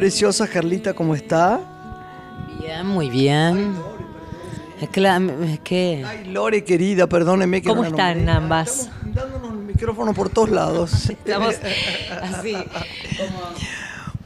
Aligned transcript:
Preciosas. 0.00 0.50
Carlita, 0.50 0.92
¿cómo 0.92 1.14
está? 1.14 1.58
Bien, 2.60 2.86
muy 2.86 3.08
bien. 3.08 3.74
Es 4.78 4.90
que, 4.90 5.00
la- 5.00 5.16
es 5.16 5.60
que 5.60 6.04
Ay, 6.06 6.26
Lore, 6.26 6.62
querida, 6.64 7.06
perdóneme 7.06 7.62
que 7.62 7.68
¿Cómo 7.70 7.80
no 7.80 7.88
están 7.88 8.18
nombré. 8.18 8.32
ambas? 8.34 8.90
Estamos 8.90 9.14
dándonos 9.14 9.50
el 9.52 9.58
micrófono 9.66 10.12
por 10.12 10.28
todos 10.28 10.50
lados. 10.50 11.08
Estamos 11.10 11.54
así. 12.20 12.54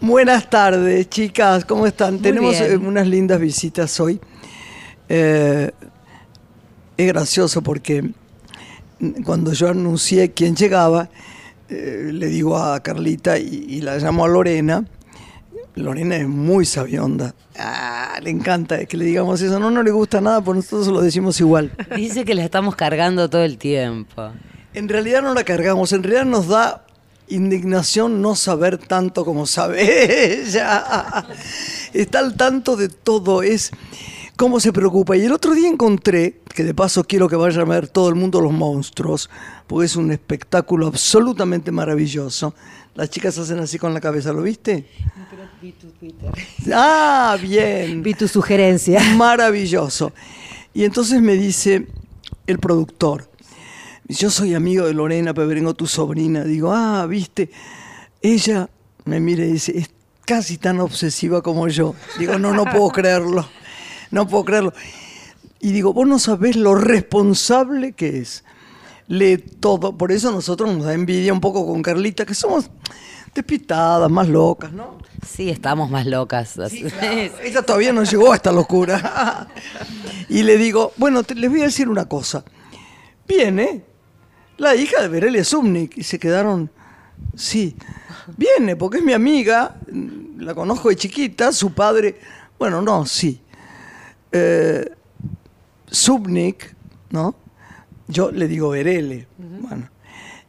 Buenas 0.00 0.50
tardes, 0.50 1.08
chicas, 1.08 1.64
¿cómo 1.64 1.86
están? 1.86 2.14
Muy 2.14 2.22
Tenemos 2.22 2.58
bien. 2.58 2.72
eh, 2.72 2.76
unas 2.76 3.06
lindas 3.06 3.38
visitas 3.38 4.00
hoy. 4.00 4.18
Eh, 5.08 5.70
es 6.96 7.06
gracioso 7.06 7.62
porque 7.62 8.10
cuando 9.24 9.52
yo 9.52 9.68
anuncié 9.68 10.32
quién 10.32 10.56
llegaba, 10.56 11.08
eh, 11.68 12.10
le 12.12 12.26
digo 12.26 12.58
a 12.58 12.80
Carlita 12.80 13.38
y, 13.38 13.66
y 13.68 13.80
la 13.82 13.98
llamo 13.98 14.24
a 14.24 14.28
Lorena. 14.28 14.84
Lorena 15.74 16.16
es 16.16 16.28
muy 16.28 16.64
sabionda. 16.64 17.34
Ah, 17.58 18.18
le 18.22 18.30
encanta 18.30 18.84
que 18.86 18.96
le 18.96 19.04
digamos 19.04 19.40
eso. 19.40 19.58
No, 19.58 19.70
no 19.70 19.82
le 19.82 19.90
gusta 19.90 20.20
nada, 20.20 20.40
por 20.42 20.56
nosotros 20.56 20.88
lo 20.88 21.00
decimos 21.00 21.40
igual. 21.40 21.72
dice 21.96 22.24
que 22.24 22.34
la 22.34 22.44
estamos 22.44 22.76
cargando 22.76 23.28
todo 23.30 23.42
el 23.42 23.58
tiempo. 23.58 24.30
En 24.74 24.88
realidad 24.88 25.22
no 25.22 25.34
la 25.34 25.44
cargamos, 25.44 25.92
en 25.92 26.02
realidad 26.02 26.24
nos 26.26 26.48
da 26.48 26.84
indignación 27.28 28.20
no 28.20 28.34
saber 28.34 28.78
tanto 28.78 29.24
como 29.24 29.46
sabe 29.46 30.42
ella. 30.42 31.26
Está 31.92 32.18
al 32.20 32.36
tanto 32.36 32.76
de 32.76 32.88
todo, 32.88 33.42
es 33.42 33.70
cómo 34.36 34.60
se 34.60 34.72
preocupa. 34.72 35.16
Y 35.16 35.24
el 35.24 35.32
otro 35.32 35.54
día 35.54 35.68
encontré, 35.68 36.40
que 36.54 36.64
de 36.64 36.74
paso 36.74 37.04
quiero 37.04 37.28
que 37.28 37.36
vayan 37.36 37.62
a 37.62 37.64
ver 37.64 37.88
todo 37.88 38.08
el 38.08 38.14
mundo 38.14 38.40
los 38.40 38.52
monstruos, 38.52 39.30
porque 39.66 39.86
es 39.86 39.96
un 39.96 40.10
espectáculo 40.12 40.86
absolutamente 40.86 41.70
maravilloso. 41.70 42.54
Las 42.94 43.10
chicas 43.10 43.38
hacen 43.38 43.58
así 43.60 43.78
con 43.78 43.94
la 43.94 44.00
cabeza, 44.00 44.32
¿lo 44.32 44.42
viste? 44.42 44.86
Ah, 46.72 47.36
bien. 47.40 48.02
Vi 48.02 48.14
tu 48.14 48.28
sugerencia. 48.28 49.00
Maravilloso. 49.16 50.12
Y 50.72 50.84
entonces 50.84 51.20
me 51.20 51.34
dice 51.34 51.86
el 52.46 52.58
productor, 52.58 53.28
yo 54.08 54.30
soy 54.30 54.54
amigo 54.54 54.86
de 54.86 54.94
Lorena 54.94 55.34
Peberengo, 55.34 55.74
tu 55.74 55.86
sobrina. 55.86 56.44
Digo, 56.44 56.72
ah, 56.72 57.06
viste, 57.06 57.50
ella 58.22 58.68
me 59.04 59.20
mira 59.20 59.44
y 59.44 59.52
dice, 59.52 59.76
es 59.78 59.90
casi 60.24 60.58
tan 60.58 60.80
obsesiva 60.80 61.42
como 61.42 61.68
yo. 61.68 61.94
Digo, 62.18 62.38
no, 62.38 62.52
no 62.52 62.64
puedo 62.64 62.88
creerlo, 62.90 63.48
no 64.10 64.28
puedo 64.28 64.44
creerlo. 64.44 64.72
Y 65.60 65.72
digo, 65.72 65.92
vos 65.92 66.06
no 66.06 66.18
sabés 66.18 66.56
lo 66.56 66.74
responsable 66.74 67.92
que 67.92 68.18
es. 68.18 68.44
Lee 69.08 69.38
todo, 69.38 69.96
por 69.96 70.12
eso 70.12 70.30
nosotros 70.30 70.72
nos 70.72 70.86
da 70.86 70.94
envidia 70.94 71.32
un 71.32 71.40
poco 71.40 71.66
con 71.66 71.82
Carlita, 71.82 72.24
que 72.24 72.34
somos 72.34 72.70
despistadas, 73.34 74.10
más 74.10 74.28
locas, 74.28 74.72
¿no? 74.72 74.98
Sí, 75.26 75.48
estamos 75.50 75.90
más 75.90 76.06
locas. 76.06 76.58
así. 76.58 76.84
Ella 77.42 77.62
todavía 77.62 77.92
no 77.92 78.02
llegó 78.04 78.32
a 78.32 78.36
esta 78.36 78.52
locura. 78.52 79.48
y 80.28 80.42
le 80.42 80.56
digo, 80.58 80.92
bueno, 80.96 81.22
te- 81.22 81.34
les 81.34 81.50
voy 81.50 81.60
a 81.62 81.64
decir 81.64 81.88
una 81.88 82.06
cosa. 82.06 82.44
Viene 83.28 83.84
la 84.58 84.74
hija 84.74 85.00
de 85.02 85.08
Berelia 85.08 85.44
Zumnik 85.44 85.96
y 85.98 86.02
se 86.02 86.18
quedaron, 86.18 86.70
sí, 87.34 87.76
viene 88.36 88.76
porque 88.76 88.98
es 88.98 89.04
mi 89.04 89.12
amiga, 89.12 89.76
la 90.38 90.54
conozco 90.54 90.88
de 90.88 90.96
chiquita, 90.96 91.52
su 91.52 91.72
padre, 91.72 92.18
bueno, 92.58 92.82
no, 92.82 93.06
sí. 93.06 93.40
Eh, 94.32 94.90
Zubnik, 95.92 96.74
¿no? 97.10 97.34
Yo 98.08 98.30
le 98.32 98.48
digo 98.48 98.70
Berele. 98.70 99.26
Bueno, 99.38 99.88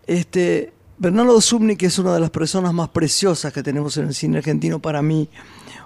este, 0.07 0.73
Bernardo 1.01 1.41
Zubnik 1.41 1.81
es 1.81 1.97
una 1.97 2.13
de 2.13 2.19
las 2.19 2.29
personas 2.29 2.75
más 2.75 2.89
preciosas 2.89 3.51
que 3.51 3.63
tenemos 3.63 3.97
en 3.97 4.05
el 4.05 4.13
cine 4.13 4.37
argentino 4.37 4.77
para 4.77 5.01
mí. 5.01 5.29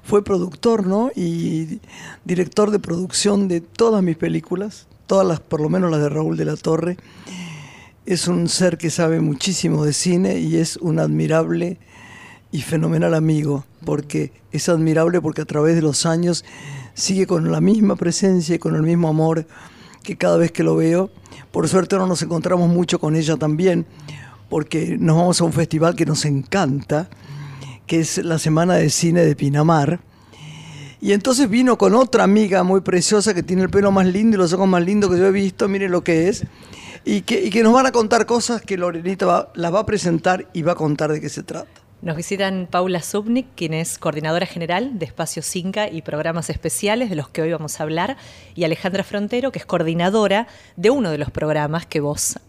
Fue 0.03 0.25
productor, 0.25 0.85
¿no? 0.85 1.09
Y 1.15 1.79
director 2.25 2.69
de 2.69 2.79
producción 2.79 3.47
de 3.47 3.61
todas 3.61 4.03
mis 4.03 4.17
películas, 4.17 4.87
todas 5.07 5.25
las, 5.25 5.39
por 5.39 5.61
lo 5.61 5.69
menos 5.69 5.89
las 5.89 6.01
de 6.01 6.09
Raúl 6.09 6.35
de 6.35 6.43
la 6.43 6.57
Torre. 6.57 6.97
Es 8.05 8.27
un 8.27 8.49
ser 8.49 8.77
que 8.77 8.89
sabe 8.89 9.21
muchísimo 9.21 9.85
de 9.85 9.93
cine 9.93 10.39
y 10.39 10.57
es 10.57 10.75
un 10.75 10.99
admirable 10.99 11.77
y 12.51 12.61
fenomenal 12.61 13.13
amigo, 13.13 13.63
porque 13.85 14.33
es 14.51 14.67
admirable 14.67 15.21
porque 15.21 15.43
a 15.43 15.45
través 15.45 15.75
de 15.75 15.81
los 15.81 16.05
años 16.05 16.43
sigue 16.93 17.25
con 17.25 17.53
la 17.53 17.61
misma 17.61 17.95
presencia 17.95 18.55
y 18.55 18.59
con 18.59 18.75
el 18.75 18.83
mismo 18.83 19.07
amor 19.07 19.47
que 20.03 20.17
cada 20.17 20.35
vez 20.35 20.51
que 20.51 20.63
lo 20.63 20.75
veo. 20.75 21.09
Por 21.53 21.69
suerte 21.69 21.95
no 21.95 22.05
nos 22.05 22.21
encontramos 22.21 22.67
mucho 22.67 22.99
con 22.99 23.15
ella 23.15 23.37
también, 23.37 23.85
porque 24.49 24.97
nos 24.99 25.15
vamos 25.15 25.41
a 25.41 25.43
un 25.43 25.53
festival 25.53 25.95
que 25.95 26.05
nos 26.05 26.25
encanta, 26.25 27.09
que 27.87 27.99
es 27.99 28.17
la 28.19 28.39
Semana 28.39 28.75
de 28.75 28.89
Cine 28.89 29.21
de 29.21 29.35
Pinamar. 29.35 29.99
Y 31.01 31.13
entonces 31.13 31.49
vino 31.49 31.77
con 31.77 31.93
otra 31.93 32.23
amiga 32.23 32.63
muy 32.63 32.81
preciosa 32.81 33.33
que 33.33 33.43
tiene 33.43 33.63
el 33.63 33.69
pelo 33.69 33.91
más 33.91 34.07
lindo 34.07 34.35
y 34.35 34.39
los 34.39 34.53
ojos 34.53 34.67
más 34.67 34.83
lindos 34.83 35.11
que 35.11 35.19
yo 35.19 35.27
he 35.27 35.31
visto, 35.31 35.67
miren 35.67 35.91
lo 35.91 36.03
que 36.03 36.29
es, 36.29 36.45
y 37.03 37.21
que, 37.21 37.61
nos 37.61 37.73
van 37.73 37.85
a 37.85 37.91
contar 37.91 38.25
cosas 38.25 38.61
que 38.61 38.77
Lorenita 38.77 39.49
las 39.53 39.73
va 39.73 39.79
a 39.81 39.85
presentar 39.85 40.47
y 40.53 40.63
va 40.63 40.71
a 40.71 40.75
contar 40.75 41.11
de 41.11 41.21
qué 41.21 41.29
se 41.29 41.43
trata. 41.43 41.69
Nos 42.01 42.17
visitan 42.17 42.67
Paula 42.69 43.01
Subnik, 43.01 43.47
quien 43.55 43.73
es 43.73 43.97
coordinadora 43.97 44.45
general 44.45 44.97
de 44.99 45.05
Espacio 45.05 45.41
Cinca 45.41 45.89
y 45.89 46.01
programas 46.01 46.49
especiales 46.49 47.09
de 47.09 47.15
los 47.15 47.29
que 47.29 47.41
hoy 47.41 47.51
vamos 47.51 47.79
a 47.79 47.83
hablar, 47.83 48.17
y 48.55 48.63
Alejandra 48.63 49.03
Frontero, 49.03 49.51
que 49.51 49.59
es 49.59 49.65
coordinadora 49.65 50.47
de 50.75 50.89
uno 50.89 51.11
de 51.11 51.17
los 51.17 51.31
programas 51.31 51.85
que 51.85 51.99
vos 51.99 52.39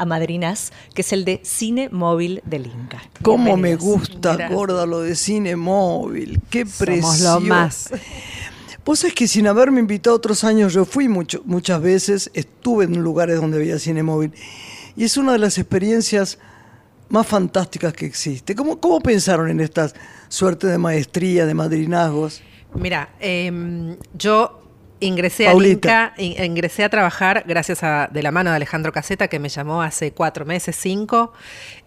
amadrinás, 0.00 0.72
que 0.94 1.02
es 1.02 1.12
el 1.12 1.24
de 1.24 1.40
Cine 1.44 1.88
Móvil 1.90 2.42
del 2.44 2.66
Inca. 2.66 3.02
Cómo 3.22 3.56
me 3.56 3.76
gusta, 3.76 4.34
Gracias. 4.36 4.52
gorda, 4.52 4.86
lo 4.86 5.00
de 5.00 5.14
cine 5.14 5.56
móvil. 5.56 6.40
Qué 6.50 6.60
Somos 6.60 6.76
precioso. 6.78 7.40
lo 7.40 7.46
más. 7.46 7.90
Vos 8.84 9.04
es 9.04 9.12
que 9.12 9.28
sin 9.28 9.46
haberme 9.46 9.80
invitado 9.80 10.16
otros 10.16 10.42
años, 10.42 10.72
yo 10.72 10.84
fui 10.84 11.06
mucho, 11.08 11.42
muchas 11.44 11.80
veces, 11.82 12.30
estuve 12.34 12.86
en 12.86 13.02
lugares 13.02 13.40
donde 13.40 13.58
había 13.58 13.78
cine 13.78 14.02
móvil. 14.02 14.32
Y 14.96 15.04
es 15.04 15.16
una 15.16 15.32
de 15.32 15.38
las 15.38 15.58
experiencias 15.58 16.38
más 17.10 17.26
fantásticas 17.26 17.92
que 17.92 18.06
existe. 18.06 18.54
¿Cómo, 18.54 18.80
cómo 18.80 19.00
pensaron 19.00 19.50
en 19.50 19.60
esta 19.60 19.92
suerte 20.28 20.66
de 20.66 20.78
maestría, 20.78 21.44
de 21.44 21.54
madrinazgos? 21.54 22.40
Mira, 22.74 23.10
em, 23.20 23.96
yo 24.14 24.59
ingresé 25.00 25.48
a 25.48 25.52
Inca, 25.88 26.14
in- 26.18 26.44
ingresé 26.44 26.84
a 26.84 26.88
trabajar 26.88 27.44
gracias 27.46 27.82
a 27.82 28.08
de 28.12 28.22
la 28.22 28.30
mano 28.30 28.50
de 28.50 28.56
Alejandro 28.56 28.92
Caseta, 28.92 29.28
que 29.28 29.38
me 29.38 29.48
llamó 29.48 29.82
hace 29.82 30.12
cuatro 30.12 30.44
meses, 30.44 30.76
cinco, 30.76 31.32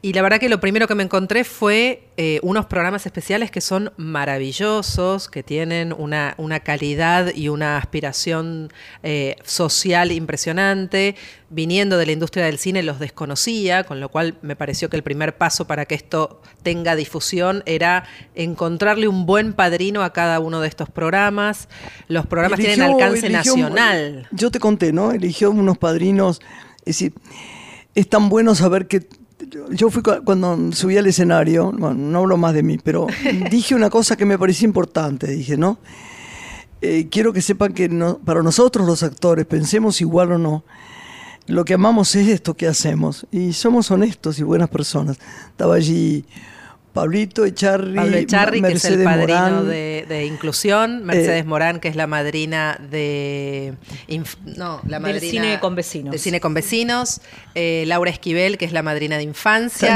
y 0.02 0.14
la 0.14 0.22
verdad 0.22 0.40
que 0.40 0.50
lo 0.50 0.60
primero 0.60 0.88
que 0.88 0.96
me 0.96 1.04
encontré 1.04 1.44
fue 1.44 2.04
eh, 2.18 2.40
unos 2.44 2.66
programas 2.66 3.06
especiales 3.06 3.52
que 3.52 3.62
son 3.62 3.92
maravillosos, 3.98 5.30
que 5.30 5.44
tienen 5.44 5.94
una, 5.98 6.34
una 6.38 6.60
calidad 6.60 7.34
y 7.34 7.50
una 7.50 7.78
aspiración 7.78 8.72
eh, 9.04 9.36
social 9.44 10.12
impresionante. 10.12 11.16
Viniendo 11.54 11.98
de 12.00 12.06
la 12.08 12.12
industria 12.14 12.46
del 12.46 12.58
cine 12.58 12.82
los 12.82 12.98
desconocía, 13.00 13.84
con 13.84 14.00
lo 14.00 14.10
cual 14.10 14.38
me 14.42 14.56
pareció 14.56 14.90
que 14.90 14.98
el 14.98 15.04
primer 15.04 15.38
paso 15.38 15.66
para 15.68 15.86
que 15.86 15.94
esto 15.94 16.42
tenga 16.64 16.96
difusión 16.96 17.62
era 17.68 18.06
encontrarle 18.34 19.08
un 19.08 19.28
buen 19.28 19.54
padrino 19.54 20.02
a 20.02 20.12
cada 20.14 20.40
uno 20.40 20.62
de 20.62 20.68
estos 20.68 20.90
programas. 20.90 21.68
Los 22.08 22.26
programas 22.26 22.60
tienen 22.60 22.82
alcance 22.82 23.28
eligió- 23.28 23.56
nacional. 23.56 24.28
Yo 24.32 24.50
te 24.50 24.60
conté, 24.60 24.92
¿no? 24.92 25.12
Eligió 25.12 25.52
unos 25.52 25.78
padrinos. 25.78 26.42
Es 26.80 26.98
decir, 26.98 27.14
es 27.94 28.10
tan 28.10 28.30
bueno 28.30 28.56
saber 28.56 28.88
que. 28.88 29.08
Yo 29.72 29.90
fui 29.90 30.02
cu- 30.02 30.24
cuando 30.24 30.72
subí 30.72 30.98
al 30.98 31.06
escenario, 31.06 31.72
bueno, 31.72 31.94
no 31.94 32.20
hablo 32.20 32.38
más 32.38 32.54
de 32.54 32.64
mí, 32.64 32.78
pero 32.82 33.08
dije 33.52 33.76
una 33.76 33.90
cosa 33.92 34.16
que 34.16 34.26
me 34.26 34.40
parecía 34.40 34.66
importante. 34.66 35.28
Dije, 35.28 35.58
¿no? 35.58 35.78
Eh, 36.82 37.08
quiero 37.12 37.32
que 37.32 37.42
sepan 37.42 37.74
que 37.74 37.90
no- 37.90 38.18
para 38.20 38.42
nosotros 38.42 38.88
los 38.88 39.04
actores, 39.04 39.46
pensemos 39.46 40.02
igual 40.02 40.32
o 40.34 40.38
no, 40.38 40.64
lo 41.48 41.66
que 41.66 41.74
amamos 41.74 42.16
es 42.16 42.28
esto 42.28 42.54
que 42.54 42.68
hacemos. 42.68 43.28
Y 43.32 43.54
somos 43.54 43.92
honestos 43.92 44.40
y 44.40 44.44
buenas 44.44 44.70
personas. 44.70 45.18
Estaba 45.48 45.76
allí 45.76 46.26
Pablito 46.94 47.44
Echarri, 47.44 47.96
Pablo 47.96 48.18
Echarri, 48.18 48.62
Ma- 48.62 48.68
que 48.68 48.76
es 48.76 48.86
el 48.86 49.00
Mercedes 49.00 49.18
padrino 49.18 49.40
Morán, 49.40 49.68
de, 49.68 50.06
de 50.08 50.26
inclusión, 50.28 51.04
Mercedes 51.04 51.42
Eh, 51.42 51.48
Morán, 51.48 51.80
que 51.80 51.88
es 51.88 51.96
la 51.96 52.06
madrina 52.06 52.80
de 52.92 53.74
inf- 54.08 54.38
no, 54.46 54.80
la 54.88 55.00
Del 55.00 55.14
madrina 55.14 55.32
cine 55.44 55.60
con 55.60 55.74
vecinos. 55.76 56.12
del 56.12 56.20
cine 56.20 56.40
con 56.40 56.54
vecinos, 56.54 57.22
eh, 57.56 57.84
Laura 57.88 58.12
Esquivel, 58.12 58.58
que 58.60 58.66
es 58.66 58.72
la 58.74 58.84
madrina 58.84 59.18
de 59.18 59.24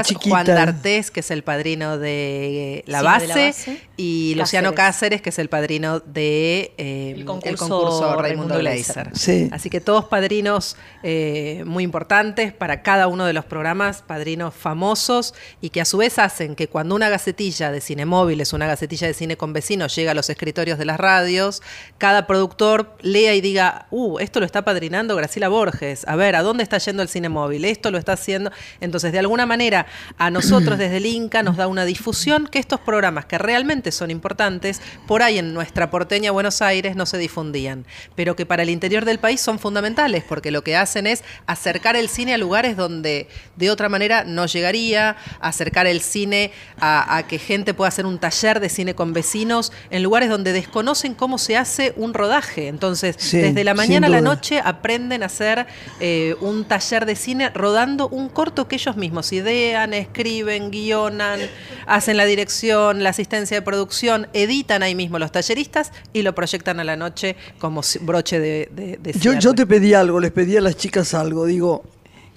chiquita. 0.02 0.30
Juan 0.30 0.46
D'Artés, 0.48 1.12
que 1.12 1.20
es 1.20 1.30
el 1.30 1.44
padrino 1.44 2.00
de 2.00 2.84
La, 2.88 3.00
Cine 3.00 3.12
base, 3.12 3.22
de 3.22 3.28
la 3.28 3.46
Base, 3.48 3.82
y 3.98 4.34
Luciano 4.36 4.74
Cáceres. 4.74 5.22
Que 5.22 5.30
es 5.30 5.38
el 5.40 5.50
padrino 5.50 6.00
de 6.00 6.74
eh, 6.78 7.14
El 7.16 7.26
concurso 7.26 8.16
Raimundo 8.16 8.22
Raimundo 8.22 8.58
Gleiser. 8.60 9.10
Sí. 9.14 9.50
Así 9.52 9.70
que 9.70 9.82
todos 9.82 10.06
padrinos 10.06 10.78
eh, 11.04 11.64
muy 11.66 11.84
importantes 11.84 12.54
para 12.54 12.82
cada 12.82 13.08
uno 13.08 13.26
de 13.26 13.34
los 13.34 13.46
programas, 13.46 14.02
padrinos 14.02 14.54
famosos 14.56 15.34
y 15.62 15.70
que 15.70 15.82
a 15.82 15.86
su 15.86 15.98
vez 15.98 16.18
hacen 16.18 16.56
que 16.56 16.68
cuando 16.68 16.87
cuando 16.88 16.96
una 16.96 17.10
gacetilla 17.10 17.70
de 17.70 17.82
cine 17.82 18.06
móviles, 18.06 18.54
una 18.54 18.66
gacetilla 18.66 19.08
de 19.08 19.14
cine 19.14 19.36
con 19.36 19.52
vecinos 19.52 19.94
llega 19.94 20.12
a 20.12 20.14
los 20.14 20.30
escritorios 20.30 20.80
de 20.80 20.86
las 20.86 20.98
radios, 20.98 21.62
cada 21.98 22.28
productor 22.28 22.96
lea 23.02 23.36
y 23.36 23.42
diga, 23.42 23.88
uh, 23.92 24.20
esto 24.20 24.40
lo 24.40 24.46
está 24.46 24.64
padrinando 24.64 25.14
Graciela 25.18 25.50
Borges, 25.50 26.08
a 26.08 26.16
ver, 26.16 26.38
¿a 26.38 26.44
dónde 26.44 26.64
está 26.64 26.78
yendo 26.78 27.04
el 27.04 27.10
cine 27.10 27.28
móvil? 27.28 27.66
Esto 27.66 27.92
lo 27.92 27.98
está 27.98 28.14
haciendo. 28.14 28.54
Entonces, 28.80 29.12
de 29.12 29.20
alguna 29.20 29.46
manera, 29.46 29.86
a 30.18 30.32
nosotros 30.32 30.78
desde 30.78 30.96
el 30.96 31.08
Inca 31.08 31.44
nos 31.44 31.58
da 31.58 31.68
una 31.68 31.84
difusión 31.84 32.48
que 32.48 32.58
estos 32.58 32.80
programas 32.80 33.26
que 33.26 33.38
realmente 33.38 33.92
son 33.92 34.10
importantes, 34.10 34.82
por 35.08 35.24
ahí 35.24 35.40
en 35.40 35.54
nuestra 35.54 35.90
porteña 35.90 36.32
Buenos 36.32 36.62
Aires 36.62 36.96
no 36.96 37.06
se 37.06 37.18
difundían, 37.18 37.86
pero 38.16 38.38
que 38.38 38.46
para 38.46 38.64
el 38.64 38.70
interior 38.70 39.04
del 39.04 39.20
país 39.20 39.42
son 39.42 39.60
fundamentales, 39.60 40.24
porque 40.24 40.52
lo 40.52 40.64
que 40.64 40.78
hacen 40.78 41.06
es 41.06 41.26
acercar 41.48 41.98
el 41.98 42.08
cine 42.08 42.34
a 42.34 42.38
lugares 42.38 42.78
donde 42.78 43.28
de 43.58 43.72
otra 43.72 43.90
manera 43.90 44.24
no 44.24 44.46
llegaría, 44.46 45.18
acercar 45.42 45.86
el 45.86 46.00
cine 46.00 46.54
a, 46.80 47.24
que 47.28 47.40
gente 47.40 47.74
pueda 47.74 47.90
hacer 47.90 48.06
un 48.06 48.20
taller 48.20 48.60
de 48.60 48.70
cine 48.70 48.96
con 48.96 49.14
vecinos 49.14 49.72
en 49.90 50.04
lugares 50.04 50.30
donde 50.30 50.54
desconocen 50.54 51.14
cómo 51.14 51.38
se 51.38 51.58
hace 51.58 51.94
un 51.96 52.14
rodaje. 52.14 52.68
Entonces, 52.68 53.18
desde 53.32 53.64
la 53.64 53.74
mañana 53.74 54.08
a 54.08 54.10
la 54.10 54.22
noche 54.22 54.62
aprenden 54.64 55.24
a 55.24 55.28
hacer 55.28 55.66
eh, 56.00 56.36
un 56.42 56.66
taller 56.66 57.06
de 57.06 57.16
cine 57.16 57.50
rodando 57.50 58.08
un 58.10 58.30
corto 58.30 58.68
que 58.68 58.76
ellos 58.76 58.96
mismos 58.96 59.32
idean, 59.34 59.94
escriben, 59.94 60.72
guionan, 60.72 61.40
hacen 61.86 62.18
la 62.18 62.26
dirección, 62.26 63.04
la 63.04 63.10
asistencia 63.10 63.58
de 63.58 63.62
producción, 63.62 64.28
editan 64.34 64.84
ahí 64.84 64.96
mismo 64.96 65.20
los 65.20 65.32
talleristas 65.32 65.92
y 66.14 66.22
lo 66.22 66.36
proyectan 66.36 66.80
a 66.80 66.84
la 66.84 66.96
noche 66.96 67.36
como 67.60 67.82
broche 68.02 68.40
de, 68.40 68.70
de, 68.72 69.14
yo, 69.20 69.34
yo 69.34 69.54
te 69.54 69.66
pedí 69.66 69.94
algo, 69.94 70.20
les 70.20 70.32
pedí 70.32 70.58
a 70.58 70.62
las 70.62 70.78
chicas 70.78 71.14
algo, 71.14 71.46
digo, 71.46 71.84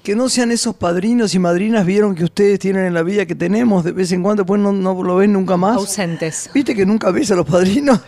que 0.02 0.16
no 0.16 0.28
sean 0.28 0.50
esos 0.50 0.74
padrinos 0.74 1.34
y 1.34 1.38
madrinas 1.38 1.84
vieron 1.84 2.14
que 2.14 2.24
ustedes 2.24 2.58
tienen 2.58 2.86
en 2.86 2.94
la 2.94 3.02
vida 3.02 3.26
que 3.26 3.34
tenemos 3.34 3.84
de 3.84 3.92
vez 3.92 4.10
en 4.12 4.22
cuando, 4.22 4.46
pues 4.46 4.60
no, 4.60 4.72
no 4.72 5.02
lo 5.02 5.16
ven 5.16 5.32
nunca 5.32 5.56
más. 5.56 5.76
Ausentes. 5.76 6.50
Viste 6.54 6.74
que 6.74 6.86
nunca 6.86 7.10
ves 7.10 7.30
a 7.30 7.34
los 7.34 7.46
padrinos. 7.46 8.00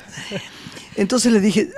Entonces 0.97 1.33
les 1.33 1.43
dije, 1.43 1.71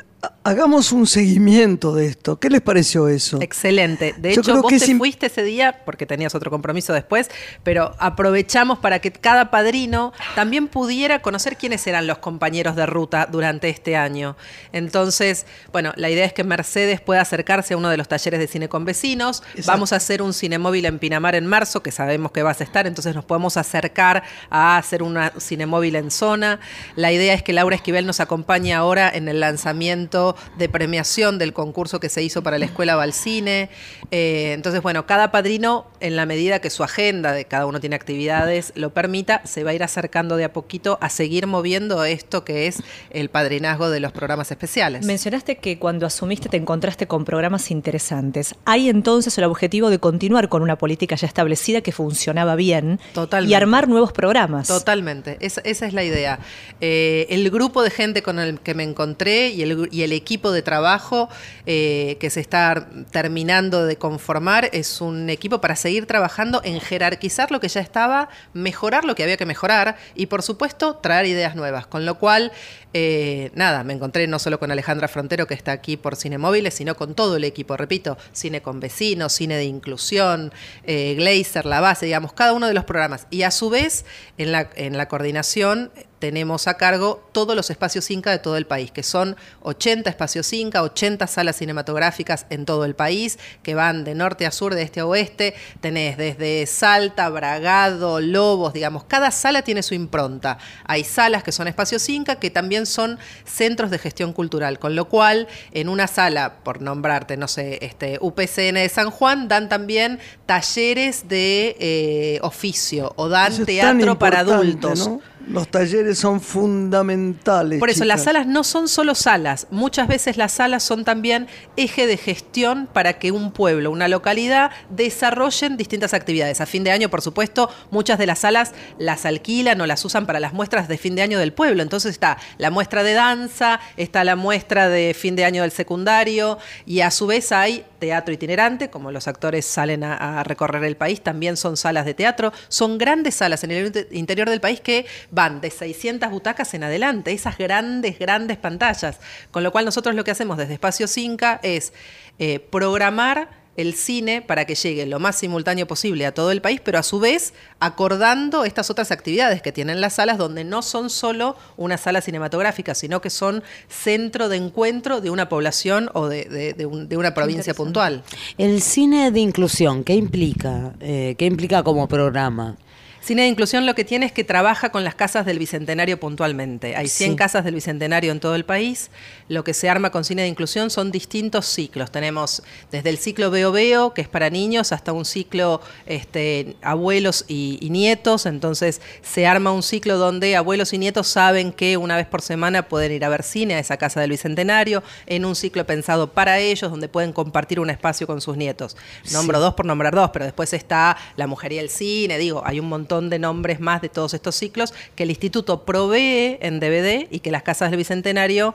hagamos 0.42 0.92
un 0.92 1.06
seguimiento 1.06 1.94
de 1.94 2.06
esto. 2.06 2.38
¿Qué 2.38 2.50
les 2.50 2.60
pareció 2.60 3.08
eso? 3.08 3.38
Excelente. 3.40 4.14
De 4.18 4.32
hecho, 4.32 4.62
vos 4.62 4.72
te 4.72 4.96
fuiste 4.96 5.26
ese 5.26 5.42
día 5.42 5.82
porque 5.84 6.06
tenías 6.06 6.34
otro 6.34 6.50
compromiso 6.50 6.92
después, 6.92 7.30
pero 7.62 7.94
aprovechamos 7.98 8.78
para 8.78 8.98
que 9.00 9.12
cada 9.12 9.50
padrino 9.50 10.12
también 10.34 10.68
pudiera 10.68 11.22
conocer 11.22 11.56
quiénes 11.56 11.86
eran 11.86 12.06
los 12.06 12.18
compañeros 12.18 12.76
de 12.76 12.86
ruta 12.86 13.28
durante 13.30 13.68
este 13.68 13.96
año. 13.96 14.36
Entonces, 14.72 15.46
bueno, 15.72 15.92
la 15.96 16.10
idea 16.10 16.24
es 16.24 16.32
que 16.32 16.44
Mercedes 16.44 17.00
pueda 17.00 17.20
acercarse 17.20 17.74
a 17.74 17.76
uno 17.76 17.90
de 17.90 17.96
los 17.96 18.08
talleres 18.08 18.40
de 18.40 18.46
cine 18.46 18.68
con 18.68 18.84
vecinos. 18.84 19.42
Vamos 19.66 19.92
a 19.92 19.96
hacer 19.96 20.22
un 20.22 20.32
cinemóvil 20.32 20.84
en 20.86 20.98
Pinamar 20.98 21.34
en 21.34 21.46
marzo, 21.46 21.82
que 21.82 21.90
sabemos 21.90 22.32
que 22.32 22.42
vas 22.42 22.60
a 22.60 22.64
estar, 22.64 22.86
entonces 22.86 23.14
nos 23.14 23.24
podemos 23.24 23.56
acercar 23.56 24.22
a 24.50 24.76
hacer 24.76 25.02
un 25.02 25.18
cinemóvil 25.38 25.96
en 25.96 26.10
zona. 26.10 26.60
La 26.96 27.12
idea 27.12 27.34
es 27.34 27.42
que 27.42 27.52
Laura 27.52 27.76
Esquivel 27.76 28.06
nos 28.06 28.20
acompañe 28.20 28.74
ahora 28.74 29.10
en 29.12 29.28
el 29.28 29.40
lanzamiento 29.40 30.13
de 30.58 30.68
premiación 30.68 31.38
del 31.38 31.52
concurso 31.52 31.98
que 31.98 32.08
se 32.08 32.22
hizo 32.22 32.42
para 32.42 32.58
la 32.58 32.66
Escuela 32.66 32.94
Balcine. 32.94 33.68
Eh, 34.10 34.52
entonces, 34.52 34.80
bueno, 34.80 35.06
cada 35.06 35.32
padrino, 35.32 35.86
en 36.00 36.14
la 36.14 36.24
medida 36.24 36.60
que 36.60 36.70
su 36.70 36.84
agenda 36.84 37.32
de 37.32 37.46
cada 37.46 37.66
uno 37.66 37.80
tiene 37.80 37.96
actividades 37.96 38.72
lo 38.76 38.94
permita, 38.94 39.42
se 39.44 39.64
va 39.64 39.70
a 39.70 39.74
ir 39.74 39.82
acercando 39.82 40.36
de 40.36 40.44
a 40.44 40.52
poquito 40.52 40.98
a 41.00 41.08
seguir 41.08 41.46
moviendo 41.46 42.04
esto 42.04 42.44
que 42.44 42.66
es 42.68 42.82
el 43.10 43.28
padrinazgo 43.28 43.90
de 43.90 44.00
los 44.00 44.12
programas 44.12 44.50
especiales. 44.50 45.04
Mencionaste 45.04 45.56
que 45.56 45.78
cuando 45.78 46.06
asumiste 46.06 46.48
te 46.48 46.56
encontraste 46.56 47.06
con 47.06 47.24
programas 47.24 47.70
interesantes. 47.70 48.54
¿Hay 48.64 48.88
entonces 48.88 49.36
el 49.38 49.44
objetivo 49.44 49.90
de 49.90 49.98
continuar 49.98 50.48
con 50.48 50.62
una 50.62 50.76
política 50.76 51.16
ya 51.16 51.26
establecida 51.26 51.80
que 51.80 51.92
funcionaba 51.92 52.54
bien 52.54 53.00
y 53.46 53.54
armar 53.54 53.88
nuevos 53.88 54.12
programas? 54.12 54.68
Totalmente, 54.68 55.38
esa, 55.40 55.60
es 55.62 55.92
la 55.92 56.04
idea. 56.04 56.38
Eh, 56.80 57.26
el 57.30 57.50
grupo 57.50 57.82
de 57.82 57.90
gente 57.90 58.22
con 58.22 58.38
el 58.38 58.60
que 58.60 58.74
me 58.74 58.84
encontré 58.84 59.48
y 59.48 59.62
el, 59.62 59.88
y 59.90 60.03
el 60.04 60.12
equipo 60.12 60.52
de 60.52 60.62
trabajo 60.62 61.28
eh, 61.66 62.16
que 62.20 62.30
se 62.30 62.40
está 62.40 62.86
terminando 63.10 63.86
de 63.86 63.96
conformar 63.96 64.68
es 64.72 65.00
un 65.00 65.30
equipo 65.30 65.60
para 65.60 65.76
seguir 65.76 66.06
trabajando 66.06 66.60
en 66.64 66.80
jerarquizar 66.80 67.50
lo 67.50 67.60
que 67.60 67.68
ya 67.68 67.80
estaba, 67.80 68.28
mejorar 68.52 69.04
lo 69.04 69.14
que 69.14 69.22
había 69.22 69.36
que 69.36 69.46
mejorar 69.46 69.96
y 70.14 70.26
por 70.26 70.42
supuesto 70.42 70.96
traer 70.96 71.26
ideas 71.26 71.56
nuevas. 71.56 71.86
Con 71.86 72.06
lo 72.06 72.18
cual, 72.18 72.52
eh, 72.96 73.50
nada, 73.54 73.82
me 73.82 73.92
encontré 73.92 74.28
no 74.28 74.38
solo 74.38 74.60
con 74.60 74.70
Alejandra 74.70 75.08
Frontero 75.08 75.48
que 75.48 75.54
está 75.54 75.72
aquí 75.72 75.96
por 75.96 76.14
Cine 76.14 76.38
Móviles, 76.38 76.74
sino 76.74 76.94
con 76.94 77.16
todo 77.16 77.34
el 77.34 77.42
equipo, 77.42 77.76
repito, 77.76 78.16
cine 78.30 78.62
con 78.62 78.78
vecinos, 78.78 79.32
cine 79.32 79.56
de 79.56 79.64
inclusión, 79.64 80.52
eh, 80.84 81.16
la 81.64 81.80
base, 81.80 82.06
digamos, 82.06 82.32
cada 82.34 82.52
uno 82.52 82.68
de 82.68 82.74
los 82.74 82.84
programas. 82.84 83.26
Y 83.30 83.42
a 83.42 83.50
su 83.50 83.68
vez, 83.68 84.04
en 84.38 84.52
la, 84.52 84.70
en 84.76 84.96
la 84.96 85.08
coordinación 85.08 85.90
tenemos 86.24 86.68
a 86.68 86.78
cargo 86.78 87.28
todos 87.32 87.54
los 87.54 87.68
espacios 87.68 88.10
Inca 88.10 88.30
de 88.30 88.38
todo 88.38 88.56
el 88.56 88.66
país, 88.66 88.90
que 88.90 89.02
son 89.02 89.36
80 89.60 90.08
espacios 90.08 90.50
Inca, 90.54 90.82
80 90.82 91.26
salas 91.26 91.56
cinematográficas 91.56 92.46
en 92.48 92.64
todo 92.64 92.86
el 92.86 92.94
país, 92.94 93.38
que 93.62 93.74
van 93.74 94.04
de 94.04 94.14
norte 94.14 94.46
a 94.46 94.50
sur, 94.50 94.74
de 94.74 94.80
este 94.80 95.00
a 95.00 95.06
oeste. 95.06 95.54
Tenés 95.82 96.16
desde 96.16 96.64
Salta, 96.64 97.28
Bragado, 97.28 98.22
Lobos, 98.22 98.72
digamos, 98.72 99.04
cada 99.04 99.30
sala 99.30 99.60
tiene 99.60 99.82
su 99.82 99.92
impronta. 99.92 100.56
Hay 100.86 101.04
salas 101.04 101.42
que 101.42 101.52
son 101.52 101.68
espacios 101.68 102.08
Inca, 102.08 102.36
que 102.36 102.50
también 102.50 102.83
son 102.86 103.18
centros 103.44 103.90
de 103.90 103.98
gestión 103.98 104.32
cultural, 104.32 104.78
con 104.78 104.96
lo 104.96 105.06
cual 105.08 105.48
en 105.72 105.88
una 105.88 106.06
sala, 106.06 106.56
por 106.62 106.80
nombrarte, 106.80 107.36
no 107.36 107.48
sé, 107.48 107.78
este, 107.82 108.18
UPCN 108.20 108.74
de 108.74 108.88
San 108.88 109.10
Juan, 109.10 109.48
dan 109.48 109.68
también 109.68 110.18
talleres 110.46 111.28
de 111.28 111.76
eh, 111.78 112.38
oficio 112.42 113.12
o 113.16 113.28
dan 113.28 113.64
teatro 113.64 114.18
para 114.18 114.40
adultos. 114.40 115.10
Los 115.48 115.68
talleres 115.68 116.18
son 116.18 116.40
fundamentales. 116.40 117.78
Por 117.78 117.90
eso, 117.90 118.04
las 118.04 118.24
salas 118.24 118.46
no 118.46 118.64
son 118.64 118.88
solo 118.88 119.14
salas. 119.14 119.66
Muchas 119.70 120.08
veces 120.08 120.36
las 120.36 120.52
salas 120.52 120.82
son 120.82 121.04
también 121.04 121.46
eje 121.76 122.06
de 122.06 122.16
gestión 122.16 122.88
para 122.92 123.18
que 123.18 123.32
un 123.32 123.52
pueblo, 123.52 123.90
una 123.90 124.08
localidad, 124.08 124.70
desarrollen 124.90 125.76
distintas 125.76 126.14
actividades. 126.14 126.60
A 126.60 126.66
fin 126.66 126.84
de 126.84 126.90
año, 126.90 127.08
por 127.10 127.22
supuesto, 127.22 127.70
muchas 127.90 128.18
de 128.18 128.26
las 128.26 128.40
salas 128.40 128.72
las 128.98 129.26
alquilan 129.26 129.80
o 129.80 129.86
las 129.86 130.04
usan 130.04 130.26
para 130.26 130.40
las 130.40 130.52
muestras 130.52 130.88
de 130.88 130.98
fin 130.98 131.14
de 131.14 131.22
año 131.22 131.38
del 131.38 131.52
pueblo. 131.52 131.82
Entonces 131.82 132.12
está 132.12 132.38
la 132.58 132.70
muestra 132.70 133.02
de 133.02 133.12
danza, 133.12 133.80
está 133.96 134.24
la 134.24 134.36
muestra 134.36 134.88
de 134.88 135.14
fin 135.14 135.36
de 135.36 135.44
año 135.44 135.62
del 135.62 135.72
secundario 135.72 136.58
y 136.86 137.00
a 137.00 137.10
su 137.10 137.26
vez 137.26 137.52
hay 137.52 137.84
teatro 138.04 138.34
itinerante, 138.34 138.90
como 138.90 139.10
los 139.10 139.28
actores 139.28 139.64
salen 139.64 140.04
a, 140.04 140.44
recorrer 140.44 140.84
el 140.84 140.94
país, 140.94 141.22
también 141.22 141.56
son 141.56 141.78
salas 141.78 142.04
de 142.04 142.12
teatro. 142.12 142.52
Son 142.68 142.98
grandes 142.98 143.36
salas 143.36 143.64
en 143.64 143.70
el 143.70 144.08
interior 144.10 144.50
del 144.50 144.60
país 144.60 144.82
que 144.82 145.06
van 145.30 145.62
de 145.62 145.70
600 145.70 146.30
butacas 146.30 146.74
en 146.74 146.84
adelante, 146.84 147.32
esas 147.32 147.56
grandes, 147.56 148.18
grandes 148.18 148.58
pantallas. 148.58 149.20
Con 149.50 149.62
lo 149.62 149.72
cual 149.72 149.86
nosotros 149.86 150.14
lo 150.14 150.22
que 150.22 150.32
hacemos 150.32 150.58
desde 150.58 150.74
Espacio 150.74 151.06
Cinca 151.06 151.60
es 151.62 151.94
eh, 152.38 152.60
programar 152.60 153.63
el 153.76 153.94
cine 153.94 154.42
para 154.42 154.64
que 154.64 154.74
llegue 154.74 155.06
lo 155.06 155.18
más 155.18 155.36
simultáneo 155.36 155.86
posible 155.86 156.26
a 156.26 156.32
todo 156.32 156.50
el 156.50 156.60
país, 156.60 156.80
pero 156.82 156.98
a 156.98 157.02
su 157.02 157.18
vez 157.18 157.54
acordando 157.80 158.64
estas 158.64 158.90
otras 158.90 159.10
actividades 159.10 159.62
que 159.62 159.72
tienen 159.72 160.00
las 160.00 160.14
salas, 160.14 160.38
donde 160.38 160.64
no 160.64 160.82
son 160.82 161.10
solo 161.10 161.56
una 161.76 161.98
sala 161.98 162.20
cinematográfica, 162.20 162.94
sino 162.94 163.20
que 163.20 163.30
son 163.30 163.62
centro 163.88 164.48
de 164.48 164.56
encuentro 164.56 165.20
de 165.20 165.30
una 165.30 165.48
población 165.48 166.10
o 166.14 166.28
de, 166.28 167.14
una 167.16 167.34
provincia 167.34 167.74
puntual. 167.74 168.22
El 168.58 168.80
cine 168.82 169.30
de 169.30 169.40
inclusión, 169.40 170.04
¿qué 170.04 170.14
implica? 170.14 170.94
Eh, 171.00 171.34
¿Qué 171.38 171.46
implica 171.46 171.82
como 171.82 172.08
programa? 172.08 172.76
Cine 173.24 173.40
de 173.40 173.48
Inclusión 173.48 173.86
lo 173.86 173.94
que 173.94 174.04
tiene 174.04 174.26
es 174.26 174.32
que 174.32 174.44
trabaja 174.44 174.90
con 174.90 175.02
las 175.02 175.14
casas 175.14 175.46
del 175.46 175.58
Bicentenario 175.58 176.20
puntualmente. 176.20 176.94
Hay 176.94 177.08
100 177.08 177.36
casas 177.36 177.64
del 177.64 177.74
Bicentenario 177.74 178.30
en 178.30 178.38
todo 178.38 178.54
el 178.54 178.66
país. 178.66 179.10
Lo 179.48 179.64
que 179.64 179.72
se 179.72 179.88
arma 179.88 180.10
con 180.10 180.24
Cine 180.24 180.42
de 180.42 180.48
Inclusión 180.48 180.90
son 180.90 181.10
distintos 181.10 181.64
ciclos. 181.64 182.10
Tenemos 182.10 182.62
desde 182.92 183.08
el 183.08 183.16
ciclo 183.16 183.50
Veo 183.50 183.72
Veo, 183.72 184.12
que 184.12 184.20
es 184.20 184.28
para 184.28 184.50
niños, 184.50 184.92
hasta 184.92 185.14
un 185.14 185.24
ciclo 185.24 185.80
este, 186.04 186.76
abuelos 186.82 187.46
y, 187.48 187.88
nietos. 187.90 188.44
Entonces 188.44 189.00
se 189.22 189.46
arma 189.46 189.72
un 189.72 189.82
ciclo 189.82 190.18
donde 190.18 190.54
abuelos 190.54 190.92
y 190.92 190.98
nietos 190.98 191.26
saben 191.26 191.72
que 191.72 191.96
una 191.96 192.16
vez 192.16 192.26
por 192.26 192.42
semana 192.42 192.88
pueden 192.90 193.10
ir 193.12 193.24
a 193.24 193.30
ver 193.30 193.42
cine 193.42 193.76
a 193.76 193.78
esa 193.78 193.96
casa 193.96 194.20
del 194.20 194.32
Bicentenario, 194.32 195.02
en 195.24 195.46
un 195.46 195.56
ciclo 195.56 195.86
pensado 195.86 196.30
para 196.30 196.58
ellos, 196.58 196.90
donde 196.90 197.08
pueden 197.08 197.32
compartir 197.32 197.80
un 197.80 197.88
espacio 197.88 198.26
con 198.26 198.42
sus 198.42 198.58
nietos. 198.58 198.98
Nombro 199.32 199.60
dos 199.60 199.72
por 199.72 199.86
nombrar 199.86 200.14
dos, 200.14 200.28
pero 200.30 200.44
después 200.44 200.74
está 200.74 201.16
La 201.36 201.46
Mujer 201.46 201.72
y 201.72 201.78
el 201.78 201.88
Cine, 201.88 202.36
digo, 202.36 202.62
hay 202.66 202.80
un 202.80 202.88
montón 202.90 203.13
de 203.22 203.38
nombres 203.38 203.80
más 203.80 204.02
de 204.02 204.08
todos 204.08 204.34
estos 204.34 204.54
ciclos 204.54 204.94
que 205.14 205.22
el 205.22 205.30
instituto 205.30 205.84
provee 205.84 206.58
en 206.60 206.80
DVD 206.80 207.26
y 207.30 207.40
que 207.40 207.50
las 207.50 207.62
casas 207.62 207.90
del 207.90 207.98
Bicentenario 207.98 208.74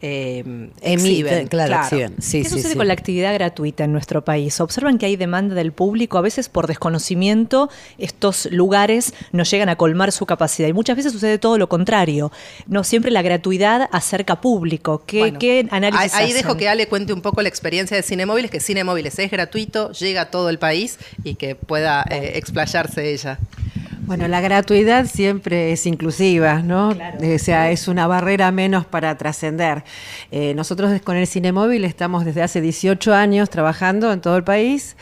eh, 0.00 0.70
exhiben. 0.80 1.48
Claro, 1.48 1.88
¿Qué 1.90 2.44
sucede 2.44 2.76
con 2.76 2.86
la 2.86 2.92
actividad 2.92 3.34
gratuita 3.34 3.84
en 3.84 3.92
nuestro 3.92 4.24
país? 4.24 4.60
Observan 4.60 4.96
que 4.96 5.06
hay 5.06 5.16
demanda 5.16 5.56
del 5.56 5.72
público, 5.72 6.18
a 6.18 6.20
veces 6.20 6.48
por 6.48 6.68
desconocimiento 6.68 7.68
estos 7.98 8.46
lugares 8.52 9.12
no 9.32 9.42
llegan 9.42 9.68
a 9.68 9.76
colmar 9.76 10.12
su 10.12 10.24
capacidad 10.24 10.68
y 10.68 10.72
muchas 10.72 10.96
veces 10.96 11.12
sucede 11.12 11.38
todo 11.38 11.58
lo 11.58 11.68
contrario. 11.68 12.30
No 12.66 12.84
siempre 12.84 13.10
la 13.10 13.22
gratuidad 13.22 13.88
acerca 13.90 14.40
público. 14.40 15.02
¿Qué, 15.04 15.66
análisis 15.70 16.14
Ahí, 16.14 16.32
dejo 16.32 16.56
que 16.56 16.68
Ale 16.68 16.86
cuente 16.86 17.12
un 17.12 17.20
poco 17.20 17.42
la 17.42 17.48
experiencia 17.48 17.96
de 17.96 18.02
Cinemóviles, 18.04 18.50
que 18.50 18.60
Cinemóviles 18.60 19.18
es 19.18 19.30
gratuito, 19.30 19.90
llega 19.92 20.22
a 20.22 20.30
todo 20.30 20.48
el 20.48 20.58
país 20.58 20.98
y 21.24 21.34
que 21.34 21.56
pueda 21.56 22.04
eh, 22.08 22.32
explayarse 22.36 23.12
ella. 23.12 23.38
Bueno, 24.08 24.26
la 24.26 24.40
gratuidad 24.40 25.04
siempre 25.04 25.70
es 25.70 25.84
inclusiva, 25.84 26.62
¿no? 26.62 26.88
O 26.88 27.38
sea, 27.38 27.70
es 27.70 27.88
una 27.88 28.06
barrera 28.06 28.50
menos 28.50 28.86
para 28.86 29.18
trascender. 29.18 29.84
Eh, 30.30 30.54
nosotros 30.54 30.98
con 31.02 31.18
el 31.18 31.26
Cine 31.26 31.52
Móvil 31.52 31.84
estamos 31.84 32.24
desde 32.24 32.40
hace 32.40 32.62
18 32.62 33.12
años 33.12 33.50
trabajando 33.50 34.10
en 34.10 34.22
todo 34.22 34.38
el 34.38 34.44
país 34.44 34.96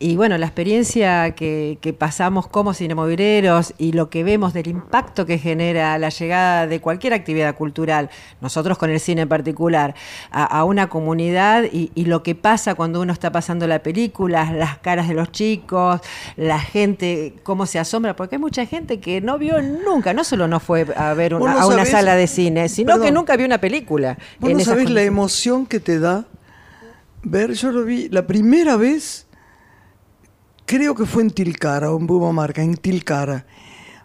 y 0.00 0.14
bueno, 0.16 0.38
la 0.38 0.46
experiencia 0.46 1.32
que, 1.34 1.78
que 1.80 1.92
pasamos 1.92 2.46
como 2.46 2.72
cinemovileros 2.72 3.74
y 3.78 3.92
lo 3.92 4.10
que 4.10 4.22
vemos 4.22 4.52
del 4.52 4.68
impacto 4.68 5.26
que 5.26 5.38
genera 5.38 5.98
la 5.98 6.08
llegada 6.10 6.66
de 6.68 6.80
cualquier 6.80 7.14
actividad 7.14 7.56
cultural, 7.56 8.08
nosotros 8.40 8.78
con 8.78 8.90
el 8.90 9.00
cine 9.00 9.22
en 9.22 9.28
particular, 9.28 9.94
a, 10.30 10.44
a 10.44 10.64
una 10.64 10.88
comunidad 10.88 11.64
y, 11.72 11.90
y 11.96 12.04
lo 12.04 12.22
que 12.22 12.34
pasa 12.36 12.76
cuando 12.76 13.00
uno 13.00 13.12
está 13.12 13.32
pasando 13.32 13.66
la 13.66 13.80
película, 13.82 14.52
las 14.52 14.78
caras 14.78 15.08
de 15.08 15.14
los 15.14 15.32
chicos, 15.32 16.00
la 16.36 16.60
gente, 16.60 17.34
cómo 17.42 17.66
se 17.66 17.78
asombra, 17.80 18.14
porque 18.14 18.36
hay 18.36 18.40
mucha 18.40 18.64
gente 18.66 19.00
que 19.00 19.20
no 19.20 19.36
vio 19.38 19.60
nunca, 19.60 20.14
no 20.14 20.22
solo 20.22 20.46
no 20.46 20.60
fue 20.60 20.86
a 20.96 21.12
ver 21.14 21.34
una- 21.34 21.44
Vos 21.44 21.54
no 21.54 21.60
a 21.60 21.66
una 21.66 21.82
sabés- 21.84 21.90
sala 21.90 22.14
de 22.14 22.26
cine, 22.28 22.68
sino 22.68 23.00
que 23.00 23.10
nunca 23.10 23.36
vio 23.36 23.46
una 23.46 23.58
película. 23.58 24.16
Vos 24.38 24.52
no 24.52 24.60
sabés 24.60 24.90
la 24.90 25.02
emoción 25.02 25.66
que 25.66 25.80
te 25.80 25.98
da 25.98 26.24
ver, 27.22 27.52
yo 27.54 27.72
lo 27.72 27.84
vi 27.84 28.08
la 28.10 28.26
primera 28.26 28.76
vez, 28.76 29.26
creo 30.68 30.94
que 30.94 31.06
fue 31.06 31.22
en 31.22 31.30
Tilcara, 31.30 31.90
o 31.90 31.98
en 31.98 32.06
Bumamarca, 32.06 32.62
en 32.62 32.76
Tilcara. 32.76 33.46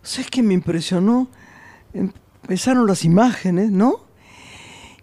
¿Sabes 0.02 0.30
qué 0.32 0.42
me 0.42 0.54
impresionó? 0.54 1.28
Empezaron 1.94 2.88
las 2.88 3.04
imágenes, 3.04 3.70
¿no? 3.70 4.06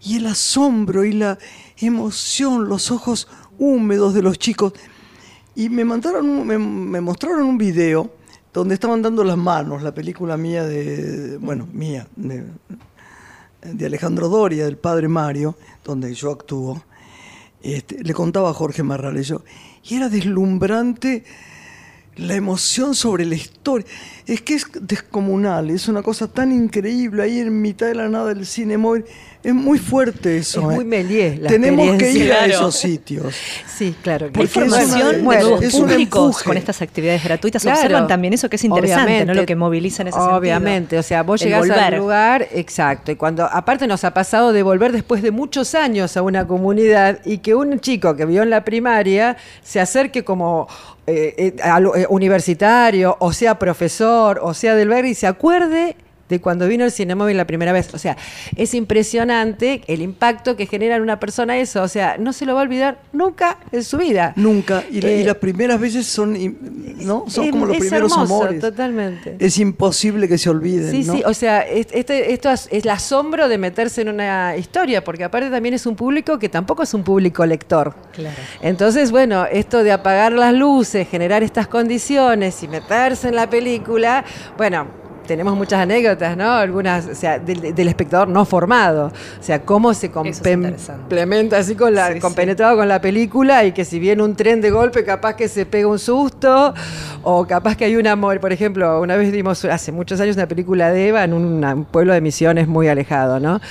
Y 0.01 0.17
el 0.17 0.25
asombro 0.25 1.05
y 1.05 1.13
la 1.13 1.37
emoción, 1.77 2.67
los 2.67 2.89
ojos 2.89 3.27
húmedos 3.59 4.15
de 4.15 4.23
los 4.23 4.39
chicos. 4.39 4.73
Y 5.53 5.69
me 5.69 5.85
mandaron, 5.85 6.47
me, 6.47 6.99
mostraron 6.99 7.43
un 7.43 7.59
video 7.59 8.11
donde 8.51 8.73
estaban 8.73 9.03
dando 9.03 9.23
las 9.23 9.37
manos, 9.37 9.83
la 9.83 9.93
película 9.93 10.37
mía 10.37 10.65
de, 10.65 11.37
bueno, 11.37 11.67
mía, 11.71 12.07
de, 12.15 12.43
de 13.61 13.85
Alejandro 13.85 14.29
Doria, 14.29 14.65
del 14.65 14.77
padre 14.77 15.07
Mario, 15.07 15.55
donde 15.83 16.11
yo 16.15 16.31
actúo, 16.31 16.81
este, 17.61 18.03
le 18.03 18.13
contaba 18.15 18.49
a 18.49 18.53
Jorge 18.53 18.81
Marrales 18.81 19.27
yo, 19.27 19.43
y 19.83 19.97
era 19.97 20.09
deslumbrante 20.09 21.23
la 22.15 22.35
emoción 22.35 22.95
sobre 22.95 23.25
la 23.25 23.35
historia. 23.35 23.87
Es 24.25 24.41
que 24.41 24.55
es 24.55 24.65
descomunal, 24.81 25.69
es 25.69 25.87
una 25.87 26.03
cosa 26.03 26.27
tan 26.27 26.51
increíble 26.51 27.23
ahí 27.23 27.39
en 27.39 27.61
mitad 27.61 27.87
de 27.87 27.95
la 27.95 28.09
nada 28.09 28.33
del 28.33 28.45
cine 28.45 28.77
móvil. 28.77 29.05
Es 29.43 29.53
muy 29.55 29.79
fuerte 29.79 30.37
eso. 30.37 30.59
Es 30.59 30.65
¿eh? 30.65 30.75
muy 30.75 30.85
Méliès 30.85 31.39
la 31.39 31.49
Tenemos 31.49 31.97
que 31.97 32.11
ir 32.11 32.31
a 32.31 32.45
esos 32.45 32.75
sitios. 32.75 33.35
Sí, 33.67 33.95
claro. 34.03 34.31
que 34.31 34.39
Hay 34.39 34.45
Porque 34.47 34.65
es 34.67 34.71
una- 34.71 34.77
formación 34.81 35.11
de 35.15 35.21
bueno, 35.23 35.41
nuevos 35.41 35.63
es 35.63 35.73
un 35.73 35.81
públicos 35.87 36.25
empuje. 36.27 36.43
con 36.45 36.57
estas 36.57 36.81
actividades 36.83 37.23
gratuitas. 37.23 37.61
Claro. 37.63 37.79
Observan 37.79 38.07
también 38.07 38.33
eso 38.33 38.49
que 38.49 38.57
es 38.57 38.63
interesante, 38.63 39.25
¿no? 39.25 39.33
Lo 39.33 39.45
que 39.47 39.55
moviliza 39.55 40.03
en 40.03 40.09
ese 40.09 40.17
sentido. 40.19 40.37
Obviamente, 40.37 40.97
o 40.99 41.03
sea, 41.03 41.23
vos 41.23 41.41
El 41.41 41.47
llegás 41.47 41.61
volver. 41.67 41.79
al 41.79 41.95
lugar, 41.99 42.47
exacto, 42.51 43.11
y 43.11 43.15
cuando 43.15 43.43
aparte 43.45 43.87
nos 43.87 44.03
ha 44.03 44.13
pasado 44.13 44.53
de 44.53 44.61
volver 44.61 44.91
después 44.91 45.23
de 45.23 45.31
muchos 45.31 45.73
años 45.73 46.15
a 46.17 46.21
una 46.21 46.45
comunidad 46.45 47.19
y 47.25 47.39
que 47.39 47.55
un 47.55 47.79
chico 47.79 48.15
que 48.15 48.25
vio 48.25 48.43
en 48.43 48.51
la 48.51 48.63
primaria 48.63 49.37
se 49.63 49.79
acerque 49.79 50.23
como 50.23 50.67
eh, 51.07 51.33
eh, 51.37 51.55
al- 51.63 51.87
eh, 51.95 52.05
universitario, 52.09 53.17
o 53.19 53.33
sea 53.33 53.57
profesor, 53.57 54.39
o 54.43 54.53
sea 54.53 54.75
del 54.75 54.89
barrio 54.89 55.09
y 55.11 55.15
se 55.15 55.25
acuerde 55.25 55.95
de 56.31 56.41
cuando 56.41 56.67
vino 56.67 56.83
el 56.85 56.91
Cinemóvil 56.91 57.37
la 57.37 57.45
primera 57.45 57.71
vez. 57.71 57.93
O 57.93 57.99
sea, 57.99 58.17
es 58.55 58.73
impresionante 58.73 59.81
el 59.87 60.01
impacto 60.01 60.55
que 60.55 60.65
genera 60.65 60.95
en 60.95 61.01
una 61.03 61.19
persona 61.19 61.57
eso. 61.59 61.83
O 61.83 61.87
sea, 61.87 62.17
no 62.17 62.33
se 62.33 62.45
lo 62.45 62.55
va 62.55 62.61
a 62.61 62.63
olvidar 62.63 62.99
nunca 63.13 63.59
en 63.71 63.83
su 63.83 63.97
vida. 63.97 64.33
Nunca. 64.35 64.83
Y, 64.89 65.05
Eh, 65.05 65.23
las 65.25 65.35
primeras 65.35 65.79
veces 65.79 66.07
son, 66.07 66.33
¿no? 67.03 67.25
son 67.27 67.45
es- 67.45 67.51
como 67.51 67.65
los 67.67 67.75
es 67.75 67.81
primeros 67.81 68.11
hermoso, 68.11 68.33
amores. 68.35 68.61
totalmente. 68.61 69.35
Es 69.39 69.57
imposible 69.59 70.27
que 70.27 70.37
se 70.37 70.49
olviden. 70.49 70.89
Sí, 70.91 71.03
¿no? 71.03 71.13
sí, 71.13 71.23
o 71.25 71.33
sea, 71.33 71.61
es- 71.61 71.87
este, 71.91 72.31
esto 72.33 72.49
es, 72.49 72.67
es 72.71 72.83
el 72.83 72.89
asombro 72.89 73.47
de 73.49 73.57
meterse 73.57 74.01
en 74.01 74.09
una 74.09 74.55
historia, 74.57 75.03
porque 75.03 75.23
aparte 75.25 75.49
también 75.49 75.75
es 75.75 75.85
un 75.85 75.95
público 75.95 76.39
que 76.39 76.47
tampoco 76.49 76.83
es 76.83 76.93
un 76.93 77.03
público 77.03 77.45
lector. 77.45 77.93
Claro. 78.13 78.35
Entonces, 78.61 79.11
bueno, 79.11 79.45
esto 79.51 79.83
de 79.83 79.91
apagar 79.91 80.31
las 80.31 80.53
luces, 80.53 81.07
generar 81.09 81.43
estas 81.43 81.67
condiciones 81.67 82.63
y 82.63 82.67
meterse 82.69 83.27
en 83.27 83.35
la 83.35 83.49
película, 83.49 84.23
bueno, 84.57 84.87
tenemos 85.31 85.55
muchas 85.55 85.79
anécdotas, 85.79 86.35
¿no? 86.35 86.49
Algunas, 86.51 87.05
o 87.07 87.15
sea, 87.15 87.39
del, 87.39 87.73
del 87.73 87.87
espectador 87.87 88.27
no 88.27 88.43
formado. 88.43 89.07
O 89.07 89.43
sea, 89.43 89.61
cómo 89.61 89.93
se 89.93 90.11
complementa 90.11 91.57
así 91.57 91.75
con 91.75 91.93
la, 91.93 92.07
Sí, 92.07 92.13
sí. 92.15 92.19
compenetrado 92.19 92.75
con 92.75 92.87
la 92.89 92.99
película 92.99 93.63
y 93.63 93.71
que 93.71 93.85
si 93.85 93.97
viene 93.99 94.21
un 94.23 94.35
tren 94.35 94.59
de 94.59 94.71
golpe, 94.71 95.05
capaz 95.05 95.35
que 95.35 95.47
se 95.47 95.65
pega 95.65 95.87
un 95.87 95.99
susto, 95.99 96.73
o 97.23 97.45
capaz 97.47 97.77
que 97.77 97.85
hay 97.85 97.95
un 97.95 98.07
amor. 98.07 98.39
Por 98.41 98.51
ejemplo, 98.51 98.99
una 98.99 99.15
vez 99.15 99.31
vimos 99.31 99.63
hace 99.65 99.91
muchos 99.93 100.19
años 100.19 100.35
una 100.35 100.47
película 100.47 100.91
de 100.91 101.07
Eva 101.07 101.23
en 101.23 101.33
una- 101.33 101.73
un 101.75 101.85
pueblo 101.85 102.13
de 102.13 102.19
misiones 102.21 102.67
muy 102.67 102.87
alejado, 102.89 103.39
¿no? 103.39 103.61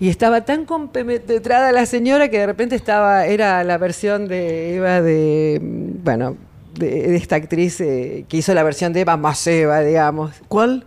Y 0.00 0.08
estaba 0.08 0.40
tan 0.44 0.64
compenetrada 0.64 1.70
la 1.72 1.86
señora 1.86 2.28
que 2.28 2.38
de 2.40 2.46
repente 2.46 2.74
estaba, 2.74 3.26
era 3.26 3.62
la 3.62 3.78
versión 3.78 4.26
de 4.26 4.76
Eva 4.76 5.00
de, 5.00 5.60
mm, 5.62 6.04
bueno, 6.04 6.36
de, 6.78 6.86
de 7.08 7.16
esta 7.16 7.36
actriz 7.36 7.80
eh, 7.80 8.24
que 8.28 8.36
hizo 8.38 8.52
la 8.52 8.64
versión 8.64 8.92
de 8.92 9.02
Eva 9.02 9.16
más 9.16 9.46
Eva, 9.46 9.80
digamos. 9.80 10.32
¿Cuál? 10.48 10.84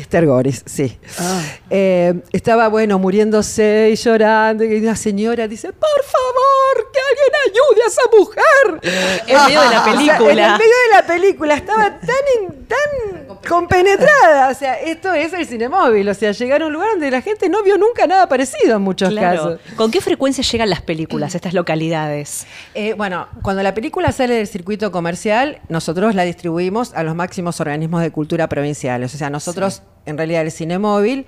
Esther 0.00 0.26
Goris, 0.26 0.62
sí. 0.66 0.98
Ah. 1.18 1.42
Eh, 1.70 2.14
estaba, 2.32 2.68
bueno, 2.68 2.98
muriéndose 2.98 3.90
y 3.92 3.96
llorando. 3.96 4.64
Y 4.64 4.76
una 4.80 4.96
señora 4.96 5.48
dice, 5.48 5.72
por 5.72 6.04
favor, 6.04 6.92
que 6.92 7.00
alguien 7.10 7.32
ayude 7.46 7.82
a 7.82 7.86
esa 7.88 8.02
mujer. 8.16 9.24
En 9.26 9.44
medio 9.46 9.60
de 9.60 9.68
la 9.68 9.80
O 9.80 9.84
sea, 9.84 9.92
película. 9.92 10.30
en 10.32 10.38
el 10.38 10.58
medio 10.58 10.74
de 10.88 10.94
la 10.94 11.06
película. 11.06 11.54
Estaba 11.54 11.98
tan, 11.98 12.42
in- 12.42 12.66
tan 12.66 13.36
compenetrada. 13.48 14.48
O 14.50 14.54
sea, 14.54 14.74
esto 14.74 15.12
es 15.12 15.32
el 15.32 15.46
cinemóvil. 15.46 16.08
O 16.08 16.14
sea, 16.14 16.32
llegar 16.32 16.62
a 16.62 16.66
un 16.66 16.72
lugar 16.72 16.90
donde 16.92 17.10
la 17.10 17.20
gente 17.22 17.48
no 17.48 17.62
vio 17.62 17.76
nunca 17.78 18.06
nada 18.06 18.28
parecido 18.28 18.76
en 18.76 18.82
muchos 18.82 19.10
Claro. 19.10 19.36
casos. 19.58 19.60
¿Con 19.76 19.90
qué 19.90 20.00
frecuencia 20.00 20.42
llegan 20.44 20.70
las 20.70 20.82
películas 20.82 21.34
a 21.34 21.38
estas 21.38 21.54
localidades? 21.54 22.46
Eh, 22.74 22.94
bueno, 22.94 23.28
cuando 23.42 23.62
la 23.62 23.74
película 23.74 24.12
sale 24.12 24.34
del 24.34 24.46
circuito 24.46 24.90
comercial, 24.92 25.60
nosotros 25.68 26.14
la 26.14 26.22
distribuimos 26.24 26.92
a 26.94 27.02
los 27.02 27.14
máximos 27.14 27.60
organismos 27.60 28.02
de 28.02 28.10
cultura 28.10 28.48
provinciales. 28.48 29.14
O 29.14 29.18
sea, 29.18 29.30
nosotros, 29.30 29.82
en 30.06 30.16
realidad, 30.16 30.42
el 30.42 30.50
Cine 30.50 30.78
Móvil 30.78 31.26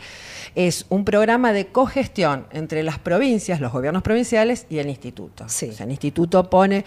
es 0.55 0.87
un 0.89 1.05
programa 1.05 1.53
de 1.53 1.67
cogestión 1.67 2.47
entre 2.51 2.83
las 2.83 2.99
provincias, 2.99 3.61
los 3.61 3.73
gobiernos 3.73 4.03
provinciales 4.03 4.67
y 4.71 4.79
el 4.79 4.89
instituto. 4.89 5.49
Sí. 5.49 5.69
O 5.71 5.73
sea, 5.73 5.85
el 5.85 5.93
instituto 5.93 6.49
pone 6.49 6.85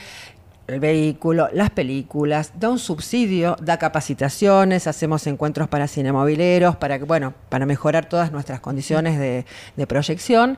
el 0.67 0.79
vehículo, 0.79 1.49
las 1.53 1.69
películas, 1.69 2.53
da 2.59 2.69
un 2.69 2.79
subsidio, 2.79 3.57
da 3.61 3.77
capacitaciones, 3.77 4.87
hacemos 4.87 5.27
encuentros 5.27 5.67
para 5.67 5.87
cinemovileros, 5.87 6.77
para 6.77 6.97
que, 6.97 7.05
bueno, 7.05 7.33
para 7.49 7.65
mejorar 7.65 8.07
todas 8.07 8.31
nuestras 8.31 8.59
condiciones 8.59 9.19
de, 9.19 9.45
de 9.75 9.87
proyección. 9.87 10.57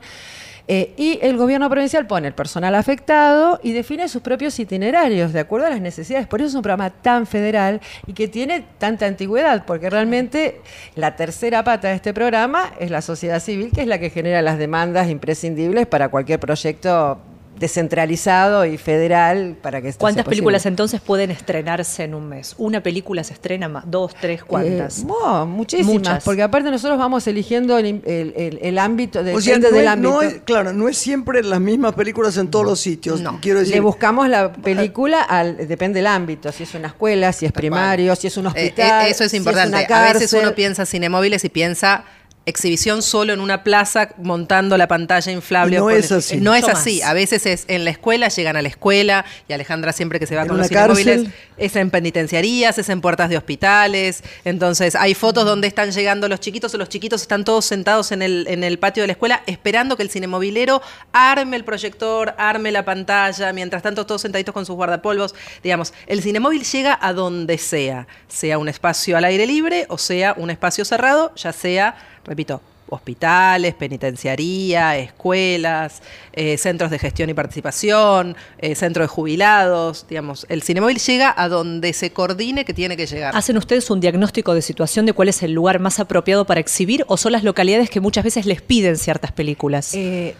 Eh, 0.68 0.94
y 0.96 1.18
el 1.22 1.36
gobierno 1.36 1.70
provincial 1.70 2.06
pone 2.06 2.26
el 2.28 2.34
personal 2.34 2.74
afectado 2.74 3.60
y 3.62 3.72
define 3.72 4.08
sus 4.08 4.22
propios 4.22 4.58
itinerarios 4.58 5.32
de 5.32 5.40
acuerdo 5.40 5.66
a 5.66 5.70
las 5.70 5.80
necesidades. 5.80 6.26
Por 6.26 6.40
eso 6.40 6.48
es 6.48 6.54
un 6.54 6.62
programa 6.62 6.90
tan 6.90 7.26
federal 7.26 7.80
y 8.06 8.14
que 8.14 8.26
tiene 8.26 8.64
tanta 8.78 9.06
antigüedad, 9.06 9.64
porque 9.64 9.90
realmente 9.90 10.60
la 10.96 11.14
tercera 11.14 11.62
pata 11.62 11.88
de 11.88 11.94
este 11.94 12.12
programa 12.12 12.72
es 12.80 12.90
la 12.90 13.00
sociedad 13.02 13.40
civil, 13.40 13.70
que 13.72 13.82
es 13.82 13.86
la 13.86 13.98
que 13.98 14.10
genera 14.10 14.42
las 14.42 14.58
demandas 14.58 15.08
imprescindibles 15.08 15.86
para 15.86 16.08
cualquier 16.08 16.40
proyecto 16.40 17.20
descentralizado 17.58 18.64
y 18.64 18.78
federal 18.78 19.56
para 19.60 19.80
que 19.80 19.88
esto 19.88 20.00
¿Cuántas 20.00 20.24
sea 20.24 20.30
películas 20.30 20.66
entonces 20.66 21.00
pueden 21.00 21.30
estrenarse 21.30 22.04
en 22.04 22.14
un 22.14 22.28
mes? 22.28 22.54
¿Una 22.58 22.82
película 22.82 23.22
se 23.24 23.34
estrena 23.34 23.68
más? 23.68 23.84
¿Dos, 23.90 24.14
tres, 24.20 24.42
cuántas? 24.44 25.00
Eh, 25.00 25.04
no, 25.06 25.46
muchísimas, 25.46 25.92
Muchas. 25.94 26.24
porque 26.24 26.42
aparte 26.42 26.70
nosotros 26.70 26.98
vamos 26.98 27.26
eligiendo 27.26 27.78
el, 27.78 27.86
el- 28.04 28.32
el- 28.36 28.58
el 28.62 28.78
ámbito, 28.78 29.20
O 29.20 29.22
depende 29.22 29.42
sea, 29.42 29.58
no 29.58 29.70
del 29.70 29.84
es, 29.84 29.88
ámbito. 29.88 30.10
no 30.12 30.22
es- 30.22 30.34
claro, 30.44 30.72
no 30.72 30.88
es 30.88 30.98
siempre 30.98 31.42
las 31.42 31.60
mismas 31.60 31.94
películas 31.94 32.36
en 32.36 32.48
todos 32.48 32.64
los 32.64 32.80
sitios. 32.80 33.22
Quiero 33.40 33.60
decir, 33.60 33.74
Le 33.74 33.80
buscamos 33.80 34.28
la 34.28 34.52
película, 34.52 35.22
al, 35.22 35.56
depende 35.68 35.98
del 35.98 36.06
ámbito, 36.06 36.52
si 36.52 36.62
es 36.64 36.74
una 36.74 36.88
escuela, 36.88 37.32
si 37.32 37.46
es 37.46 37.52
primario, 37.52 38.14
si 38.16 38.26
es 38.26 38.36
un 38.36 38.46
Eh, 38.46 38.48
hospital. 38.48 39.06
eh, 39.06 39.10
eso 39.10 39.24
es 39.24 39.30
si 39.30 39.36
importante. 39.38 39.86
una 39.88 39.98
a 40.08 40.12
veces 40.12 40.32
uno 40.32 40.54
piensa 40.54 40.86
cinemóviles 40.86 41.44
y 41.44 41.48
piensa 41.48 42.04
exhibición 42.46 43.02
solo 43.02 43.32
en 43.32 43.40
una 43.40 43.62
plaza 43.64 44.10
montando 44.18 44.78
la 44.78 44.88
pantalla 44.88 45.30
inflable. 45.32 45.78
No 45.78 45.90
es 45.90 46.12
así. 46.12 46.36
No 46.38 46.54
es 46.54 46.68
así. 46.68 47.02
A 47.02 47.12
veces 47.12 47.44
es 47.46 47.64
en 47.68 47.84
la 47.84 47.90
escuela, 47.90 48.28
llegan 48.28 48.56
a 48.56 48.62
la 48.62 48.68
escuela 48.68 49.24
y 49.48 49.52
Alejandra 49.52 49.92
siempre 49.92 50.18
que 50.18 50.26
se 50.26 50.36
va 50.36 50.42
En 50.42 50.48
con 50.48 50.58
los 50.58 50.68
cinemóviles 50.68 51.28
es 51.56 51.76
en 51.76 51.90
penitenciarías, 51.90 52.78
es 52.78 52.88
en 52.88 53.00
puertas 53.00 53.30
de 53.30 53.36
hospitales. 53.36 54.22
Entonces 54.44 54.94
hay 54.94 55.14
fotos 55.14 55.44
donde 55.44 55.66
están 55.68 55.90
llegando 55.90 56.28
los 56.28 56.40
chiquitos 56.40 56.72
o 56.74 56.78
los 56.78 56.88
chiquitos 56.88 57.22
están 57.22 57.44
todos 57.44 57.64
sentados 57.64 58.12
en 58.12 58.22
el, 58.22 58.46
en 58.48 58.64
el 58.64 58.78
patio 58.78 59.02
de 59.02 59.08
la 59.08 59.12
escuela 59.12 59.42
esperando 59.46 59.96
que 59.96 60.02
el 60.02 60.10
cinemovilero 60.10 60.82
arme 61.12 61.56
el 61.56 61.64
proyector, 61.64 62.34
arme 62.38 62.70
la 62.70 62.84
pantalla, 62.84 63.52
mientras 63.52 63.82
tanto 63.82 64.06
todos 64.06 64.22
sentaditos 64.22 64.54
con 64.54 64.64
sus 64.64 64.76
guardapolvos. 64.76 65.34
Digamos, 65.62 65.92
el 66.06 66.22
cinemóvil 66.22 66.64
llega 66.64 66.98
a 67.00 67.12
donde 67.12 67.58
sea, 67.58 68.06
sea 68.28 68.58
un 68.58 68.68
espacio 68.68 69.16
al 69.16 69.24
aire 69.24 69.46
libre 69.46 69.86
o 69.88 69.98
sea 69.98 70.34
un 70.36 70.50
espacio 70.50 70.84
cerrado, 70.84 71.32
ya 71.34 71.52
sea, 71.52 71.96
repito, 72.26 72.60
hospitales, 72.88 73.74
penitenciaría, 73.74 74.96
escuelas, 74.96 76.02
eh, 76.32 76.56
centros 76.56 76.90
de 76.90 76.98
gestión 76.98 77.30
y 77.30 77.34
participación, 77.34 78.36
eh, 78.58 78.74
centros 78.74 79.04
de 79.04 79.08
jubilados, 79.08 80.06
digamos, 80.08 80.46
el 80.48 80.62
Cinemóvil 80.62 80.98
llega 80.98 81.34
a 81.36 81.48
donde 81.48 81.92
se 81.92 82.12
coordine 82.12 82.64
que 82.64 82.74
tiene 82.74 82.96
que 82.96 83.06
llegar. 83.06 83.36
¿Hacen 83.36 83.56
ustedes 83.56 83.90
un 83.90 84.00
diagnóstico 84.00 84.54
de 84.54 84.62
situación 84.62 85.06
de 85.06 85.12
cuál 85.12 85.28
es 85.28 85.42
el 85.42 85.52
lugar 85.52 85.78
más 85.78 85.98
apropiado 85.98 86.44
para 86.44 86.60
exhibir 86.60 87.04
o 87.08 87.16
son 87.16 87.32
las 87.32 87.44
localidades 87.44 87.90
que 87.90 88.00
muchas 88.00 88.24
veces 88.24 88.46
les 88.46 88.62
piden 88.62 88.96
ciertas 88.96 89.32
películas? 89.32 89.94
Eh, 89.94 90.34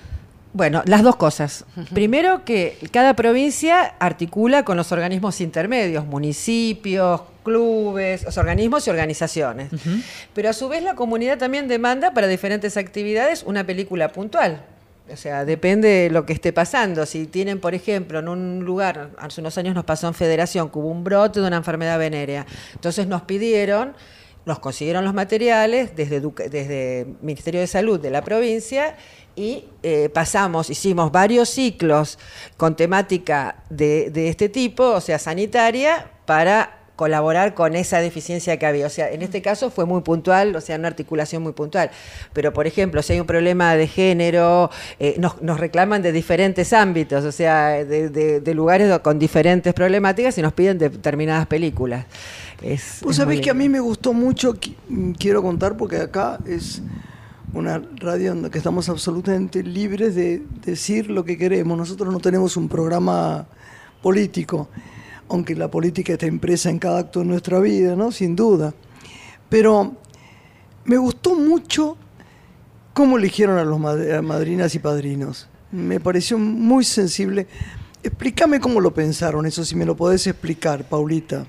bueno, 0.53 0.83
las 0.87 1.03
dos 1.03 1.17
cosas. 1.17 1.67
Primero 1.93 2.45
que 2.45 2.79
cada 2.91 3.15
provincia 3.15 3.95
articula 3.99 4.65
con 4.65 4.79
los 4.79 4.91
organismos 4.91 5.43
intermedios, 5.43 6.07
municipios, 6.07 7.21
clubes, 7.47 8.25
los 8.25 8.37
organismos 8.39 8.85
y 8.87 8.91
organizaciones. 8.91 9.71
Pero 10.35 10.51
a 10.51 10.53
su 10.53 10.69
vez 10.69 10.83
la 10.83 10.97
comunidad 10.97 11.39
también 11.39 11.69
demanda 11.69 12.13
para 12.13 12.27
diferentes 12.27 12.77
actividades 12.77 13.45
una 13.45 13.65
película 13.65 14.11
puntual. 14.11 14.65
O 15.13 15.17
sea, 15.17 15.45
depende 15.45 15.89
de 15.89 16.11
lo 16.11 16.27
que 16.27 16.33
esté 16.33 16.53
pasando. 16.53 17.07
Si 17.07 17.29
tienen, 17.29 17.61
por 17.61 17.75
ejemplo, 17.75 18.19
en 18.19 18.29
un 18.29 18.65
lugar, 18.65 19.11
hace 19.19 19.41
unos 19.41 19.57
años 19.57 19.77
nos 19.77 19.85
pasó 19.85 20.09
en 20.09 20.15
Federación, 20.15 20.71
que 20.71 20.79
hubo 20.81 20.89
un 20.89 21.05
brote 21.05 21.39
de 21.41 21.47
una 21.47 21.59
enfermedad 21.59 22.01
venérea. 22.01 22.45
Entonces 22.75 23.07
nos 23.07 23.23
pidieron, 23.23 23.95
nos 24.45 24.59
consiguieron 24.59 25.05
los 25.05 25.15
materiales 25.15 25.95
desde, 25.95 26.21
desde 26.21 27.01
el 27.03 27.17
Ministerio 27.23 27.61
de 27.61 27.69
Salud 27.69 28.01
de 28.01 28.11
la 28.11 28.23
provincia 28.23 28.97
y 29.37 29.67
eh, 29.85 30.09
pasamos, 30.09 30.69
hicimos 30.69 31.13
varios 31.13 31.51
ciclos 31.51 32.19
con 32.57 32.75
temática 32.75 33.63
de, 33.71 34.11
de, 34.11 34.29
este 34.29 34.49
tipo, 34.49 34.83
o 34.83 35.01
sea, 35.01 35.21
sanitaria, 35.21 36.11
para 36.25 36.86
colaborar 36.97 37.55
con 37.55 37.77
esa 37.77 38.01
deficiencia 38.01 38.59
que 38.59 38.67
había. 38.67 38.87
O 38.87 38.91
sea, 38.91 39.11
en 39.11 39.23
este 39.23 39.43
caso 39.43 39.71
fue 39.71 39.85
muy 39.85 40.01
puntual, 40.01 40.57
o 40.57 40.61
sea, 40.61 40.77
una 40.77 40.89
articulación 40.89 41.43
muy 41.43 41.53
puntual. 41.53 41.91
Pero, 42.33 42.53
por 42.53 42.67
ejemplo, 42.67 43.03
si 43.03 43.13
hay 43.13 43.21
un 43.21 43.27
problema 43.27 43.77
de 43.77 43.87
género, 43.87 44.71
eh, 44.99 45.17
nos, 45.19 45.41
nos, 45.43 45.61
reclaman 45.61 46.03
de 46.03 46.13
diferentes 46.13 46.73
ámbitos, 46.73 47.25
o 47.25 47.33
sea, 47.33 47.85
de, 47.85 48.09
de, 48.09 48.41
de, 48.41 48.55
lugares 48.55 48.99
con 49.01 49.19
diferentes 49.19 49.73
problemáticas 49.75 50.37
y 50.39 50.43
nos 50.43 50.53
piden 50.53 50.79
determinadas 50.79 51.47
películas. 51.47 52.07
Es, 52.63 53.01
Vos 53.03 53.17
sabés 53.17 53.41
que 53.41 53.51
a 53.51 53.55
mí 53.55 53.69
me 53.69 53.81
gustó 53.81 54.13
mucho, 54.13 54.57
quiero 55.19 55.43
contar, 55.43 55.77
porque 55.77 55.99
acá 55.99 56.39
es 56.47 56.83
una 57.53 57.83
radio 57.97 58.33
en 58.33 58.43
la 58.43 58.51
que 58.51 58.59
estamos 58.59 58.89
absolutamente 58.89 59.63
libres 59.63 60.15
de 60.15 60.43
decir 60.65 61.11
lo 61.11 61.25
que 61.25 61.39
queremos. 61.39 61.77
Nosotros 61.77 62.13
no 62.13 62.21
tenemos 62.21 62.57
un 62.57 62.69
programa 62.69 63.47
político, 64.03 64.69
aunque 65.29 65.55
la 65.55 65.71
política 65.71 66.13
está 66.13 66.27
impresa 66.27 66.71
en 66.71 66.79
cada 66.79 67.01
acto 67.01 67.21
de 67.21 67.27
nuestra 67.27 67.61
vida, 67.61 67.97
¿no? 67.97 68.13
Sin 68.13 68.37
duda. 68.37 68.75
Pero 69.49 69.97
me 70.85 70.97
gustó 70.97 71.35
mucho 71.35 71.97
cómo 72.93 73.19
eligieron 73.19 73.59
a 73.59 73.65
los 73.65 73.79
madrinas 73.79 74.75
y 74.75 74.79
padrinos. 74.79 75.49
Me 75.71 76.01
pareció 76.01 76.39
muy 76.39 76.85
sensible. 76.85 77.47
Explícame 78.03 78.61
cómo 78.61 78.81
lo 78.81 78.95
pensaron, 78.95 79.47
eso 79.47 79.65
si 79.65 79.75
me 79.75 79.85
lo 79.85 79.97
podés 79.97 80.27
explicar, 80.27 80.89
Paulita. 80.89 81.47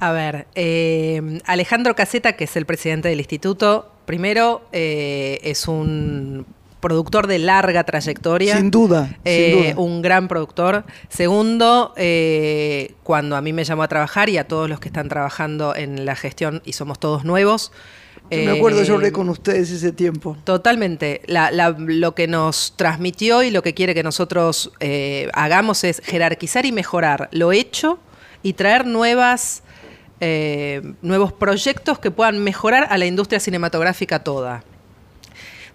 A 0.00 0.12
ver, 0.12 0.46
eh, 0.54 1.40
Alejandro 1.46 1.94
Caseta, 1.94 2.32
que 2.32 2.44
es 2.44 2.56
el 2.56 2.66
presidente 2.66 3.08
del 3.08 3.20
instituto, 3.20 3.92
primero 4.06 4.62
eh, 4.72 5.38
es 5.42 5.68
un 5.68 6.46
productor 6.80 7.26
de 7.26 7.38
larga 7.38 7.84
trayectoria. 7.84 8.56
Sin 8.56 8.70
duda, 8.70 9.16
eh, 9.24 9.52
sin 9.52 9.74
duda. 9.74 9.80
Un 9.80 10.02
gran 10.02 10.28
productor. 10.28 10.84
Segundo, 11.08 11.92
eh, 11.96 12.94
cuando 13.02 13.36
a 13.36 13.40
mí 13.40 13.52
me 13.52 13.64
llamó 13.64 13.82
a 13.82 13.88
trabajar 13.88 14.28
y 14.28 14.38
a 14.38 14.48
todos 14.48 14.68
los 14.68 14.80
que 14.80 14.88
están 14.88 15.08
trabajando 15.08 15.74
en 15.74 16.04
la 16.04 16.16
gestión 16.16 16.62
y 16.64 16.72
somos 16.72 16.98
todos 16.98 17.24
nuevos. 17.24 17.72
Me 18.30 18.48
acuerdo, 18.48 18.84
yo 18.84 18.94
hablé 18.94 19.10
con 19.10 19.28
ustedes 19.28 19.72
ese 19.72 19.90
tiempo. 19.90 20.36
Totalmente. 20.44 21.20
La, 21.26 21.50
la, 21.50 21.70
lo 21.76 22.14
que 22.14 22.28
nos 22.28 22.74
transmitió 22.76 23.42
y 23.42 23.50
lo 23.50 23.60
que 23.62 23.74
quiere 23.74 23.92
que 23.92 24.04
nosotros 24.04 24.72
hagamos 25.32 25.82
es 25.82 26.00
jerarquizar 26.04 26.64
y 26.64 26.70
mejorar 26.70 27.28
lo 27.32 27.50
hecho 27.50 27.98
y 28.42 28.52
traer 28.52 28.86
nuevas 28.86 29.64
eh, 30.22 30.82
nuevos 31.00 31.32
proyectos 31.32 31.98
que 31.98 32.10
puedan 32.10 32.44
mejorar 32.44 32.88
a 32.90 32.98
la 32.98 33.06
industria 33.06 33.40
cinematográfica 33.40 34.22
toda. 34.22 34.62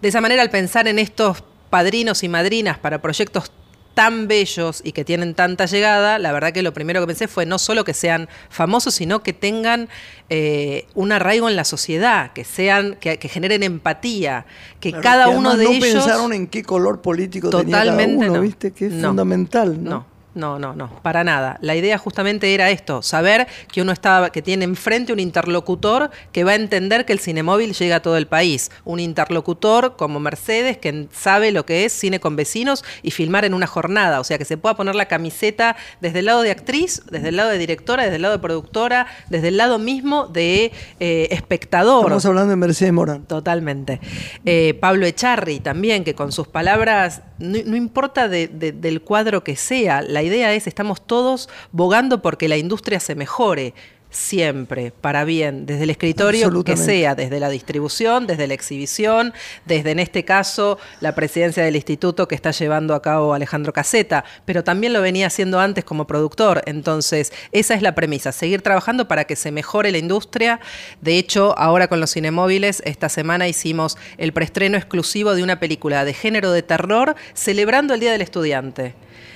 De 0.06 0.10
esa 0.10 0.22
manera, 0.22 0.44
al 0.44 0.52
pensar 0.52 0.88
en 0.88 1.00
estos 1.00 1.44
padrinos 1.72 2.22
y 2.22 2.30
madrinas 2.30 2.78
para 2.78 3.02
proyectos 3.02 3.52
tan 3.96 4.28
bellos 4.28 4.82
y 4.84 4.92
que 4.92 5.04
tienen 5.04 5.34
tanta 5.34 5.66
llegada, 5.66 6.20
la 6.20 6.32
verdad 6.32 6.54
que 6.54 6.62
lo 6.62 6.76
primero 6.76 7.02
que 7.02 7.08
pensé 7.08 7.28
fue 7.28 7.48
no 7.48 7.58
solo 7.58 7.84
que 7.84 7.96
sean 7.96 8.30
famosos, 8.52 8.94
sino 8.94 9.24
que 9.24 9.34
tengan 9.34 9.90
eh, 10.30 10.86
un 10.94 11.12
arraigo 11.12 11.50
en 11.50 11.56
la 11.56 11.64
sociedad, 11.64 12.34
que 12.34 12.44
sean, 12.44 12.98
que, 13.00 13.18
que 13.18 13.28
generen 13.30 13.64
empatía, 13.64 14.46
que 14.80 14.92
Claro, 14.92 15.02
cada 15.04 15.26
que 15.32 15.38
uno 15.38 15.58
de 15.58 15.64
no 15.66 15.72
ellos. 15.72 15.84
pensaron 16.06 16.34
en 16.34 16.46
qué 16.46 16.62
color 16.62 17.02
político 17.02 17.50
tenía 17.50 17.78
cada 17.84 18.06
uno, 18.06 18.28
no. 18.36 18.42
¿viste? 18.42 18.74
Que 18.74 18.86
es 18.86 18.92
No. 18.94 19.08
fundamental, 19.08 19.84
¿no? 19.84 20.06
No. 20.36 20.60
No, 20.60 20.76
no, 20.76 20.90
para 21.02 21.24
nada. 21.24 21.58
La 21.62 21.76
idea 21.76 21.98
justamente 21.98 22.54
era 22.54 22.70
esto, 22.70 23.02
saber 23.02 23.48
que 23.72 23.82
uno 23.82 23.92
estaba, 23.92 24.30
que 24.32 24.42
tiene 24.42 24.66
enfrente 24.66 25.12
un 25.14 25.20
interlocutor 25.20 26.12
que 26.32 26.44
va 26.44 26.52
a 26.52 26.56
entender 26.56 27.06
que 27.06 27.14
el 27.14 27.20
cinemóvil 27.20 27.74
llega 27.74 27.96
a 27.96 28.02
todo 28.02 28.18
el 28.18 28.28
país. 28.28 28.70
Un 28.84 29.00
interlocutor 29.00 29.96
como 29.96 30.20
Mercedes 30.20 30.78
que 30.78 31.08
sabe 31.14 31.52
lo 31.52 31.66
que 31.66 31.86
es 31.86 31.94
cine 31.94 32.20
con 32.20 32.36
vecinos 32.36 32.84
y 33.02 33.12
filmar 33.12 33.46
en 33.46 33.54
una 33.54 33.66
jornada. 33.68 34.20
O 34.20 34.24
sea, 34.24 34.38
que 34.38 34.46
se 34.46 34.58
pueda 34.58 34.76
poner 34.76 34.94
la 34.96 35.06
camiseta 35.08 35.78
desde 36.02 36.20
el 36.20 36.26
lado 36.26 36.42
de 36.42 36.52
actriz, 36.52 37.02
desde 37.10 37.30
el 37.30 37.38
lado 37.38 37.50
de 37.50 37.58
directora, 37.58 38.04
desde 38.04 38.18
el 38.18 38.22
lado 38.22 38.36
de 38.36 38.42
productora, 38.42 39.08
desde 39.30 39.48
el 39.48 39.58
lado 39.58 39.80
mismo 39.80 40.28
de 40.28 40.72
eh, 41.00 41.28
espectador. 41.32 42.02
Estamos 42.04 42.26
hablando 42.26 42.50
de 42.50 42.56
Mercedes 42.58 42.92
Morán. 42.94 43.24
Totalmente. 43.26 44.00
Eh, 44.44 44.78
Pablo 44.82 45.06
Echarri 45.06 45.60
también, 45.62 46.04
que 46.04 46.14
con 46.14 46.32
sus 46.32 46.48
palabras, 46.48 47.22
no, 47.40 47.58
no 47.66 47.76
importa 47.78 48.28
de- 48.28 48.48
de- 48.50 48.72
del 48.74 49.02
cuadro 49.02 49.44
que 49.44 49.56
sea, 49.56 50.02
la 50.02 50.25
idea 50.26 50.54
es, 50.54 50.68
estamos 50.68 51.06
todos 51.06 51.50
bogando 51.72 52.22
porque 52.22 52.48
la 52.48 52.58
industria 52.58 53.00
se 53.00 53.16
mejore. 53.16 53.74
Siempre, 54.16 54.94
para 55.02 55.26
bien, 55.26 55.66
desde 55.66 55.84
el 55.84 55.90
escritorio 55.90 56.64
que 56.64 56.78
sea, 56.78 57.16
desde 57.16 57.38
la 57.42 57.50
distribución, 57.50 58.28
desde 58.28 58.48
la 58.48 58.54
exhibición, 58.54 59.34
desde 59.66 59.92
en 59.92 60.00
este 60.00 60.24
caso 60.24 60.80
la 61.02 61.14
presidencia 61.16 61.66
del 61.66 61.76
instituto 61.76 62.26
que 62.26 62.34
está 62.34 62.52
llevando 62.52 62.96
a 62.96 63.02
cabo 63.02 63.34
Alejandro 63.34 63.74
Caseta, 63.74 64.24
pero 64.46 64.64
también 64.64 64.94
lo 64.94 65.02
venía 65.02 65.28
haciendo 65.28 65.60
antes 65.60 65.84
como 65.84 66.08
productor. 66.08 66.62
Entonces, 66.66 67.34
esa 67.52 67.74
es 67.74 67.82
la 67.82 67.94
premisa, 67.94 68.32
seguir 68.32 68.62
trabajando 68.62 69.10
para 69.10 69.26
que 69.26 69.36
se 69.36 69.52
mejore 69.52 69.92
la 69.92 69.98
industria. 69.98 70.62
De 71.02 71.18
hecho, 71.18 71.54
ahora 71.58 71.90
con 71.90 72.00
los 72.00 72.14
cinemóviles, 72.14 72.82
esta 72.86 73.10
semana 73.10 73.50
hicimos 73.50 73.98
el 74.18 74.32
preestreno 74.32 74.78
exclusivo 74.78 75.36
de 75.36 75.44
una 75.44 75.60
película 75.60 76.06
de 76.06 76.14
género 76.14 76.54
de 76.54 76.64
terror 76.64 77.16
celebrando 77.34 77.94
el 77.94 78.00
Día 78.00 78.14
del 78.14 78.22
Estudiante. 78.22 78.96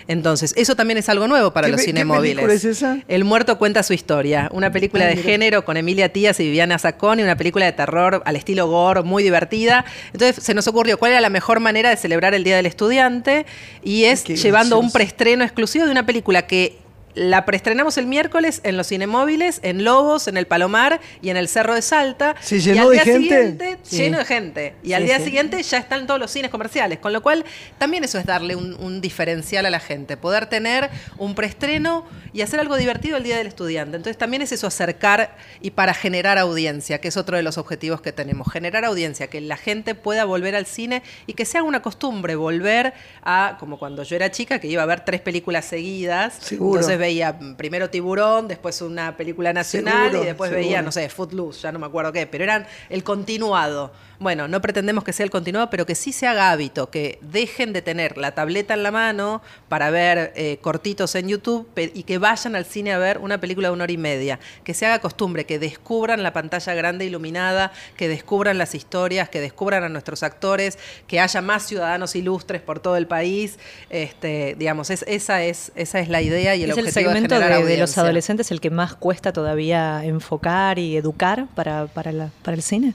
Entonces, 0.10 0.54
eso 0.58 0.76
también 0.76 0.98
es 0.98 1.08
algo 1.08 1.28
nuevo 1.28 1.54
para 1.54 1.68
¿Qué 1.68 1.72
los 1.74 1.82
qué 1.82 1.86
cinemóviles. 1.86 2.36
película 2.36 2.54
es 2.56 2.66
esa? 2.66 2.98
El 3.08 3.26
muerto 3.26 3.60
cuenta 3.60 3.84
su 3.84 3.94
historia, 3.94 4.50
una 4.52 4.72
película 4.72 5.06
Ah, 5.06 5.08
de 5.10 5.16
mira. 5.18 5.30
género 5.30 5.64
con 5.66 5.78
Emilia 5.78 6.12
Tías 6.12 6.40
y 6.40 6.46
Viviana 6.46 6.80
Sacón 6.80 7.20
y 7.20 7.24
una 7.24 7.36
película 7.38 7.66
de 7.66 7.74
terror 7.74 8.24
al 8.26 8.36
estilo 8.36 8.66
gore, 8.68 9.04
muy 9.04 9.22
divertida. 9.22 9.86
Entonces 10.12 10.44
se 10.44 10.56
nos 10.56 10.68
ocurrió 10.68 10.98
cuál 10.98 11.12
era 11.12 11.22
la 11.22 11.30
mejor 11.30 11.60
manera 11.60 11.92
de 11.92 11.96
celebrar 11.96 12.34
el 12.34 12.44
Día 12.44 12.56
del 12.56 12.66
Estudiante 12.66 13.46
y 13.84 14.06
es 14.06 14.24
Qué 14.24 14.36
llevando 14.36 14.80
un 14.80 14.92
preestreno 14.92 15.44
exclusivo 15.44 15.86
de 15.86 15.92
una 15.92 16.08
película 16.08 16.48
que 16.48 16.79
la 17.16 17.46
preestrenamos 17.46 17.98
el 17.98 18.06
miércoles 18.06 18.62
en 18.64 18.78
los 18.78 18.88
cinemóviles, 18.88 19.60
en 19.64 19.84
Lobos, 19.84 20.28
en 20.28 20.38
el 20.38 20.46
Palomar 20.48 21.00
y 21.22 21.30
en 21.30 21.38
el 21.38 21.48
Cerro 21.48 21.74
de 21.74 21.82
Salta. 21.82 22.36
¿Se 22.40 22.58
Y 22.58 22.60
llenó 22.60 22.84
al 22.84 22.90
de 22.90 22.94
día 22.94 23.04
gente? 23.04 23.28
siguiente, 23.30 23.78
Sí. 23.84 23.98
lleno 23.98 24.18
de 24.20 24.26
gente. 24.26 24.76
Y 24.84 24.94
al 24.94 25.06
día 25.06 25.18
sí. 25.18 25.26
siguiente 25.26 25.62
ya 25.64 25.78
están 25.80 26.06
todos 26.08 26.20
los 26.20 26.30
cines 26.32 26.52
comerciales. 26.52 27.00
Con 27.00 27.12
lo 27.12 27.22
cual, 27.22 27.44
también 27.78 28.04
eso 28.04 28.20
es 28.20 28.26
darle 28.26 28.56
un, 28.56 28.76
un 28.76 29.02
diferencial 29.02 29.66
a 29.66 29.70
la 29.70 29.80
gente. 29.80 30.18
Poder 30.18 30.46
tener 30.46 30.90
un 31.18 31.36
preestreno 31.36 32.06
y 32.32 32.42
hacer 32.42 32.60
algo 32.60 32.78
divertido 32.78 33.18
el 33.18 33.24
Día 33.24 33.38
del 33.38 33.48
Estudiante. 33.48 33.98
Entonces, 33.98 34.18
también 34.18 34.44
es 34.44 34.52
eso 34.52 34.68
acercar 34.68 35.36
y 35.62 35.72
para 35.72 35.94
generar 35.96 36.38
audiencia, 36.38 37.02
que 37.02 37.08
es 37.08 37.18
otro 37.18 37.36
de 37.38 37.44
los 37.44 37.58
objetivos 37.58 38.02
que 38.02 38.12
tenemos. 38.12 38.52
Generar 38.52 38.86
audiencia, 38.86 39.28
que 39.28 39.42
la 39.42 39.58
gente 39.58 39.96
pueda 39.96 40.26
volver 40.26 40.56
al 40.56 40.68
cine 40.68 41.02
y 41.26 41.34
que 41.34 41.46
sea 41.46 41.64
una 41.64 41.82
costumbre 41.82 42.36
volver 42.36 42.94
a, 43.24 43.58
como 43.60 43.80
cuando 43.80 44.04
yo 44.04 44.16
era 44.16 44.30
chica, 44.30 44.60
que 44.60 44.68
iba 44.68 44.84
a 44.84 44.86
ver 44.86 45.04
tres 45.04 45.22
películas 45.22 45.66
seguidas. 45.66 46.36
Seguro. 46.40 46.80
Entonces 46.80 46.99
veía 47.00 47.38
primero 47.58 47.90
Tiburón, 47.90 48.48
después 48.48 48.82
una 48.82 49.18
película 49.18 49.52
nacional 49.54 50.10
Seguro, 50.12 50.24
y 50.24 50.26
después 50.28 50.50
seguro. 50.50 50.66
veía, 50.68 50.82
no 50.84 50.92
sé, 50.92 51.10
Footloose, 51.10 51.62
ya 51.62 51.72
no 51.72 51.80
me 51.80 51.88
acuerdo 51.88 52.14
qué, 52.14 52.28
pero 52.28 52.44
eran 52.44 52.68
el 52.90 53.04
continuado. 53.04 53.92
Bueno, 54.20 54.50
no 54.50 54.60
pretendemos 54.60 55.06
que 55.06 55.14
sea 55.14 55.24
el 55.24 55.30
continuado, 55.30 55.70
pero 55.70 55.86
que 55.86 55.96
sí 55.96 56.12
se 56.12 56.28
haga 56.28 56.52
hábito, 56.52 56.90
que 56.92 57.20
dejen 57.22 57.72
de 57.72 57.82
tener 57.82 58.18
la 58.18 58.32
tableta 58.36 58.74
en 58.74 58.84
la 58.84 58.92
mano 58.92 59.42
para 59.70 59.92
ver 59.92 60.34
eh, 60.36 60.58
cortitos 60.62 61.16
en 61.16 61.30
YouTube 61.30 61.66
y 61.94 62.04
que 62.04 62.18
vayan 62.18 62.54
al 62.58 62.66
cine 62.66 62.92
a 62.92 62.98
ver 62.98 63.20
una 63.20 63.40
película 63.40 63.70
de 63.70 63.74
una 63.76 63.86
hora 63.86 63.94
y 63.94 63.98
media. 63.98 64.38
Que 64.66 64.74
se 64.74 64.86
haga 64.86 65.00
costumbre, 65.00 65.46
que 65.46 65.58
descubran 65.58 66.22
la 66.22 66.34
pantalla 66.34 66.74
grande 66.74 67.06
iluminada, 67.06 67.72
que 67.96 68.10
descubran 68.10 68.58
las 68.58 68.76
historias, 68.76 69.30
que 69.30 69.40
descubran 69.40 69.86
a 69.86 69.90
nuestros 69.90 70.22
actores, 70.22 70.78
que 71.08 71.22
haya 71.22 71.42
más 71.42 71.66
ciudadanos 71.66 72.14
ilustres 72.18 72.62
por 72.62 72.82
todo 72.82 72.98
el 72.98 73.08
país. 73.08 73.58
Este, 73.90 74.54
digamos, 74.60 74.90
es, 74.90 75.06
esa, 75.08 75.44
es, 75.44 75.72
esa 75.76 76.00
es 76.02 76.10
la 76.10 76.22
idea 76.22 76.58
y 76.58 76.64
el 76.64 76.72
es 76.72 76.78
el 76.78 76.88
objetivo 76.88 77.12
segmento 77.12 77.36
de, 77.36 77.40
de, 77.40 77.46
generar 77.48 77.66
de 77.66 77.78
los 77.78 77.98
adolescentes 77.98 78.52
el 78.52 78.60
que 78.60 78.70
más 78.70 78.96
cuesta 78.96 79.32
todavía 79.32 80.04
enfocar 80.04 80.78
y 80.78 80.98
educar 80.98 81.46
para, 81.56 81.88
para, 81.88 82.12
la- 82.12 82.32
para 82.44 82.56
el 82.58 82.64
cine. 82.64 82.94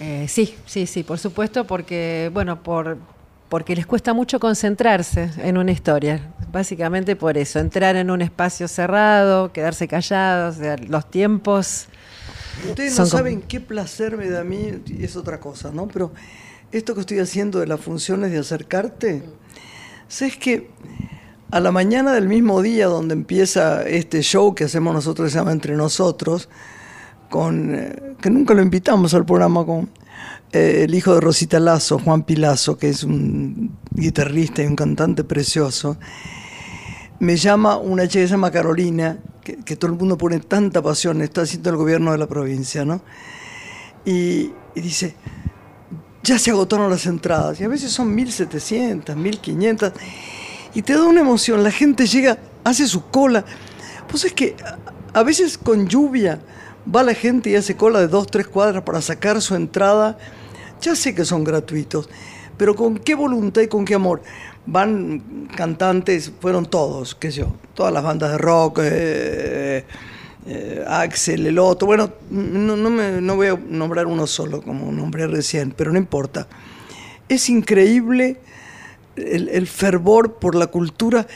Eh, 0.00 0.26
sí, 0.28 0.56
sí, 0.64 0.86
sí, 0.86 1.02
por 1.02 1.18
supuesto, 1.18 1.66
porque, 1.66 2.30
bueno, 2.32 2.62
por, 2.62 2.96
porque 3.50 3.76
les 3.76 3.86
cuesta 3.86 4.14
mucho 4.14 4.40
concentrarse 4.40 5.30
en 5.42 5.58
una 5.58 5.72
historia. 5.72 6.32
Básicamente 6.50 7.16
por 7.16 7.36
eso, 7.36 7.58
entrar 7.58 7.96
en 7.96 8.10
un 8.10 8.22
espacio 8.22 8.66
cerrado, 8.66 9.52
quedarse 9.52 9.86
callados, 9.86 10.56
o 10.56 10.60
sea, 10.60 10.76
los 10.76 11.10
tiempos. 11.10 11.86
Ustedes 12.66 12.98
no 12.98 13.06
saben 13.06 13.42
qué 13.42 13.60
placer 13.60 14.16
me 14.16 14.30
da 14.30 14.40
a 14.40 14.44
mí, 14.44 14.82
es 15.00 15.16
otra 15.16 15.38
cosa, 15.38 15.70
¿no? 15.70 15.86
Pero 15.86 16.12
esto 16.72 16.94
que 16.94 17.00
estoy 17.00 17.18
haciendo 17.18 17.60
de 17.60 17.66
las 17.66 17.80
funciones 17.80 18.30
de 18.30 18.38
acercarte, 18.38 19.22
¿sabes 20.08 20.36
que 20.36 20.70
a 21.50 21.60
la 21.60 21.72
mañana 21.72 22.12
del 22.12 22.28
mismo 22.28 22.62
día 22.62 22.86
donde 22.86 23.14
empieza 23.14 23.82
este 23.82 24.22
show 24.22 24.54
que 24.54 24.64
hacemos 24.64 24.94
nosotros, 24.94 25.26
que 25.26 25.32
se 25.32 25.38
llama 25.38 25.52
Entre 25.52 25.74
Nosotros, 25.74 26.48
con, 27.30 27.74
eh, 27.74 28.16
que 28.20 28.28
nunca 28.28 28.52
lo 28.52 28.60
invitamos 28.60 29.14
al 29.14 29.24
programa, 29.24 29.64
con 29.64 29.88
eh, 30.52 30.82
el 30.84 30.94
hijo 30.94 31.14
de 31.14 31.20
Rosita 31.20 31.58
Lazo, 31.60 31.98
Juan 31.98 32.24
Pilazo, 32.24 32.76
que 32.76 32.90
es 32.90 33.04
un 33.04 33.78
guitarrista 33.92 34.62
y 34.62 34.66
un 34.66 34.76
cantante 34.76 35.24
precioso, 35.24 35.96
me 37.20 37.36
llama 37.36 37.78
una 37.78 38.06
chica 38.08 38.22
que 38.22 38.28
se 38.28 38.32
llama 38.32 38.50
Carolina, 38.50 39.18
que, 39.42 39.56
que 39.56 39.76
todo 39.76 39.92
el 39.92 39.96
mundo 39.96 40.18
pone 40.18 40.40
tanta 40.40 40.82
pasión, 40.82 41.22
está 41.22 41.42
haciendo 41.42 41.70
el 41.70 41.76
gobierno 41.76 42.12
de 42.12 42.18
la 42.18 42.26
provincia, 42.26 42.84
¿no? 42.84 43.00
Y, 44.04 44.52
y 44.74 44.80
dice, 44.80 45.14
ya 46.22 46.38
se 46.38 46.50
agotaron 46.50 46.90
las 46.90 47.06
entradas, 47.06 47.60
y 47.60 47.64
a 47.64 47.68
veces 47.68 47.92
son 47.92 48.16
1.700, 48.16 49.04
1.500, 49.04 49.92
y 50.74 50.82
te 50.82 50.94
da 50.94 51.04
una 51.04 51.20
emoción, 51.20 51.62
la 51.62 51.70
gente 51.70 52.06
llega, 52.06 52.38
hace 52.64 52.86
su 52.86 53.06
cola. 53.10 53.44
Pues 54.08 54.24
es 54.24 54.32
que 54.32 54.56
a, 55.14 55.20
a 55.20 55.22
veces 55.22 55.58
con 55.58 55.86
lluvia 55.86 56.40
va 56.84 57.02
la 57.02 57.14
gente 57.14 57.50
y 57.50 57.56
hace 57.56 57.76
cola 57.76 58.00
de 58.00 58.08
dos, 58.08 58.26
tres 58.26 58.46
cuadras 58.46 58.82
para 58.82 59.00
sacar 59.00 59.40
su 59.40 59.54
entrada. 59.54 60.18
Ya 60.80 60.94
sé 60.94 61.14
que 61.14 61.24
son 61.24 61.44
gratuitos, 61.44 62.08
pero 62.56 62.74
con 62.74 62.98
qué 62.98 63.14
voluntad 63.14 63.62
y 63.62 63.68
con 63.68 63.84
qué 63.84 63.94
amor. 63.94 64.22
Van 64.66 65.48
cantantes, 65.56 66.32
fueron 66.40 66.66
todos, 66.66 67.14
qué 67.14 67.30
sé 67.30 67.38
yo, 67.38 67.54
todas 67.74 67.92
las 67.92 68.02
bandas 68.02 68.32
de 68.32 68.38
rock, 68.38 68.80
eh, 68.82 69.84
eh, 70.46 70.84
Axel, 70.86 71.46
el 71.46 71.58
otro, 71.58 71.86
bueno, 71.86 72.10
no, 72.30 72.76
me, 72.90 73.20
no 73.20 73.36
voy 73.36 73.48
a 73.48 73.58
nombrar 73.68 74.06
uno 74.06 74.26
solo 74.26 74.62
como 74.62 74.92
nombré 74.92 75.26
recién, 75.26 75.72
pero 75.76 75.92
no 75.92 75.98
importa. 75.98 76.46
Es 77.28 77.48
increíble 77.48 78.38
el 79.16 79.66
fervor 79.66 80.34
por 80.34 80.54
la 80.54 80.68
cultura, 80.68 81.26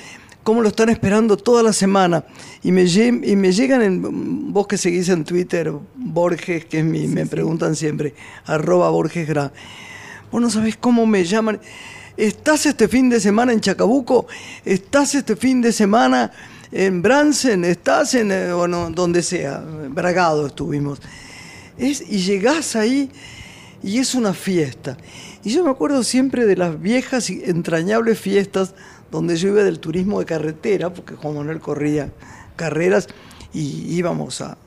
cómo 0.45 0.63
lo 0.63 0.69
están 0.69 0.91
esperando 0.91 1.37
toda 1.37 1.63
la 1.63 1.73
semana. 1.73 2.25
Y 2.63 2.71
me, 2.71 2.85
y 2.85 3.37
me 3.37 3.51
llegan, 3.51 3.83
en, 3.83 4.53
vos 4.53 4.69
que 4.69 4.79
seguís 4.79 5.09
en 5.09 5.25
Twitter, 5.25 5.73
Borges, 5.97 6.67
que 6.67 6.79
es 6.81 6.85
mi, 6.85 7.09
me 7.09 7.27
preguntan 7.27 7.75
siempre, 7.75 8.15
arroba 8.45 8.91
Borges 8.91 9.27
Gra. 9.27 9.53
Vos 10.31 10.41
no 10.41 10.51
sabés 10.51 10.77
cómo 10.77 11.07
me 11.07 11.25
llaman. 11.25 11.59
¿Estás 12.17 12.67
este 12.67 12.87
fin 12.87 13.09
de 13.09 13.19
semana 13.19 13.53
en 13.53 13.61
Chacabuco? 13.61 14.27
¿Estás 14.65 15.15
este 15.17 15.35
fin 15.35 15.63
de 15.63 15.73
semana 15.73 16.31
en 16.71 17.03
Bransen? 17.03 17.65
¿Estás 17.65 18.15
en, 18.15 18.31
eh, 18.31 18.53
bueno, 18.53 18.91
donde 18.91 19.23
sea? 19.23 19.65
Bragado 19.89 20.47
estuvimos. 20.47 21.01
Es, 21.77 22.05
y 22.09 22.19
llegás 22.19 22.77
ahí 22.77 23.11
y 23.83 23.99
es 23.99 24.15
una 24.15 24.33
fiesta. 24.33 24.97
Y 25.43 25.51
yo 25.51 25.65
me 25.65 25.71
acuerdo 25.71 26.05
siempre 26.05 26.47
de 26.47 26.57
las 26.57 26.81
viejas 26.81 27.31
y 27.31 27.43
entrañables 27.45 28.19
fiestas 28.19 28.75
donde 29.15 29.37
yo 29.37 29.49
iba 29.49 29.63
del 29.63 29.79
turismo 29.79 30.19
de 30.19 30.27
carretera, 30.27 30.93
porque 30.93 31.15
Juan 31.15 31.37
Manuel 31.37 31.61
corría 31.61 32.11
carreras 32.57 33.07
y 33.53 33.95
íbamos 33.95 34.41
a, 34.41 34.59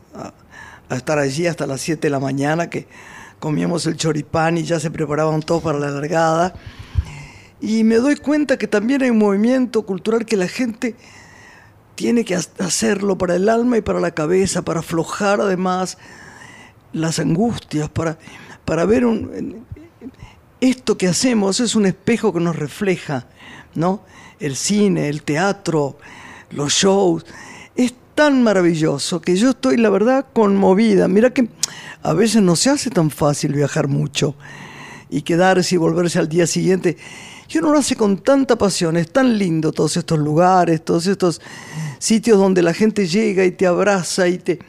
estar 0.90 1.20
allí 1.20 1.48
hasta 1.48 1.68
las 1.68 1.82
7 1.82 2.08
de 2.08 2.10
la 2.10 2.22
mañana, 2.22 2.70
que 2.70 2.88
comíamos 3.40 3.86
el 3.88 3.98
choripán 3.98 4.58
y 4.58 4.64
ya 4.64 4.80
se 4.80 4.90
preparaban 4.90 5.42
todos 5.42 5.62
para 5.62 5.80
la 5.80 5.92
largada. 5.92 6.54
Y 7.60 7.84
me 7.84 7.96
doy 7.96 8.16
cuenta 8.16 8.58
que 8.58 8.68
también 8.68 9.04
hay 9.04 9.10
un 9.10 9.18
movimiento 9.18 9.82
cultural 9.82 10.26
que 10.26 10.38
la 10.38 10.48
gente 10.48 10.96
tiene 11.96 12.24
que 12.24 12.36
ha- 12.36 12.42
hacerlo 12.60 13.18
para 13.18 13.36
el 13.36 13.50
alma 13.50 13.78
y 13.78 13.82
para 13.82 14.00
la 14.00 14.12
cabeza, 14.12 14.62
para 14.62 14.80
aflojar 14.80 15.42
además 15.42 15.98
las 16.94 17.20
angustias, 17.20 17.90
para, 17.90 18.18
para 18.64 18.86
ver 18.86 19.06
un, 19.06 19.66
esto 20.62 20.98
que 20.98 21.08
hacemos 21.08 21.60
es 21.60 21.76
un 21.76 21.86
espejo 21.86 22.34
que 22.34 22.40
nos 22.40 22.56
refleja, 22.56 23.28
¿no? 23.78 24.02
El 24.40 24.56
cine, 24.56 25.08
el 25.08 25.24
teatro, 25.24 25.98
los 26.50 26.74
shows. 26.74 27.26
Es 27.76 27.94
tan 28.16 28.44
maravilloso 28.44 29.22
que 29.22 29.36
yo 29.36 29.52
estoy, 29.52 29.78
la 29.78 29.90
verdad, 29.90 30.26
conmovida. 30.34 31.08
Mira 31.08 31.30
que 31.30 31.48
a 32.02 32.14
veces 32.14 32.42
no 32.42 32.56
se 32.56 32.72
hace 32.72 32.90
tan 32.90 33.12
fácil 33.12 33.54
viajar 33.54 33.88
mucho 33.88 34.36
y 35.10 35.22
quedarse 35.22 35.76
y 35.76 35.78
volverse 35.78 36.18
al 36.20 36.28
día 36.28 36.48
siguiente. 36.48 36.98
Y 37.50 37.60
uno 37.60 37.72
lo 37.72 37.80
hace 37.80 37.96
con 37.96 38.18
tanta 38.18 38.58
pasión, 38.58 38.98
es 38.98 39.12
tan 39.12 39.38
lindo 39.38 39.72
todos 39.72 39.96
estos 39.96 40.20
lugares, 40.20 40.84
todos 40.84 41.08
estos 41.08 41.40
sitios 42.00 42.38
donde 42.38 42.62
la 42.62 42.74
gente 42.74 43.08
llega 43.08 43.46
y 43.46 43.52
te 43.52 43.68
abraza 43.68 44.28
y 44.28 44.40
te... 44.40 44.60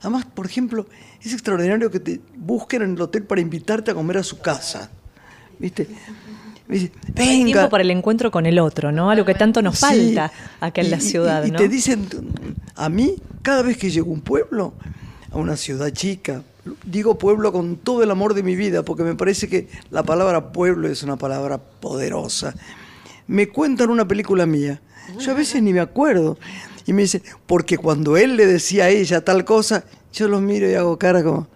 Además, 0.00 0.24
por 0.24 0.46
ejemplo, 0.46 0.86
es 1.20 1.32
extraordinario 1.32 1.90
que 1.90 2.00
te 2.00 2.20
busquen 2.36 2.82
en 2.82 2.94
el 2.94 3.00
hotel 3.00 3.24
para 3.24 3.40
invitarte 3.40 3.90
a 3.90 3.94
comer 3.94 4.18
a 4.18 4.22
su 4.22 4.38
casa. 4.38 4.90
¿Viste? 5.58 5.88
Me 6.68 6.76
dice, 6.78 6.92
venga. 7.14 7.44
tiempo 7.44 7.68
para 7.70 7.82
el 7.82 7.90
encuentro 7.90 8.30
con 8.30 8.46
el 8.46 8.58
otro, 8.58 8.92
¿no? 8.92 9.10
Algo 9.10 9.24
que 9.24 9.34
tanto 9.34 9.60
nos 9.62 9.78
Sí. 9.78 9.84
falta 9.86 10.32
acá 10.60 10.80
en 10.80 10.86
Y- 10.86 10.90
la 10.90 10.96
y- 10.96 11.00
ciudad, 11.00 11.44
y, 11.44 11.50
¿no? 11.50 11.58
te 11.58 11.68
dicen, 11.68 12.06
a 12.76 12.88
mí, 12.88 13.16
cada 13.42 13.62
vez 13.62 13.76
que 13.76 13.90
llego 13.90 14.10
a 14.10 14.14
un 14.14 14.20
pueblo, 14.20 14.74
a 15.30 15.38
una 15.38 15.56
ciudad 15.56 15.90
chica, 15.90 16.42
digo 16.84 17.18
pueblo 17.18 17.52
con 17.52 17.76
todo 17.76 18.02
el 18.02 18.10
amor 18.10 18.34
de 18.34 18.42
mi 18.42 18.54
vida, 18.56 18.84
porque 18.84 19.02
me 19.02 19.14
parece 19.16 19.48
que 19.48 19.68
la 19.90 20.02
palabra 20.04 20.52
pueblo 20.52 20.88
es 20.88 21.02
una 21.02 21.16
palabra 21.16 21.58
poderosa. 21.58 22.54
Me 23.26 23.48
cuentan 23.48 23.90
una 23.90 24.06
película 24.06 24.46
mía. 24.46 24.80
Yo 25.18 25.32
a 25.32 25.34
veces 25.34 25.62
ni 25.62 25.72
me 25.72 25.80
acuerdo. 25.80 26.38
Y 26.86 26.92
me 26.92 27.02
dicen, 27.02 27.22
porque 27.46 27.76
cuando 27.78 28.16
él 28.16 28.36
le 28.36 28.46
decía 28.46 28.84
a 28.84 28.88
ella 28.88 29.24
tal 29.24 29.44
cosa, 29.44 29.84
yo 30.12 30.28
los 30.28 30.40
miro 30.42 30.68
y 30.70 30.74
hago 30.74 30.98
cara 30.98 31.22
como, 31.22 31.48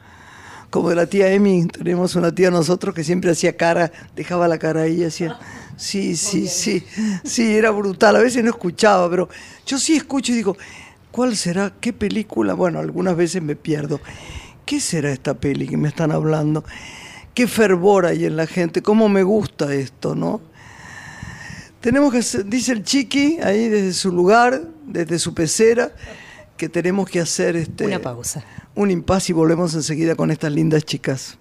como 0.77 0.91
de 0.91 0.97
la 0.97 1.07
tía 1.07 1.33
Emi, 1.33 1.67
tenemos 1.69 2.17
una 2.17 2.35
tía 2.35 2.51
nosotros 2.51 2.95
que 2.95 3.03
siempre 3.03 3.31
hacía 3.31 3.57
cara, 3.57 3.91
dejaba 4.15 4.47
la 4.47 4.59
cara 4.59 4.83
ahí 4.83 5.01
y 5.01 5.05
hacía, 5.05 5.39
sí, 5.79 6.17
sí, 6.17 6.49
sí, 6.49 6.85
sí, 7.25 7.57
era 7.57 7.71
brutal, 7.71 8.15
a 8.17 8.19
veces 8.19 8.45
no 8.45 8.51
escuchaba, 8.51 9.09
pero 9.09 9.27
yo 9.65 9.79
sí 9.79 9.97
escucho 9.97 10.33
y 10.33 10.37
digo, 10.37 10.55
¿cuál 11.11 11.35
será? 11.35 11.73
¿Qué 11.81 11.95
película? 11.95 12.53
Bueno, 12.53 12.79
algunas 12.79 13.17
veces 13.17 13.43
me 13.43 13.57
pierdo. 13.57 14.01
¿Qué 14.67 14.79
será 14.79 15.11
esta 15.11 15.33
peli 15.33 15.67
que 15.67 15.79
me 15.79 15.89
están 15.89 16.13
hablando? 16.13 16.63
¿Qué 17.33 17.47
fervor 17.47 18.05
hay 18.05 18.27
en 18.27 18.37
la 18.37 18.47
gente? 18.47 18.83
¿Cómo 18.83 19.09
me 19.09 19.23
gusta 19.23 19.73
esto, 19.73 20.15
no? 20.15 20.43
Tenemos 21.81 22.13
que, 22.13 22.19
hacer- 22.19 22.45
dice 22.45 22.73
el 22.73 22.83
chiqui, 22.83 23.39
ahí 23.43 23.69
desde 23.71 23.95
su 23.95 24.13
lugar, 24.13 24.61
desde 24.87 25.19
su 25.19 25.33
pecera, 25.33 25.93
que 26.57 26.69
tenemos 26.69 27.09
que 27.09 27.21
hacer 27.21 27.57
este, 27.57 27.87
Una 27.87 28.01
pausa. 28.01 28.45
un 28.75 28.91
impasse 28.91 29.33
y 29.33 29.35
volvemos 29.35 29.75
enseguida 29.75 30.15
con 30.15 30.31
estas 30.31 30.53
lindas 30.53 30.85
chicas. 30.85 31.39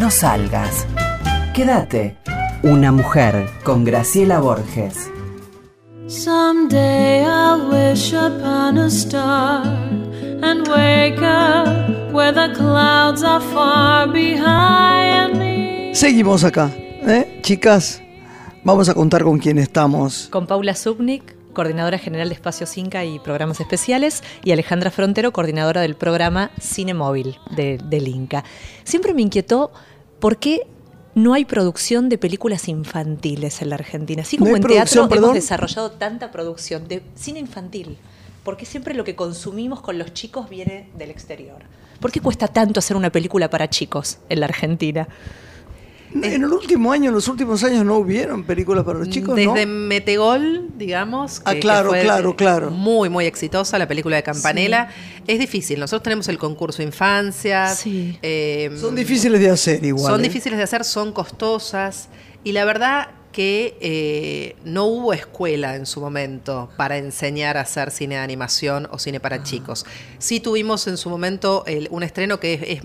No 0.00 0.10
salgas. 0.10 0.86
Quédate. 1.54 2.16
Una 2.62 2.90
mujer 2.92 3.48
con 3.64 3.84
Graciela 3.84 4.38
Borges. 4.40 5.10
Someday 6.06 7.22
I'll 7.24 7.68
wish 7.70 8.12
upon 8.14 8.78
a 8.78 8.86
star 8.88 9.62
and 10.42 10.66
wake 10.68 11.18
up 11.22 12.12
where 12.12 12.32
the 12.32 12.52
clouds 12.54 13.22
are 13.22 13.44
far 13.52 14.10
behind 14.10 15.38
me. 15.38 15.94
Seguimos 15.94 16.44
acá, 16.44 16.70
¿eh? 17.06 17.38
Chicas, 17.42 18.02
vamos 18.64 18.88
a 18.88 18.94
contar 18.94 19.22
con 19.22 19.38
quién 19.38 19.58
estamos. 19.58 20.28
Con 20.30 20.46
Paula 20.46 20.74
Subnik, 20.74 21.34
coordinadora 21.52 21.98
general 21.98 22.28
de 22.28 22.34
Espacios 22.34 22.76
Inca 22.76 23.04
y 23.04 23.18
programas 23.20 23.60
especiales, 23.60 24.22
y 24.44 24.50
Alejandra 24.52 24.90
Frontero, 24.90 25.32
coordinadora 25.32 25.80
del 25.82 25.94
programa 25.94 26.50
Cine 26.60 26.94
Móvil 26.94 27.38
de- 27.54 27.78
del 27.84 28.08
Inca. 28.08 28.44
Siempre 28.84 29.14
me 29.14 29.22
inquietó 29.22 29.70
por 30.20 30.36
qué 30.36 30.66
no 31.14 31.34
hay 31.34 31.44
producción 31.44 32.08
de 32.08 32.18
películas 32.18 32.68
infantiles 32.68 33.62
en 33.62 33.70
la 33.70 33.74
Argentina. 33.76 34.22
Así 34.22 34.36
¿No 34.36 34.44
como 34.44 34.56
en 34.56 34.62
teatro 34.62 35.08
perdón? 35.08 35.24
hemos 35.24 35.34
desarrollado 35.34 35.90
tanta 35.92 36.30
producción 36.30 36.86
de 36.86 37.02
cine 37.16 37.40
infantil. 37.40 37.98
Porque 38.44 38.64
siempre 38.64 38.94
lo 38.94 39.04
que 39.04 39.16
consumimos 39.16 39.80
con 39.80 39.98
los 39.98 40.14
chicos 40.14 40.48
viene 40.48 40.88
del 40.96 41.10
exterior. 41.10 41.58
¿Por 42.00 42.10
qué 42.10 42.20
cuesta 42.20 42.48
tanto 42.48 42.78
hacer 42.78 42.96
una 42.96 43.10
película 43.10 43.50
para 43.50 43.68
chicos 43.68 44.18
en 44.28 44.40
la 44.40 44.46
Argentina? 44.46 45.08
En 46.12 46.24
el 46.42 46.44
último 46.52 46.92
año, 46.92 47.08
en 47.10 47.14
los 47.14 47.28
últimos 47.28 47.62
años 47.62 47.84
no 47.84 47.96
hubieron 47.96 48.42
películas 48.42 48.84
para 48.84 48.98
los 48.98 49.08
chicos, 49.10 49.36
Desde 49.36 49.64
¿no? 49.66 49.72
Metegol, 49.72 50.68
digamos. 50.76 51.40
Ah, 51.44 51.54
claro, 51.54 51.90
claro, 51.92 52.34
claro. 52.36 52.70
Muy, 52.70 53.08
muy 53.08 53.26
exitosa 53.26 53.78
la 53.78 53.86
película 53.86 54.16
de 54.16 54.22
Campanella. 54.24 54.88
Es 55.26 55.38
difícil. 55.38 55.78
Nosotros 55.78 56.02
tenemos 56.02 56.28
el 56.28 56.36
concurso 56.38 56.82
Infancia. 56.82 57.68
Sí. 57.68 58.18
eh, 58.22 58.70
Son 58.80 58.94
difíciles 58.96 59.40
de 59.40 59.50
hacer 59.50 59.84
igual. 59.84 60.12
Son 60.12 60.20
¿eh? 60.20 60.24
difíciles 60.24 60.56
de 60.58 60.64
hacer, 60.64 60.84
son 60.84 61.12
costosas. 61.12 62.08
Y 62.42 62.52
la 62.52 62.64
verdad 62.64 63.10
que 63.32 63.76
eh, 63.80 64.56
no 64.64 64.86
hubo 64.86 65.12
escuela 65.12 65.76
en 65.76 65.86
su 65.86 66.00
momento 66.00 66.68
para 66.76 66.96
enseñar 66.98 67.56
a 67.56 67.60
hacer 67.60 67.92
cine 67.92 68.16
de 68.16 68.20
animación 68.22 68.88
o 68.90 68.98
cine 68.98 69.18
Ah. 69.18 69.22
para 69.22 69.42
chicos. 69.44 69.86
Sí 70.18 70.40
tuvimos 70.40 70.88
en 70.88 70.96
su 70.96 71.08
momento 71.08 71.62
el- 71.68 71.86
un 71.92 72.02
estreno 72.02 72.40
que 72.40 72.54
es, 72.54 72.62
es- 72.66 72.82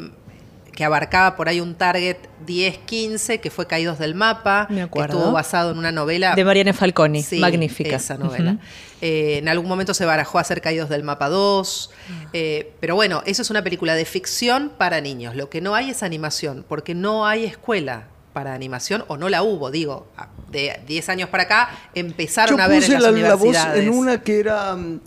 que 0.75 0.83
abarcaba 0.83 1.35
por 1.37 1.47
ahí 1.47 1.61
un 1.61 1.75
target 1.75 2.17
10-15, 2.45 3.39
que 3.39 3.49
fue 3.49 3.65
Caídos 3.65 3.97
del 3.97 4.13
Mapa, 4.13 4.67
Me 4.69 4.75
que 4.77 4.81
acuerdo. 4.83 5.17
estuvo 5.17 5.31
basado 5.31 5.71
en 5.71 5.77
una 5.77 5.91
novela 5.91 6.35
De 6.35 6.43
Mariana 6.43 6.73
Falconi, 6.73 7.23
Sí, 7.23 7.39
magnífica. 7.39 7.95
Esa 7.95 8.17
novela. 8.17 8.57
Eh, 9.01 9.37
en 9.39 9.47
algún 9.47 9.67
momento 9.69 9.93
se 9.93 10.05
barajó 10.05 10.37
hacer 10.39 10.61
Caídos 10.61 10.89
del 10.89 11.03
Mapa 11.03 11.29
2. 11.29 11.91
eh, 12.33 12.73
pero 12.81 12.95
bueno, 12.95 13.23
eso 13.25 13.41
es 13.41 13.49
una 13.49 13.63
película 13.63 13.95
de 13.95 14.03
ficción 14.05 14.71
para 14.77 14.99
niños. 15.01 15.35
Lo 15.35 15.49
que 15.49 15.61
no 15.61 15.75
hay 15.75 15.89
es 15.91 16.03
animación, 16.03 16.65
porque 16.67 16.93
no 16.93 17.25
hay 17.25 17.45
escuela 17.45 18.07
para 18.33 18.53
animación, 18.53 19.05
o 19.07 19.15
no 19.15 19.29
la 19.29 19.43
hubo, 19.43 19.71
digo. 19.71 20.07
a- 20.17 20.27
De 20.51 20.79
10 20.87 21.09
años 21.09 21.29
para 21.29 21.43
acá 21.43 21.69
empezaron 21.95 22.57
Yo 22.57 22.63
a 22.63 22.67
ver 22.67 22.79
puse 22.81 22.95
en 22.95 23.01
las 23.01 23.11
la, 23.13 23.19
la 23.29 23.35
voz 23.35 23.41
universidades. 23.43 23.83
en 23.83 23.89
una 23.93 24.21
que 24.21 24.39
era 24.39 24.75
mm, 24.75 24.99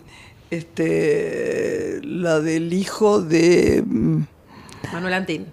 este 0.51 1.99
la 2.03 2.39
del 2.39 2.71
hijo 2.73 3.21
de 3.21 3.83
mm, 3.85 4.21
Manuel 4.93 5.13
Antín. 5.13 5.45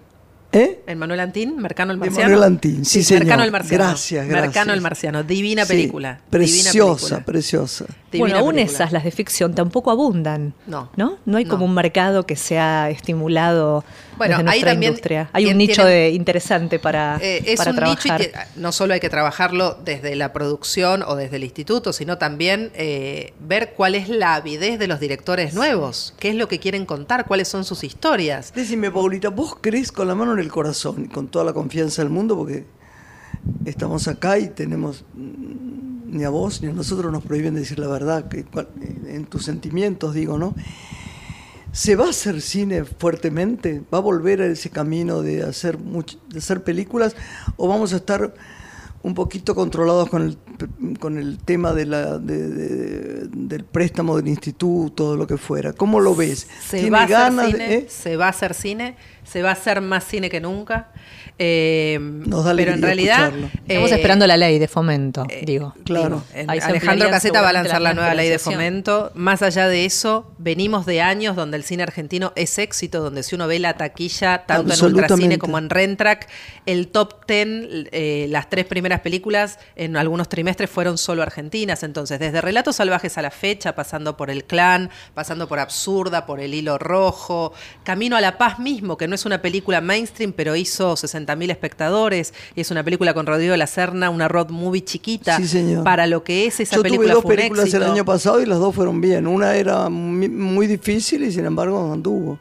¿Eh? 0.51 0.81
En 0.87 0.97
Manuel 0.97 1.19
Antín, 1.19 1.57
Mercano 1.57 1.91
el 1.91 1.97
Marciano. 1.97 2.29
Manuel 2.29 2.43
Antín, 2.43 2.85
sí, 2.85 3.03
señor. 3.03 3.23
Mercano 3.23 3.43
el 3.43 3.51
Marciano. 3.51 3.83
Gracias, 3.85 4.27
gracias. 4.27 4.41
Mercano 4.47 4.73
el 4.73 4.81
Marciano. 4.81 5.23
Divina 5.23 5.63
Sí, 5.65 5.73
película. 5.73 6.19
preciosa, 6.29 6.71
divina 6.71 6.95
película. 6.97 7.25
preciosa. 7.25 7.85
Divina 8.11 8.19
bueno, 8.19 8.37
aún 8.37 8.55
película. 8.55 8.73
esas, 8.75 8.91
las 8.91 9.03
de 9.03 9.11
ficción, 9.11 9.53
tampoco 9.55 9.91
abundan. 9.91 10.53
No. 10.65 10.89
¿No? 10.95 11.17
No 11.25 11.37
hay 11.37 11.45
No. 11.45 11.49
como 11.51 11.65
un 11.65 11.73
mercado 11.73 12.25
que 12.25 12.35
sea 12.35 12.89
estimulado 12.89 13.83
Bueno, 14.17 14.37
desde 14.37 14.49
ahí 14.49 14.55
nuestra 14.59 14.71
también 14.71 14.91
industria. 14.91 15.29
Hay 15.33 15.45
un 15.47 15.57
nicho 15.57 15.73
tienen- 15.83 15.91
de 15.93 16.09
interesante 16.11 16.79
para, 16.79 17.17
Eh, 17.21 17.43
es 17.45 17.57
para 17.57 17.71
un 17.71 17.77
nicho 17.77 17.91
y 17.91 18.01
trabajar. 18.07 18.19
que 18.31 18.31
ah, 18.37 18.47
no 18.55 18.71
solo 18.71 18.93
hay 18.93 18.99
que 18.99 19.09
trabajarlo 19.09 19.77
desde 19.85 20.15
la 20.15 20.33
producción 20.33 21.03
o 21.03 21.15
desde 21.15 21.35
el 21.37 21.43
instituto, 21.43 21.93
sino 21.93 22.17
también 22.17 22.71
eh, 22.75 23.33
ver 23.39 23.73
cuál 23.75 23.95
es 23.95 24.09
la 24.09 24.35
avidez 24.35 24.79
de 24.79 24.87
los 24.87 24.99
directores 24.99 25.53
nuevos, 25.53 26.13
qué 26.19 26.29
es 26.29 26.35
lo 26.35 26.47
que 26.47 26.59
quieren 26.59 26.85
contar, 26.85 27.25
cuáles 27.27 27.47
son 27.47 27.63
sus 27.63 27.83
historias. 27.83 28.53
Decime, 28.55 28.91
Paulita, 28.91 29.29
¿vos 29.29 29.55
crees 29.61 29.91
con 29.91 30.07
la 30.07 30.15
mano 30.15 30.33
en 30.33 30.39
el 30.39 30.49
corazón 30.49 31.05
y 31.05 31.07
con 31.07 31.27
toda 31.27 31.45
la 31.45 31.53
confianza 31.53 32.01
del 32.01 32.09
mundo? 32.11 32.35
Porque 32.35 32.65
estamos 33.65 34.07
acá 34.07 34.37
y 34.39 34.47
tenemos, 34.49 35.03
mm, 35.13 36.17
ni 36.17 36.23
a 36.23 36.29
vos 36.29 36.61
ni 36.61 36.69
a 36.69 36.73
nosotros 36.73 37.11
nos 37.11 37.23
prohíben 37.23 37.53
decir 37.55 37.79
la 37.79 37.87
verdad, 37.87 38.27
que, 38.27 38.43
cual- 38.45 38.69
en 39.07 39.25
tus 39.25 39.45
sentimientos 39.45 40.13
digo, 40.13 40.37
¿no? 40.37 40.55
¿Se 41.77 41.95
va 41.95 42.07
a 42.07 42.09
hacer 42.09 42.41
cine 42.41 42.85
fuertemente? 42.85 43.83
¿Va 43.93 43.99
a 43.99 44.01
volver 44.01 44.41
a 44.41 44.47
ese 44.47 44.71
camino 44.71 45.21
de 45.21 45.43
hacer, 45.43 45.77
de 45.77 46.39
hacer 46.39 46.63
películas? 46.63 47.15
¿O 47.55 47.67
vamos 47.67 47.93
a 47.93 47.97
estar 47.97 48.33
un 49.03 49.13
poquito 49.13 49.53
controlados 49.53 50.09
con 50.09 50.23
el, 50.23 50.97
con 50.99 51.19
el 51.19 51.37
tema 51.37 51.73
de 51.73 51.85
la, 51.85 52.17
de- 52.17 52.49
de- 52.49 53.27
del 53.31 53.63
préstamo 53.63 54.17
del 54.17 54.27
instituto, 54.27 55.15
lo 55.15 55.27
que 55.27 55.37
fuera? 55.37 55.71
¿Cómo 55.71 55.99
lo 55.99 56.15
ves? 56.15 56.47
Se 56.67 56.77
¿Tiene 56.79 56.89
va 56.97 57.03
a 57.03 57.07
ganas 57.07 57.51
cine, 57.51 57.73
eh? 57.75 57.85
se 57.87 58.17
va 58.17 58.25
a 58.25 58.29
hacer 58.29 58.55
cine, 58.55 58.97
se 59.23 59.43
va 59.43 59.49
a 59.49 59.53
hacer 59.53 59.79
más 59.81 60.03
cine 60.03 60.31
que 60.31 60.41
nunca. 60.41 60.91
Eh, 61.39 61.99
Nos 62.01 62.43
da 62.43 62.55
pero 62.55 62.73
en 62.73 62.81
realidad 62.81 63.27
escucharlo. 63.27 63.49
Estamos 63.67 63.91
eh, 63.91 63.95
esperando 63.95 64.27
la 64.27 64.37
ley 64.37 64.57
de 64.59 64.67
fomento, 64.67 65.25
digo. 65.43 65.73
Claro. 65.85 66.23
Ahí 66.47 66.59
Alejandro 66.59 67.09
Caseta 67.09 67.41
va 67.41 67.49
a 67.49 67.53
lanzar 67.53 67.81
la 67.81 67.89
las 67.89 67.95
nueva 67.95 68.13
ley 68.15 68.29
de 68.29 68.39
fomento. 68.39 69.11
Más 69.13 69.41
allá 69.41 69.67
de 69.67 69.85
eso, 69.85 70.31
venimos 70.37 70.85
de 70.85 71.01
años 71.01 71.35
donde 71.35 71.57
el 71.57 71.63
cine 71.63 71.83
argentino 71.83 72.33
es 72.35 72.57
éxito, 72.57 73.01
donde 73.01 73.23
si 73.23 73.35
uno 73.35 73.47
ve 73.47 73.59
la 73.59 73.75
taquilla, 73.75 74.45
tanto 74.45 74.73
en. 74.73 74.85
Ultracine 74.87 75.37
como 75.37 75.57
en 75.57 75.69
Rentrack, 75.69 76.27
el 76.65 76.87
top 76.87 77.25
ten, 77.25 77.87
eh, 77.91 78.27
las 78.29 78.49
tres 78.49 78.65
primeras 78.65 79.01
películas 79.01 79.59
en 79.75 79.97
algunos 79.97 80.29
trimestres 80.29 80.69
fueron 80.69 80.97
solo 80.97 81.21
argentinas. 81.21 81.83
Entonces, 81.83 82.19
desde 82.19 82.41
Relatos 82.41 82.77
Salvajes 82.77 83.17
a 83.17 83.21
la 83.21 83.31
fecha, 83.31 83.75
pasando 83.75 84.17
por 84.17 84.29
El 84.29 84.45
Clan, 84.45 84.89
pasando 85.13 85.47
por 85.47 85.59
Absurda, 85.59 86.25
por 86.25 86.39
El 86.39 86.53
Hilo 86.53 86.77
Rojo, 86.77 87.53
Camino 87.83 88.15
a 88.15 88.21
la 88.21 88.37
Paz 88.37 88.59
mismo, 88.59 88.97
que 88.97 89.07
no 89.07 89.15
es 89.15 89.25
una 89.25 89.41
película 89.41 89.81
mainstream, 89.81 90.33
pero 90.33 90.55
hizo 90.55 90.95
60.000 91.27 91.51
espectadores, 91.51 92.33
y 92.55 92.61
es 92.61 92.71
una 92.71 92.83
película 92.83 93.13
con 93.13 93.25
Rodrigo 93.25 93.51
de 93.51 93.57
la 93.57 93.67
Serna, 93.67 94.09
una 94.09 94.27
road 94.27 94.49
movie 94.49 94.83
chiquita, 94.83 95.37
Sí, 95.37 95.47
señor. 95.47 95.83
para 95.83 96.07
lo 96.07 96.23
que 96.23 96.45
es 96.47 96.59
esa 96.59 96.75
Yo 96.77 96.83
película 96.83 97.13
tuve 97.13 97.21
dos 97.21 97.25
películas 97.25 97.73
el 97.73 97.83
año 97.83 98.05
pasado 98.05 98.41
y 98.41 98.45
las 98.45 98.59
dos 98.59 98.73
fueron 98.73 99.01
bien. 99.01 99.27
Una 99.27 99.55
era 99.55 99.89
muy 99.89 100.67
difícil 100.67 101.23
y 101.23 101.31
sin 101.31 101.45
embargo 101.45 101.91
anduvo. 101.93 102.39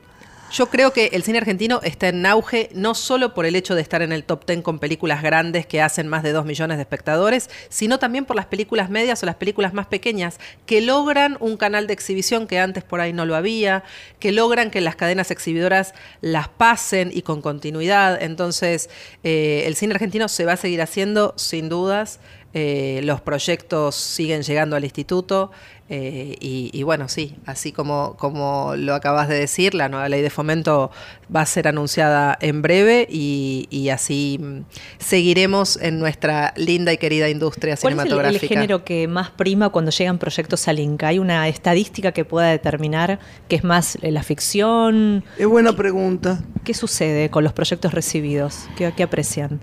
Yo 0.53 0.71
creo 0.71 0.93
que 0.93 1.07
el 1.13 1.25
cine 1.25 1.39
argentino 1.39 1.81
está 1.83 2.09
en 2.09 2.25
auge 2.25 2.71
no 2.73 2.95
solo 2.95 3.35
por 3.35 3.47
el 3.47 3.57
hecho 3.57 3.75
de 3.75 3.83
estar 3.83 4.01
en 4.01 4.13
el 4.13 4.23
top 4.23 4.47
10 4.47 4.63
con 4.63 4.79
películas 4.79 5.21
grandes 5.21 5.67
que 5.67 5.83
hacen 5.83 6.07
más 6.07 6.23
de 6.23 6.33
2 6.33 6.47
millones 6.47 6.79
de 6.79 6.83
espectadores, 6.83 7.51
sino 7.69 7.99
también 7.99 8.25
por 8.25 8.37
las 8.37 8.47
películas 8.47 8.89
medias 8.89 9.23
o 9.23 9.27
las 9.27 9.35
películas 9.35 9.75
más 9.75 9.87
pequeñas 9.87 10.39
que 10.65 10.81
logran 10.81 11.37
un 11.41 11.57
canal 11.57 11.89
de 11.89 11.95
exhibición 11.95 12.47
que 12.47 12.61
antes 12.61 12.85
por 12.85 13.01
ahí 13.01 13.13
no 13.13 13.27
lo 13.27 13.35
había, 13.35 13.83
que 14.21 14.31
logran 14.31 14.71
que 14.71 14.81
las 14.81 14.95
cadenas 14.95 15.33
exhibidoras 15.33 15.95
las 16.21 16.49
pasen 16.49 17.11
y 17.13 17.23
con 17.23 17.43
continuidad. 17.43 18.23
Entonces, 18.23 18.89
eh, 19.25 19.65
el 19.67 19.75
cine 19.75 19.95
argentino 19.95 20.29
se 20.29 20.45
va 20.45 20.53
a 20.53 20.57
seguir 20.57 20.81
haciendo 20.81 21.35
sin 21.37 21.69
dudas. 21.69 22.21
Eh, 22.59 23.01
los 23.05 23.21
proyectos 23.21 23.95
siguen 23.97 24.41
llegando 24.41 24.77
al 24.77 24.85
instituto 24.85 25.51
eh, 25.91 26.37
y, 26.41 26.71
y 26.73 26.83
bueno, 26.85 27.07
sí, 27.07 27.37
así 27.45 27.71
como, 27.71 28.17
como 28.19 28.73
lo 28.77 28.95
acabas 28.95 29.29
de 29.29 29.35
decir, 29.39 29.75
la 29.75 29.91
nueva 29.91 30.09
ley 30.09 30.23
de 30.23 30.31
fomento 30.31 30.91
va 31.35 31.43
a 31.43 31.47
ser 31.47 31.69
anunciada 31.69 32.39
en 32.41 32.63
breve 32.63 33.07
y, 33.11 33.67
y 33.69 33.91
así 33.91 34.39
mm, 34.41 34.61
seguiremos 34.99 35.77
en 35.83 35.99
nuestra 35.99 36.55
linda 36.57 36.95
y 36.95 36.97
querida 36.97 37.29
industria 37.29 37.77
¿Cuál 37.77 37.93
es 37.93 37.99
el- 37.99 38.05
el, 38.05 38.09
cinematográfica. 38.09 38.55
género 38.55 38.85
que 38.85 39.07
más 39.07 39.29
prima 39.31 39.69
cuando 39.69 39.91
llegan 39.91 40.19
proyectos 40.19 40.67
al 40.67 40.79
Inca? 40.79 41.09
¿Hay 41.09 41.19
una 41.19 41.47
estadística 41.49 42.13
que 42.13 42.25
pueda 42.25 42.49
determinar 42.49 43.19
que 43.49 43.57
es 43.57 43.65
más 43.65 43.99
eh, 44.01 44.11
la 44.11 44.23
ficción? 44.23 45.25
Es 45.39 45.47
buena 45.47 45.75
pregunta. 45.77 46.43
¿Qué 46.65 46.73
sucede 46.73 47.29
con 47.29 47.45
los 47.45 47.53
proyectos 47.53 47.93
recibidos? 47.93 48.65
¿Qué, 48.79 48.91
qué 48.97 49.03
aprecian? 49.03 49.61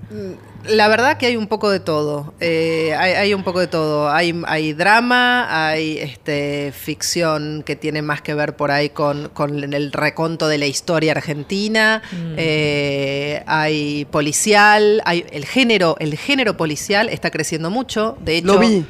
La 0.66 0.88
verdad 0.88 1.18
que 1.18 1.26
hay 1.26 1.36
un 1.36 1.48
poco 1.48 1.70
de 1.70 1.80
todo. 1.80 2.34
Eh, 2.40 2.96
hay, 2.98 3.14
hay 3.14 3.34
un 3.34 3.44
poco 3.44 3.60
de 3.60 3.68
todo. 3.68 4.10
Hay, 4.10 4.42
hay 4.46 4.74
drama, 4.74 5.70
hay 5.70 5.98
este, 5.98 6.72
ficción 6.72 7.64
que 7.66 7.76
tiene 7.76 8.02
más 8.02 8.22
que 8.22 8.34
ver 8.34 8.56
por 8.56 8.72
ahí 8.72 8.90
con, 8.90 9.30
con 9.30 9.74
el 9.74 9.92
reconto 9.92 10.48
de 10.48 10.58
la 10.58 10.66
historia 10.66 11.12
argentina. 11.12 12.02
Eh, 12.38 13.44
hay 13.46 14.06
policial, 14.06 15.02
hay 15.06 15.26
el 15.32 15.46
género, 15.46 15.96
el 16.00 16.18
género 16.18 16.56
policial 16.56 17.10
está 17.10 17.30
creciendo 17.30 17.70
mucho. 17.70 18.18
De 18.22 18.38
hecho, 18.38 18.48
Lo 18.48 18.60
vi. 18.60 18.86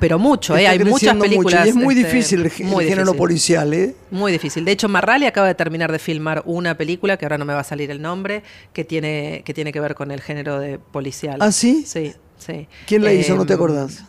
Pero 0.00 0.18
mucho. 0.18 0.56
eh, 0.56 0.66
hay 0.66 0.78
muchas 0.80 1.14
mucho 1.14 1.18
películas. 1.28 1.66
y 1.66 1.68
es 1.70 1.74
muy 1.74 1.94
este, 1.98 2.06
difícil 2.12 2.40
el, 2.42 2.50
gé- 2.50 2.64
muy 2.64 2.84
el 2.84 2.90
género 2.90 3.04
difícil. 3.06 3.18
policial, 3.18 3.74
¿eh? 3.74 3.94
Muy 4.10 4.32
difícil. 4.32 4.64
De 4.64 4.72
hecho, 4.72 4.88
Marrali 4.88 5.26
acaba 5.26 5.46
de 5.48 5.54
terminar 5.54 5.90
de 5.92 5.98
filmar 5.98 6.42
una 6.46 6.76
película, 6.76 7.16
que 7.16 7.24
ahora 7.24 7.38
no 7.38 7.44
me 7.44 7.54
va 7.54 7.60
a 7.60 7.64
salir 7.64 7.90
el 7.90 8.00
nombre, 8.02 8.42
que 8.72 8.84
tiene, 8.84 9.42
que 9.44 9.54
tiene 9.54 9.72
que 9.72 9.80
ver 9.80 9.94
con 9.94 10.10
el 10.10 10.20
género 10.20 10.58
de 10.60 10.78
policial. 10.78 11.38
¿Ah, 11.40 11.52
sí? 11.52 11.84
Sí, 11.86 12.12
sí. 12.38 12.68
¿Quién 12.86 13.04
la 13.04 13.12
hizo? 13.12 13.34
¿No 13.36 13.46
te 13.46 13.52
Em, 13.54 13.58
acordás? 13.58 14.04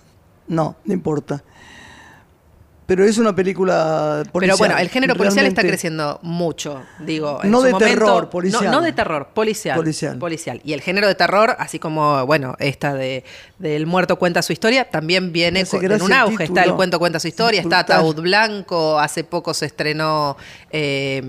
No, 0.47 0.75
no 0.85 0.93
importa. 0.93 1.43
Pero 2.87 3.03
es 3.05 3.19
una 3.19 3.35
película 3.35 4.23
policial. 4.31 4.55
Pero 4.55 4.57
bueno, 4.57 4.77
el 4.81 4.89
género 4.89 5.13
policial 5.15 5.45
está 5.45 5.61
creciendo 5.61 6.19
mucho, 6.23 6.81
digo. 7.01 7.39
en 7.43 7.51
No 7.51 7.59
su 7.59 7.65
de 7.65 7.71
momento- 7.73 7.93
terror, 7.93 8.29
policial. 8.31 8.63
No, 8.65 8.71
no 8.71 8.81
de 8.81 8.93
terror, 8.93 9.27
policial, 9.35 9.75
Policial. 9.77 10.17
policial. 10.17 10.61
Y 10.63 10.73
el 10.73 10.81
género 10.81 11.05
de 11.07 11.13
terror, 11.13 11.55
así 11.59 11.77
como, 11.77 12.25
bueno, 12.25 12.55
esta 12.59 12.95
de 12.95 13.23
del 13.59 13.85
muerto 13.87 14.17
cuenta 14.17 14.41
su 14.41 14.53
historia, 14.53 14.89
también 14.89 15.31
viene 15.33 15.65
con- 15.65 15.83
en 15.83 16.01
un 16.01 16.11
el 16.11 16.17
auge. 16.17 16.43
Está 16.45 16.63
el 16.63 16.73
cuento 16.75 16.97
cuenta 16.97 17.19
su 17.19 17.27
historia, 17.27 17.59
está. 17.61 17.79
Ataúd 17.79 18.21
Blanco, 18.21 18.99
hace 18.99 19.23
poco 19.23 19.53
se 19.53 19.65
estrenó, 19.65 20.37
eh, 20.71 21.21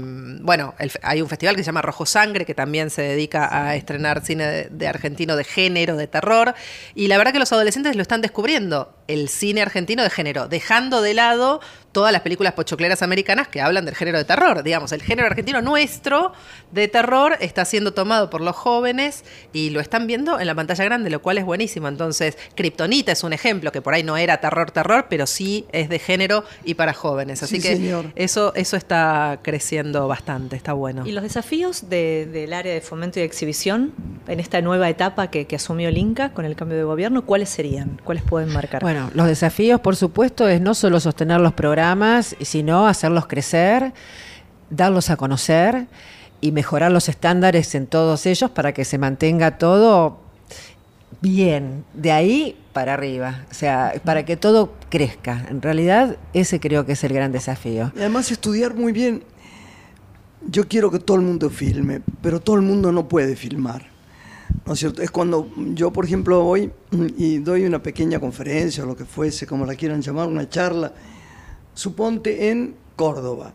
bueno, 0.42 0.74
el 0.78 0.92
hay 1.02 1.20
un 1.22 1.28
festival 1.28 1.56
que 1.56 1.62
se 1.62 1.66
llama 1.66 1.82
Rojo 1.82 2.06
Sangre, 2.06 2.44
que 2.44 2.54
también 2.54 2.90
se 2.90 3.02
dedica 3.02 3.48
a 3.66 3.74
estrenar 3.74 4.24
cine 4.24 4.46
de, 4.46 4.68
de 4.70 4.86
argentino 4.86 5.34
de 5.36 5.44
género, 5.44 5.96
de 5.96 6.06
terror. 6.06 6.54
Y 6.94 7.08
la 7.08 7.18
verdad 7.18 7.32
que 7.32 7.38
los 7.40 7.52
adolescentes 7.52 7.96
lo 7.96 8.02
están 8.02 8.20
descubriendo, 8.20 8.92
el 9.08 9.28
cine 9.28 9.62
argentino 9.62 10.02
de 10.04 10.10
género, 10.10 10.46
dejando 10.48 11.02
de 11.02 11.14
lado 11.14 11.47
todo, 11.48 11.60
todas 11.92 12.12
las 12.12 12.20
películas 12.22 12.52
pochocleras 12.52 13.02
americanas 13.02 13.48
que 13.48 13.60
hablan 13.60 13.84
del 13.84 13.94
género 13.94 14.18
de 14.18 14.24
terror. 14.24 14.62
Digamos, 14.62 14.92
el 14.92 15.02
género 15.02 15.26
argentino 15.26 15.62
nuestro 15.62 16.32
de 16.70 16.86
terror 16.86 17.36
está 17.40 17.64
siendo 17.64 17.92
tomado 17.94 18.28
por 18.30 18.40
los 18.40 18.54
jóvenes 18.54 19.24
y 19.52 19.70
lo 19.70 19.80
están 19.80 20.06
viendo 20.06 20.38
en 20.38 20.46
la 20.46 20.54
pantalla 20.54 20.84
grande, 20.84 21.08
lo 21.10 21.22
cual 21.22 21.38
es 21.38 21.44
buenísimo. 21.44 21.88
Entonces, 21.88 22.36
Kryptonita 22.54 23.12
es 23.12 23.24
un 23.24 23.32
ejemplo 23.32 23.72
que 23.72 23.80
por 23.82 23.94
ahí 23.94 24.02
no 24.02 24.16
era 24.16 24.36
terror, 24.38 24.70
terror, 24.70 25.06
pero 25.08 25.26
sí 25.26 25.66
es 25.72 25.88
de 25.88 25.98
género 25.98 26.44
y 26.64 26.74
para 26.74 26.92
jóvenes. 26.92 27.42
Así 27.42 27.56
Sí, 27.56 27.62
que 27.68 27.76
señor. 27.76 28.12
eso, 28.16 28.52
eso 28.54 28.76
está 28.76 29.40
creciendo 29.42 30.06
bastante, 30.08 30.56
está 30.56 30.74
bueno. 30.74 31.06
¿Y 31.06 31.12
los 31.12 31.22
desafíos 31.22 31.88
de- 31.88 32.26
del 32.30 32.52
área 32.52 32.74
de 32.74 32.80
fomento 32.82 33.18
y 33.18 33.22
exhibición 33.22 33.94
en 34.26 34.40
esta 34.40 34.60
nueva 34.60 34.88
etapa 34.90 35.30
que, 35.30 35.46
que 35.46 35.56
asumió 35.56 35.88
el 35.88 35.96
Inca 35.96 36.32
con 36.34 36.44
el 36.44 36.54
cambio 36.54 36.76
de 36.76 36.84
gobierno, 36.84 37.24
cuáles 37.24 37.48
serían? 37.48 37.98
¿Cuáles 38.04 38.22
pueden 38.24 38.52
marcar? 38.52 38.82
Bueno, 38.82 39.10
los 39.14 39.26
desafíos, 39.26 39.80
por 39.80 39.96
supuesto, 39.96 40.46
es 40.48 40.60
no 40.60 40.74
solo 40.74 41.00
sostener 41.00 41.40
los 41.40 41.54
programas, 41.54 41.77
sino 42.40 42.86
hacerlos 42.86 43.26
crecer, 43.26 43.92
darlos 44.70 45.10
a 45.10 45.16
conocer 45.16 45.86
y 46.40 46.52
mejorar 46.52 46.92
los 46.92 47.08
estándares 47.08 47.74
en 47.74 47.86
todos 47.86 48.26
ellos 48.26 48.50
para 48.50 48.72
que 48.72 48.84
se 48.84 48.98
mantenga 48.98 49.58
todo 49.58 50.20
bien, 51.20 51.84
de 51.94 52.12
ahí 52.12 52.56
para 52.72 52.94
arriba, 52.94 53.44
o 53.50 53.54
sea, 53.54 53.94
para 54.04 54.24
que 54.24 54.36
todo 54.36 54.74
crezca. 54.88 55.46
En 55.50 55.62
realidad, 55.62 56.16
ese 56.32 56.60
creo 56.60 56.86
que 56.86 56.92
es 56.92 57.04
el 57.04 57.12
gran 57.12 57.32
desafío. 57.32 57.92
Y 57.96 58.00
además 58.00 58.30
estudiar 58.30 58.74
muy 58.74 58.92
bien. 58.92 59.24
Yo 60.46 60.68
quiero 60.68 60.90
que 60.90 61.00
todo 61.00 61.16
el 61.16 61.24
mundo 61.24 61.50
filme, 61.50 62.00
pero 62.22 62.40
todo 62.40 62.56
el 62.56 62.62
mundo 62.62 62.92
no 62.92 63.08
puede 63.08 63.34
filmar. 63.34 63.86
¿No 64.64 64.74
es 64.74 64.78
cierto? 64.78 65.02
Es 65.02 65.10
cuando 65.10 65.50
yo, 65.74 65.92
por 65.92 66.04
ejemplo, 66.04 66.42
voy 66.42 66.70
y 67.16 67.38
doy 67.38 67.64
una 67.64 67.82
pequeña 67.82 68.20
conferencia 68.20 68.84
o 68.84 68.86
lo 68.86 68.96
que 68.96 69.04
fuese, 69.04 69.46
como 69.46 69.66
la 69.66 69.74
quieran 69.74 70.00
llamar, 70.00 70.28
una 70.28 70.48
charla, 70.48 70.92
suponte 71.78 72.50
en 72.50 72.74
Córdoba. 72.96 73.52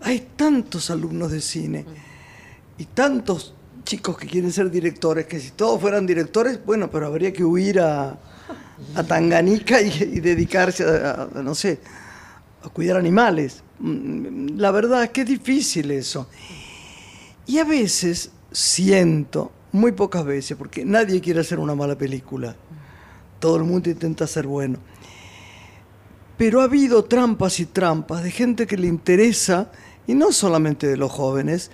Hay 0.00 0.30
tantos 0.34 0.90
alumnos 0.90 1.30
de 1.30 1.40
cine 1.40 1.84
y 2.76 2.86
tantos 2.86 3.54
chicos 3.84 4.18
que 4.18 4.26
quieren 4.26 4.50
ser 4.50 4.68
directores, 4.68 5.26
que 5.26 5.38
si 5.38 5.52
todos 5.52 5.80
fueran 5.80 6.06
directores, 6.06 6.58
bueno, 6.66 6.90
pero 6.90 7.06
habría 7.06 7.32
que 7.32 7.44
huir 7.44 7.78
a, 7.78 8.18
Tanganica 9.06 9.80
y, 9.80 10.18
dedicarse 10.18 10.82
a, 10.82 11.28
a, 11.32 11.42
no 11.42 11.54
sé, 11.54 11.78
a 12.64 12.68
cuidar 12.68 12.96
animales. 12.96 13.62
Mm, 13.78 14.58
La 14.58 14.72
verdad 14.72 15.04
es 15.04 15.10
que 15.10 15.20
es 15.20 15.28
difícil 15.28 15.92
eso. 15.92 16.26
Y 17.46 17.58
a 17.58 17.64
veces 17.64 18.32
siento, 18.50 19.52
muy 19.70 19.92
pocas 19.92 20.24
veces, 20.24 20.56
porque 20.56 20.84
nadie 20.84 21.20
quiere 21.20 21.40
hacer 21.40 21.60
una 21.60 21.76
mala 21.76 21.96
película. 21.96 22.56
Todo 23.38 23.56
el 23.56 23.62
mundo 23.62 23.88
intenta 23.88 24.26
ser 24.26 24.48
bueno. 24.48 24.80
Pero 26.40 26.62
ha 26.62 26.64
habido 26.64 27.04
trampas 27.04 27.60
y 27.60 27.66
trampas 27.66 28.22
de 28.22 28.30
gente 28.30 28.66
que 28.66 28.78
le 28.78 28.86
interesa, 28.86 29.70
y 30.06 30.14
no 30.14 30.32
solamente 30.32 30.86
de 30.86 30.96
los 30.96 31.12
jóvenes, 31.12 31.70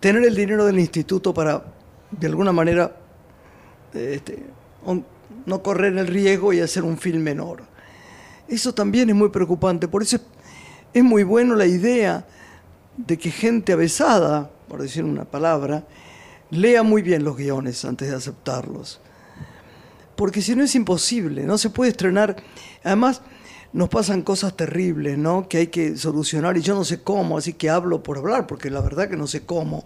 tener 0.00 0.24
el 0.24 0.34
dinero 0.34 0.66
del 0.66 0.80
instituto 0.80 1.32
para, 1.32 1.62
de 2.10 2.26
alguna 2.26 2.50
manera, 2.50 2.96
este, 3.94 4.42
no 5.46 5.62
correr 5.62 5.96
el 5.96 6.08
riesgo 6.08 6.52
y 6.52 6.58
hacer 6.58 6.82
un 6.82 6.98
film 6.98 7.22
menor. 7.22 7.62
Eso 8.48 8.74
también 8.74 9.08
es 9.08 9.14
muy 9.14 9.28
preocupante. 9.28 9.86
Por 9.86 10.02
eso 10.02 10.16
es, 10.16 10.22
es 10.94 11.04
muy 11.04 11.22
bueno 11.22 11.54
la 11.54 11.66
idea 11.66 12.26
de 12.96 13.16
que 13.16 13.30
gente 13.30 13.72
avesada, 13.72 14.50
por 14.66 14.82
decir 14.82 15.04
una 15.04 15.26
palabra, 15.26 15.86
lea 16.50 16.82
muy 16.82 17.02
bien 17.02 17.22
los 17.22 17.36
guiones 17.36 17.84
antes 17.84 18.08
de 18.08 18.16
aceptarlos. 18.16 19.00
Porque 20.16 20.42
si 20.42 20.56
no 20.56 20.64
es 20.64 20.74
imposible, 20.74 21.44
no 21.44 21.56
se 21.56 21.70
puede 21.70 21.92
estrenar. 21.92 22.34
Además, 22.82 23.22
nos 23.72 23.88
pasan 23.88 24.22
cosas 24.22 24.56
terribles, 24.56 25.16
¿no? 25.16 25.48
Que 25.48 25.58
hay 25.58 25.66
que 25.68 25.96
solucionar 25.96 26.56
y 26.56 26.60
yo 26.60 26.74
no 26.74 26.84
sé 26.84 27.02
cómo, 27.02 27.38
así 27.38 27.54
que 27.54 27.70
hablo 27.70 28.02
por 28.02 28.18
hablar, 28.18 28.46
porque 28.46 28.70
la 28.70 28.80
verdad 28.80 29.08
que 29.08 29.16
no 29.16 29.26
sé 29.26 29.44
cómo. 29.44 29.84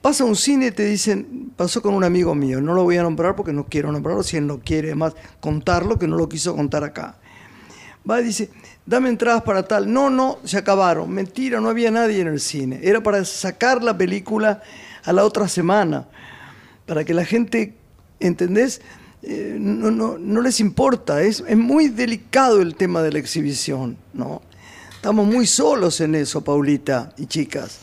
Pasa 0.00 0.24
un 0.24 0.36
cine 0.36 0.70
te 0.70 0.84
dicen, 0.84 1.52
pasó 1.56 1.82
con 1.82 1.94
un 1.94 2.04
amigo 2.04 2.34
mío, 2.34 2.60
no 2.60 2.72
lo 2.72 2.84
voy 2.84 2.96
a 2.96 3.02
nombrar 3.02 3.34
porque 3.34 3.52
no 3.52 3.66
quiero 3.66 3.90
nombrarlo, 3.90 4.22
si 4.22 4.36
él 4.36 4.46
no 4.46 4.60
quiere 4.60 4.94
más 4.94 5.14
contarlo, 5.40 5.98
que 5.98 6.06
no 6.06 6.16
lo 6.16 6.28
quiso 6.28 6.54
contar 6.54 6.84
acá. 6.84 7.16
Va 8.08 8.20
y 8.20 8.24
dice, 8.24 8.48
dame 8.86 9.10
entradas 9.10 9.42
para 9.42 9.64
tal. 9.64 9.92
No, 9.92 10.08
no, 10.08 10.38
se 10.44 10.56
acabaron. 10.56 11.10
Mentira, 11.10 11.60
no 11.60 11.68
había 11.68 11.90
nadie 11.90 12.20
en 12.20 12.28
el 12.28 12.40
cine. 12.40 12.80
Era 12.82 13.02
para 13.02 13.24
sacar 13.24 13.82
la 13.82 13.98
película 13.98 14.62
a 15.04 15.12
la 15.12 15.24
otra 15.24 15.46
semana, 15.48 16.06
para 16.86 17.04
que 17.04 17.12
la 17.12 17.24
gente, 17.24 17.74
¿entendés? 18.18 18.80
Eh, 19.22 19.56
no, 19.58 19.90
no, 19.90 20.18
no 20.18 20.40
les 20.40 20.60
importa. 20.60 21.22
Es, 21.22 21.42
es 21.46 21.56
muy 21.56 21.88
delicado 21.88 22.62
el 22.62 22.74
tema 22.74 23.02
de 23.02 23.12
la 23.12 23.18
exhibición, 23.18 23.96
¿no? 24.12 24.42
Estamos 24.94 25.26
muy 25.26 25.46
solos 25.46 26.00
en 26.00 26.14
eso, 26.14 26.42
Paulita 26.42 27.12
y 27.16 27.26
chicas. 27.26 27.80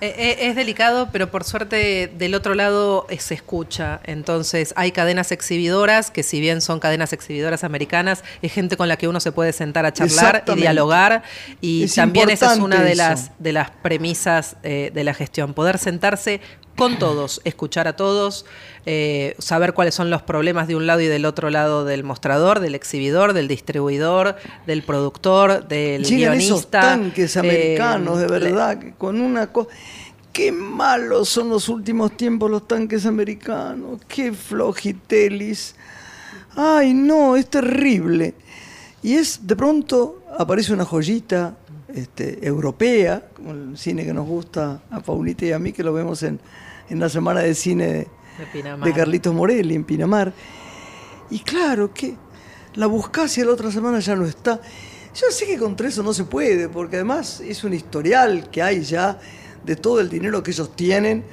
Eh, 0.00 0.14
eh, 0.16 0.36
es 0.48 0.54
delicado, 0.54 1.08
pero 1.10 1.28
por 1.28 1.42
suerte 1.42 2.12
del 2.18 2.34
otro 2.36 2.54
lado 2.54 3.06
se 3.18 3.34
escucha. 3.34 4.00
Entonces 4.04 4.72
hay 4.76 4.92
cadenas 4.92 5.32
exhibidoras 5.32 6.12
que 6.12 6.22
si 6.22 6.40
bien 6.40 6.60
son 6.60 6.78
cadenas 6.78 7.12
exhibidoras 7.12 7.64
americanas, 7.64 8.22
es 8.40 8.52
gente 8.52 8.76
con 8.76 8.86
la 8.86 8.96
que 8.96 9.08
uno 9.08 9.18
se 9.18 9.32
puede 9.32 9.52
sentar 9.52 9.86
a 9.86 9.92
charlar 9.92 10.44
y 10.46 10.54
dialogar. 10.54 11.24
Y 11.60 11.84
Es 11.84 11.96
también 11.96 12.30
esa 12.30 12.52
es 12.52 12.60
una 12.60 12.80
de 12.80 12.92
eso. 12.92 13.02
las, 13.02 13.32
de 13.40 13.52
las 13.52 13.70
premisas 13.70 14.56
eh, 14.62 14.92
de 14.94 15.02
la 15.02 15.14
gestión, 15.14 15.52
poder 15.52 15.78
sentarse 15.78 16.40
con 16.78 16.96
todos, 16.96 17.40
escuchar 17.42 17.88
a 17.88 17.96
todos, 17.96 18.46
eh, 18.86 19.34
saber 19.38 19.74
cuáles 19.74 19.96
son 19.96 20.10
los 20.10 20.22
problemas 20.22 20.68
de 20.68 20.76
un 20.76 20.86
lado 20.86 21.00
y 21.00 21.06
del 21.06 21.24
otro 21.24 21.50
lado 21.50 21.84
del 21.84 22.04
mostrador, 22.04 22.60
del 22.60 22.76
exhibidor, 22.76 23.32
del 23.32 23.48
distribuidor, 23.48 24.36
del 24.64 24.84
productor, 24.84 25.66
del 25.66 26.04
Llegan 26.04 26.38
esos 26.38 26.70
tanques 26.70 27.34
eh, 27.34 27.40
americanos, 27.40 28.20
de 28.20 28.28
verdad, 28.28 28.78
que 28.78 28.92
con 28.92 29.20
una 29.20 29.48
cosa... 29.48 29.68
Qué 30.32 30.52
malos 30.52 31.30
son 31.30 31.48
los 31.48 31.68
últimos 31.68 32.16
tiempos 32.16 32.48
los 32.48 32.68
tanques 32.68 33.06
americanos, 33.06 34.00
qué 34.06 34.32
flojitelis. 34.32 35.74
Ay, 36.54 36.94
no, 36.94 37.34
es 37.34 37.48
terrible. 37.48 38.34
Y 39.02 39.14
es, 39.14 39.44
de 39.44 39.56
pronto, 39.56 40.22
aparece 40.38 40.72
una 40.72 40.84
joyita 40.84 41.56
este, 41.92 42.46
europea, 42.46 43.26
como 43.34 43.50
el 43.50 43.76
cine 43.76 44.04
que 44.04 44.14
nos 44.14 44.28
gusta 44.28 44.80
a 44.92 45.00
Paulita 45.00 45.44
y 45.44 45.50
a 45.50 45.58
mí, 45.58 45.72
que 45.72 45.82
lo 45.82 45.92
vemos 45.92 46.22
en, 46.22 46.38
en 46.90 47.00
la 47.00 47.08
semana 47.08 47.40
de 47.40 47.54
cine 47.54 47.86
de, 47.86 48.08
De 48.84 48.92
Carlitos 48.94 49.34
Morelli 49.34 49.74
en 49.74 49.84
Pinamar. 49.84 50.32
Y 51.30 51.40
claro, 51.40 51.92
que 51.92 52.14
la 52.74 52.86
buscás 52.86 53.36
y 53.38 53.44
la 53.44 53.50
otra 53.52 53.70
semana 53.70 53.98
ya 54.00 54.14
no 54.16 54.24
está. 54.26 54.60
Yo 55.14 55.26
sé 55.30 55.46
que 55.46 55.58
contra 55.58 55.88
eso 55.88 56.02
no 56.02 56.12
se 56.12 56.24
puede, 56.24 56.68
porque 56.68 56.96
además 56.96 57.40
es 57.40 57.64
un 57.64 57.74
historial 57.74 58.48
que 58.50 58.62
hay 58.62 58.82
ya 58.82 59.18
de 59.64 59.74
todo 59.76 60.00
el 60.00 60.08
dinero 60.08 60.42
que 60.42 60.52
ellos 60.52 60.74
tienen 60.76 61.24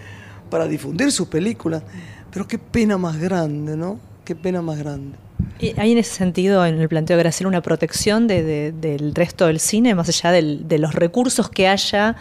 para 0.50 0.68
difundir 0.68 1.12
sus 1.12 1.28
películas. 1.28 1.84
Pero 2.32 2.48
qué 2.48 2.58
pena 2.58 2.98
más 2.98 3.18
grande, 3.18 3.78
¿no? 3.78 4.00
Qué 4.26 4.36
pena 4.36 4.62
más 4.62 4.78
grande. 4.80 5.18
¿Y 5.60 5.80
¿Hay 5.80 5.92
en 5.92 6.00
ese 6.00 6.14
sentido, 6.16 6.66
en 6.66 6.82
el 6.82 6.90
planteo 6.90 7.16
de 7.18 7.24
Graciela, 7.24 7.48
una 7.48 7.62
protección 7.62 8.28
de- 8.28 8.44
de- 8.44 8.72
del 8.72 9.14
resto 9.16 9.46
del 9.48 9.60
cine, 9.60 9.94
más 9.96 10.10
allá 10.10 10.32
del- 10.32 10.68
de 10.68 10.80
los 10.80 10.96
recursos 10.96 11.50
que 11.50 11.68
haya 11.68 12.16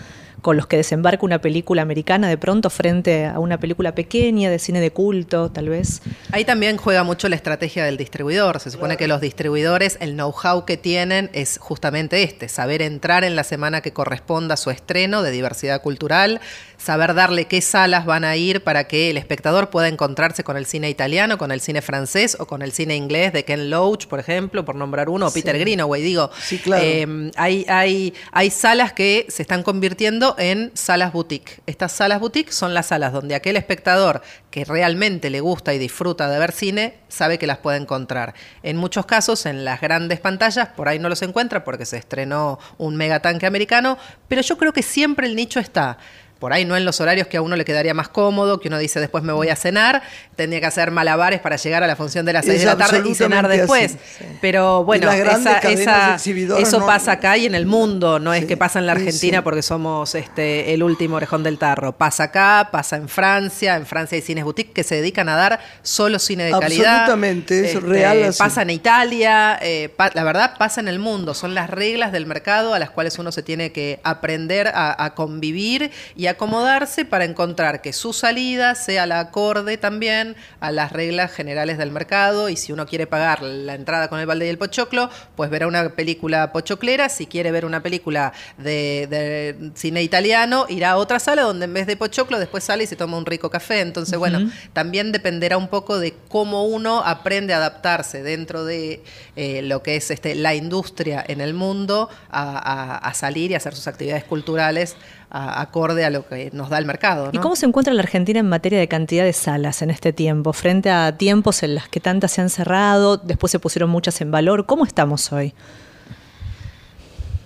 con 0.45 0.59
los 0.59 0.67
que 0.67 0.77
desembarca 0.77 1.25
una 1.25 1.41
película 1.41 1.81
americana 1.81 2.29
de 2.29 2.37
pronto 2.37 2.69
frente 2.69 3.25
a 3.25 3.39
una 3.39 3.59
película 3.59 3.95
pequeña 3.95 4.51
de 4.51 4.59
cine 4.59 4.79
de 4.79 4.91
culto, 4.91 5.51
tal 5.51 5.71
vez? 5.71 6.03
Ahí 6.33 6.45
también 6.45 6.77
juega 6.77 7.03
mucho 7.03 7.31
la 7.31 7.37
estrategia 7.37 7.83
del 7.83 7.97
distribuidor. 7.97 8.61
Se 8.61 8.71
supone 8.71 8.99
que 8.99 9.09
los 9.09 9.23
distribuidores, 9.23 9.97
el 10.03 10.17
know-how 10.17 10.67
que 10.67 10.77
tienen 10.77 11.31
es 11.33 11.57
justamente 11.57 12.23
este, 12.23 12.51
saber 12.51 12.83
entrar 12.83 13.25
en 13.25 13.37
la 13.37 13.43
semana 13.43 13.81
que 13.81 13.95
corresponda 13.95 14.53
a 14.53 14.57
su 14.59 14.69
estreno 14.69 15.23
de 15.23 15.31
diversidad 15.31 15.81
cultural, 15.81 16.43
saber 16.85 17.15
darle 17.15 17.47
qué 17.47 17.63
salas 17.63 18.05
van 18.05 18.25
a 18.25 18.37
ir 18.37 18.63
para 18.63 18.85
que 18.85 19.11
el 19.11 19.17
espectador 19.17 19.71
pueda 19.71 19.89
encontrarse 19.89 20.45
con 20.45 20.59
el 20.59 20.67
cine 20.67 20.91
italiano, 20.91 21.39
con 21.39 21.51
el 21.51 21.61
cine 21.63 21.81
francés 21.81 22.37
o 22.39 22.47
con 22.47 22.61
el 22.61 22.73
cine 22.73 22.95
inglés 22.95 23.33
de 23.33 23.45
Ken 23.45 23.71
Loach, 23.71 24.07
por 24.07 24.21
ejemplo, 24.21 24.65
por 24.67 24.75
nombrar 24.75 25.09
uno, 25.09 25.29
o 25.29 25.33
Peter 25.33 25.59
Greenaway, 25.59 26.03
digo. 26.03 26.31
Sí, 26.39 26.59
claro. 26.59 26.85
Eh, 26.85 27.31
hay, 27.37 27.65
hay, 27.69 28.13
hay 28.33 28.51
salas 28.51 28.93
que 28.93 29.27
se 29.31 29.41
están 29.41 29.63
convirtiendo 29.63 30.37
en 30.39 30.73
salas 30.75 31.13
boutique. 31.13 31.63
Estas 31.67 31.93
salas 31.93 32.21
boutique 32.21 32.53
son 32.53 32.75
las 32.75 32.87
salas 32.87 33.13
donde 33.15 33.35
aquel 33.35 33.57
espectador 33.57 34.21
que 34.51 34.65
realmente 34.65 35.31
le 35.31 35.41
gusta 35.41 35.73
y 35.73 35.79
disfruta 35.79 36.29
de 36.29 36.39
ver 36.39 36.53
cine 36.53 36.99
sabe 37.09 37.39
que 37.39 37.47
las 37.47 37.59
puede 37.59 37.79
encontrar. 37.79 38.35
En 38.63 38.77
muchos 38.77 39.07
casos, 39.07 39.47
en 39.47 39.65
las 39.65 39.81
grandes 39.81 40.21
pantallas, 40.21 40.69
por 40.69 40.89
ahí 40.89 40.99
no 40.99 41.09
los 41.09 41.23
encuentra 41.23 41.65
porque 41.65 41.87
se 41.87 41.97
estrenó 41.97 42.59
un 42.77 42.95
megatanque 42.97 43.47
americano, 43.47 43.97
pero 44.29 44.43
yo 44.43 44.59
creo 44.59 44.73
que 44.73 44.83
siempre 44.83 45.27
el 45.27 45.35
nicho 45.35 45.61
está. 45.61 45.99
Por 46.45 46.53
ahí 46.53 46.67
no 46.67 46.77
en 46.77 46.85
los 46.85 47.01
horarios 47.01 47.27
que 47.27 47.39
a 47.39 47.41
uno 47.41 47.57
le 47.57 47.65
quedaría 47.65 47.95
más 47.95 48.11
cómodo, 48.11 48.61
que 48.61 48.69
uno 48.69 48.77
dice 48.77 49.01
después 49.01 49.25
me 49.25 49.33
voy 49.33 49.49
a 49.49 49.57
cenar, 49.57 50.03
tendría 50.37 50.61
que 50.61 50.67
hacer 50.67 50.91
malabares 50.91 51.41
para 51.41 51.57
llegar 51.57 51.83
a 51.83 51.87
la 51.87 51.97
función 51.97 52.27
de 52.27 52.35
las 52.35 52.45
6 52.45 52.57
Es 52.57 52.61
de 52.61 52.67
la 52.67 52.77
tarde 52.77 53.03
y 53.09 53.15
cenar 53.15 53.49
después. 53.49 53.95
así, 53.95 54.25
Pero 54.43 54.85
bueno, 54.85 55.11
esa- 55.11 55.59
esa- 55.61 56.17
eso 56.59 56.81
no- 56.81 56.85
pasa 56.87 57.13
acá 57.13 57.39
y 57.39 57.47
en 57.47 57.55
el 57.55 57.65
mundo, 57.65 58.19
no 58.19 58.35
es 58.35 58.45
que 58.45 58.59
pasa 58.59 58.79
en 58.79 58.85
la 58.85 58.93
Argentina 58.93 59.39
sí. 59.39 59.43
porque 59.43 59.63
somos 59.63 60.15
este, 60.15 60.75
el 60.75 60.83
último 60.83 61.17
orejón 61.17 61.43
del 61.45 61.57
tarro. 61.57 61.93
Pasa 61.97 62.25
acá, 62.25 62.69
pasa 62.71 62.97
en 62.97 63.09
Francia, 63.09 63.77
en 63.77 63.87
Francia 63.87 64.17
hay 64.17 64.21
cines 64.23 64.45
boutique 64.45 64.75
que 64.75 64.85
se 64.85 64.97
dedican 64.97 65.31
a 65.31 65.37
dar 65.37 65.61
solo 65.81 66.19
cine 66.19 66.45
de 66.45 66.51
calidad. 66.51 66.95
Absolutamente, 67.05 67.61
es 67.61 67.75
Este, 67.77 67.81
real 67.81 68.23
así. 68.25 68.39
Pasa 68.39 68.61
en 68.61 68.69
Italia, 68.69 69.59
eh, 69.63 69.89
pa- 69.97 70.11
la 70.13 70.25
verdad 70.25 70.57
pasa 70.59 70.83
en 70.83 70.89
el 70.89 70.99
mundo, 70.99 71.33
son 71.33 71.55
las 71.55 71.71
reglas 71.71 72.13
del 72.13 72.27
mercado 72.27 72.75
a 72.75 72.79
las 72.79 72.91
cuales 72.91 73.19
uno 73.19 73.33
se 73.33 73.43
tiene 73.43 73.73
que 73.73 73.99
aprender 74.05 74.69
a, 74.69 75.03
a 75.03 75.15
convivir 75.15 75.91
y 76.17 76.27
acomodarse 76.35 77.05
para 77.05 77.25
encontrar 77.25 77.81
que 77.83 77.93
su 77.93 78.13
salida 78.13 78.75
sea 78.75 79.07
la 79.07 79.19
acorde 79.21 79.77
también 79.79 80.37
a 80.61 80.71
las 80.71 80.93
reglas 80.93 81.33
generales 81.33 81.79
del 81.79 81.91
mercado. 81.91 82.49
Y 82.49 82.57
si 82.57 82.71
uno 82.73 82.87
quiere 82.87 83.07
pagar 83.07 83.43
la 83.43 83.75
entrada 83.75 84.09
con 84.09 84.21
el 84.21 84.27
balde 84.27 84.47
y 84.47 84.51
el 84.51 84.59
pochoclo, 84.59 85.11
pues 85.37 85.51
verá 85.51 85.67
una 85.67 85.89
película 85.91 86.53
pochoclera, 86.53 87.09
si 87.09 87.27
quiere 87.27 87.51
ver 87.51 87.65
una 87.65 87.83
película 87.83 88.33
de, 88.59 89.07
de 89.09 89.71
cine 89.75 90.03
italiano, 90.03 90.67
irá 90.69 90.91
a 90.93 90.97
otra 90.97 91.19
sala 91.19 91.43
donde 91.43 91.65
en 91.65 91.75
vez 91.75 91.87
de 91.87 91.97
pochoclo 91.97 92.39
después 92.39 92.63
sale 92.65 92.85
y 92.85 92.87
se 92.87 92.97
toma 92.97 93.17
un 93.17 93.27
rico 93.27 93.51
café, 93.51 93.81
entonces 93.81 94.19
bueno, 94.19 94.51
también 94.73 95.13
dependerá 95.13 95.57
un 95.57 95.69
poco 95.69 95.99
de 95.99 96.15
cómo 96.29 96.65
uno 96.67 97.03
aprende 97.05 97.55
a 97.55 97.57
adaptarse 97.57 98.23
dentro 98.23 98.65
de 98.65 99.03
eh, 99.37 99.63
lo 99.63 99.83
que 99.83 99.97
es 99.97 100.11
este, 100.11 100.35
la 100.35 100.55
industria 100.55 101.25
en 101.27 101.41
el 101.41 101.55
mundo 101.55 102.09
a, 102.31 102.43
a- 102.59 102.99
a 102.99 103.15
salir 103.15 103.51
y 103.51 103.55
hacer 103.55 103.75
sus 103.75 103.87
actividades 103.87 104.25
culturales 104.25 104.97
a- 105.37 105.61
acorde 105.61 106.05
a 106.05 106.11
lo 106.11 106.27
que 106.29 106.51
nos 106.53 106.69
da 106.71 106.79
el 106.79 106.87
mercado. 106.87 107.31
¿Y 107.33 107.39
cómo 107.39 107.57
se 107.57 107.67
encuentra 107.67 107.93
la 107.93 108.03
Argentina 108.03 108.39
en 108.39 108.49
materia 108.49 108.79
de 108.79 108.87
cantidad 108.87 109.25
de 109.25 109.33
salas 109.33 109.83
en 109.83 109.91
este 109.91 110.13
tiempo? 110.13 110.53
Frente 110.53 110.91
a 110.91 111.17
tiempos 111.19 111.63
en 111.65 111.75
las 111.75 111.89
que 111.89 111.99
tantas 112.01 112.31
se 112.33 112.41
han 112.41 112.51
cerrado, 112.51 113.17
después 113.17 113.51
se 113.51 113.59
pusieron 113.59 113.91
muchas 113.91 114.21
en 114.21 114.31
valor. 114.31 114.65
¿Cómo 114.67 114.85
estamos 114.85 115.33
hoy? 115.33 115.53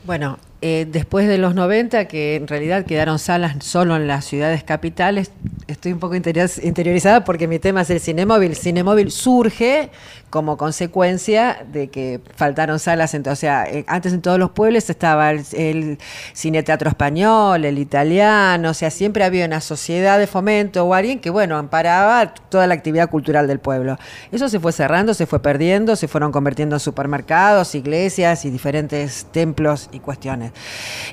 Bueno, 0.04 0.38
eh, 0.60 0.86
después 0.90 1.28
de 1.28 1.38
los 1.38 1.54
90, 1.54 2.06
que 2.06 2.34
en 2.36 2.48
realidad 2.48 2.84
quedaron 2.84 3.18
salas 3.18 3.56
solo 3.64 3.94
en 3.96 4.08
las 4.08 4.24
ciudades 4.24 4.64
capitales, 4.64 5.30
estoy 5.68 5.92
un 5.92 6.00
poco 6.00 6.16
interior- 6.16 6.50
interiorizada 6.62 7.24
porque 7.24 7.46
mi 7.46 7.58
tema 7.60 7.82
es 7.82 7.90
el 7.90 8.00
cinemóvil. 8.00 8.56
Cinemóvil 8.56 9.12
surge 9.12 9.90
como 10.30 10.56
consecuencia 10.56 11.64
de 11.72 11.88
que 11.88 12.20
faltaron 12.34 12.78
salas. 12.78 13.14
En, 13.14 13.26
o 13.28 13.36
sea, 13.36 13.64
eh, 13.64 13.84
antes 13.86 14.12
en 14.12 14.20
todos 14.20 14.38
los 14.38 14.50
pueblos 14.50 14.90
estaba 14.90 15.30
el, 15.30 15.42
el 15.52 15.98
cine 16.32 16.62
teatro 16.62 16.88
español, 16.88 17.64
el 17.64 17.78
italiano, 17.78 18.70
o 18.70 18.74
sea, 18.74 18.90
siempre 18.90 19.24
había 19.24 19.46
una 19.46 19.60
sociedad 19.60 20.18
de 20.18 20.26
fomento 20.26 20.84
o 20.84 20.92
alguien 20.92 21.20
que, 21.20 21.30
bueno, 21.30 21.56
amparaba 21.56 22.34
toda 22.34 22.66
la 22.66 22.74
actividad 22.74 23.08
cultural 23.08 23.46
del 23.46 23.58
pueblo. 23.58 23.96
Eso 24.32 24.48
se 24.48 24.58
fue 24.60 24.72
cerrando, 24.72 25.14
se 25.14 25.26
fue 25.26 25.40
perdiendo, 25.40 25.96
se 25.96 26.08
fueron 26.08 26.32
convirtiendo 26.32 26.76
en 26.76 26.80
supermercados, 26.80 27.74
iglesias 27.74 28.44
y 28.44 28.50
diferentes 28.50 29.26
templos 29.32 29.88
y 29.92 30.00
cuestiones. 30.00 30.47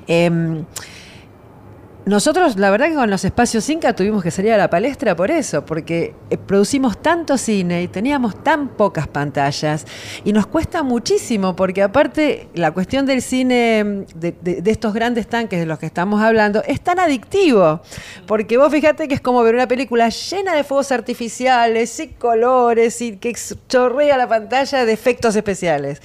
Em, 0.07 0.63
nosotros, 2.05 2.57
la 2.57 2.69
verdad 2.69 2.89
que 2.89 2.93
con 2.93 3.09
los 3.09 3.25
espacios 3.25 3.67
Inca 3.67 3.95
tuvimos 3.95 4.21
que 4.21 4.29
salir 4.29 4.53
a 4.53 4.57
la 4.57 4.69
palestra 4.69 5.15
por 5.15 5.31
eso, 5.31 5.65
porque 5.65 6.13
eh, 6.29 6.37
producimos 6.37 7.01
tanto 7.01 7.35
cine 7.35 7.81
y 7.81 7.87
teníamos 7.87 8.43
tan 8.43 8.67
pocas 8.67 9.07
pantallas 9.07 9.87
y 10.23 10.31
nos 10.31 10.45
cuesta 10.45 10.83
muchísimo, 10.83 11.55
porque 11.55 11.81
aparte 11.81 12.47
la 12.53 12.69
cuestión 12.73 13.07
del 13.07 13.23
cine, 13.23 13.83
mm, 13.83 14.19
de, 14.19 14.35
de- 14.39 14.69
estos 14.71 14.93
grandes 14.93 15.25
tanques 15.25 15.59
de 15.59 15.65
los 15.65 15.79
que 15.79 15.87
estamos 15.87 16.21
hablando, 16.21 16.61
es 16.67 16.79
tan 16.79 16.99
adictivo, 16.99 17.81
porque 18.27 18.57
vos 18.57 18.71
fíjate 18.71 19.07
que 19.07 19.15
es 19.15 19.21
como 19.21 19.41
ver 19.41 19.55
una 19.55 19.67
película 19.67 20.09
llena 20.09 20.53
de 20.53 20.63
fuegos 20.63 20.91
artificiales 20.91 21.99
y 21.99 22.09
colores 22.09 23.01
y 23.01 23.17
que 23.17 23.33
chorrea 23.67 24.15
la 24.15 24.27
pantalla 24.27 24.85
de 24.85 24.93
efectos 24.93 25.35
especiales. 25.35 26.03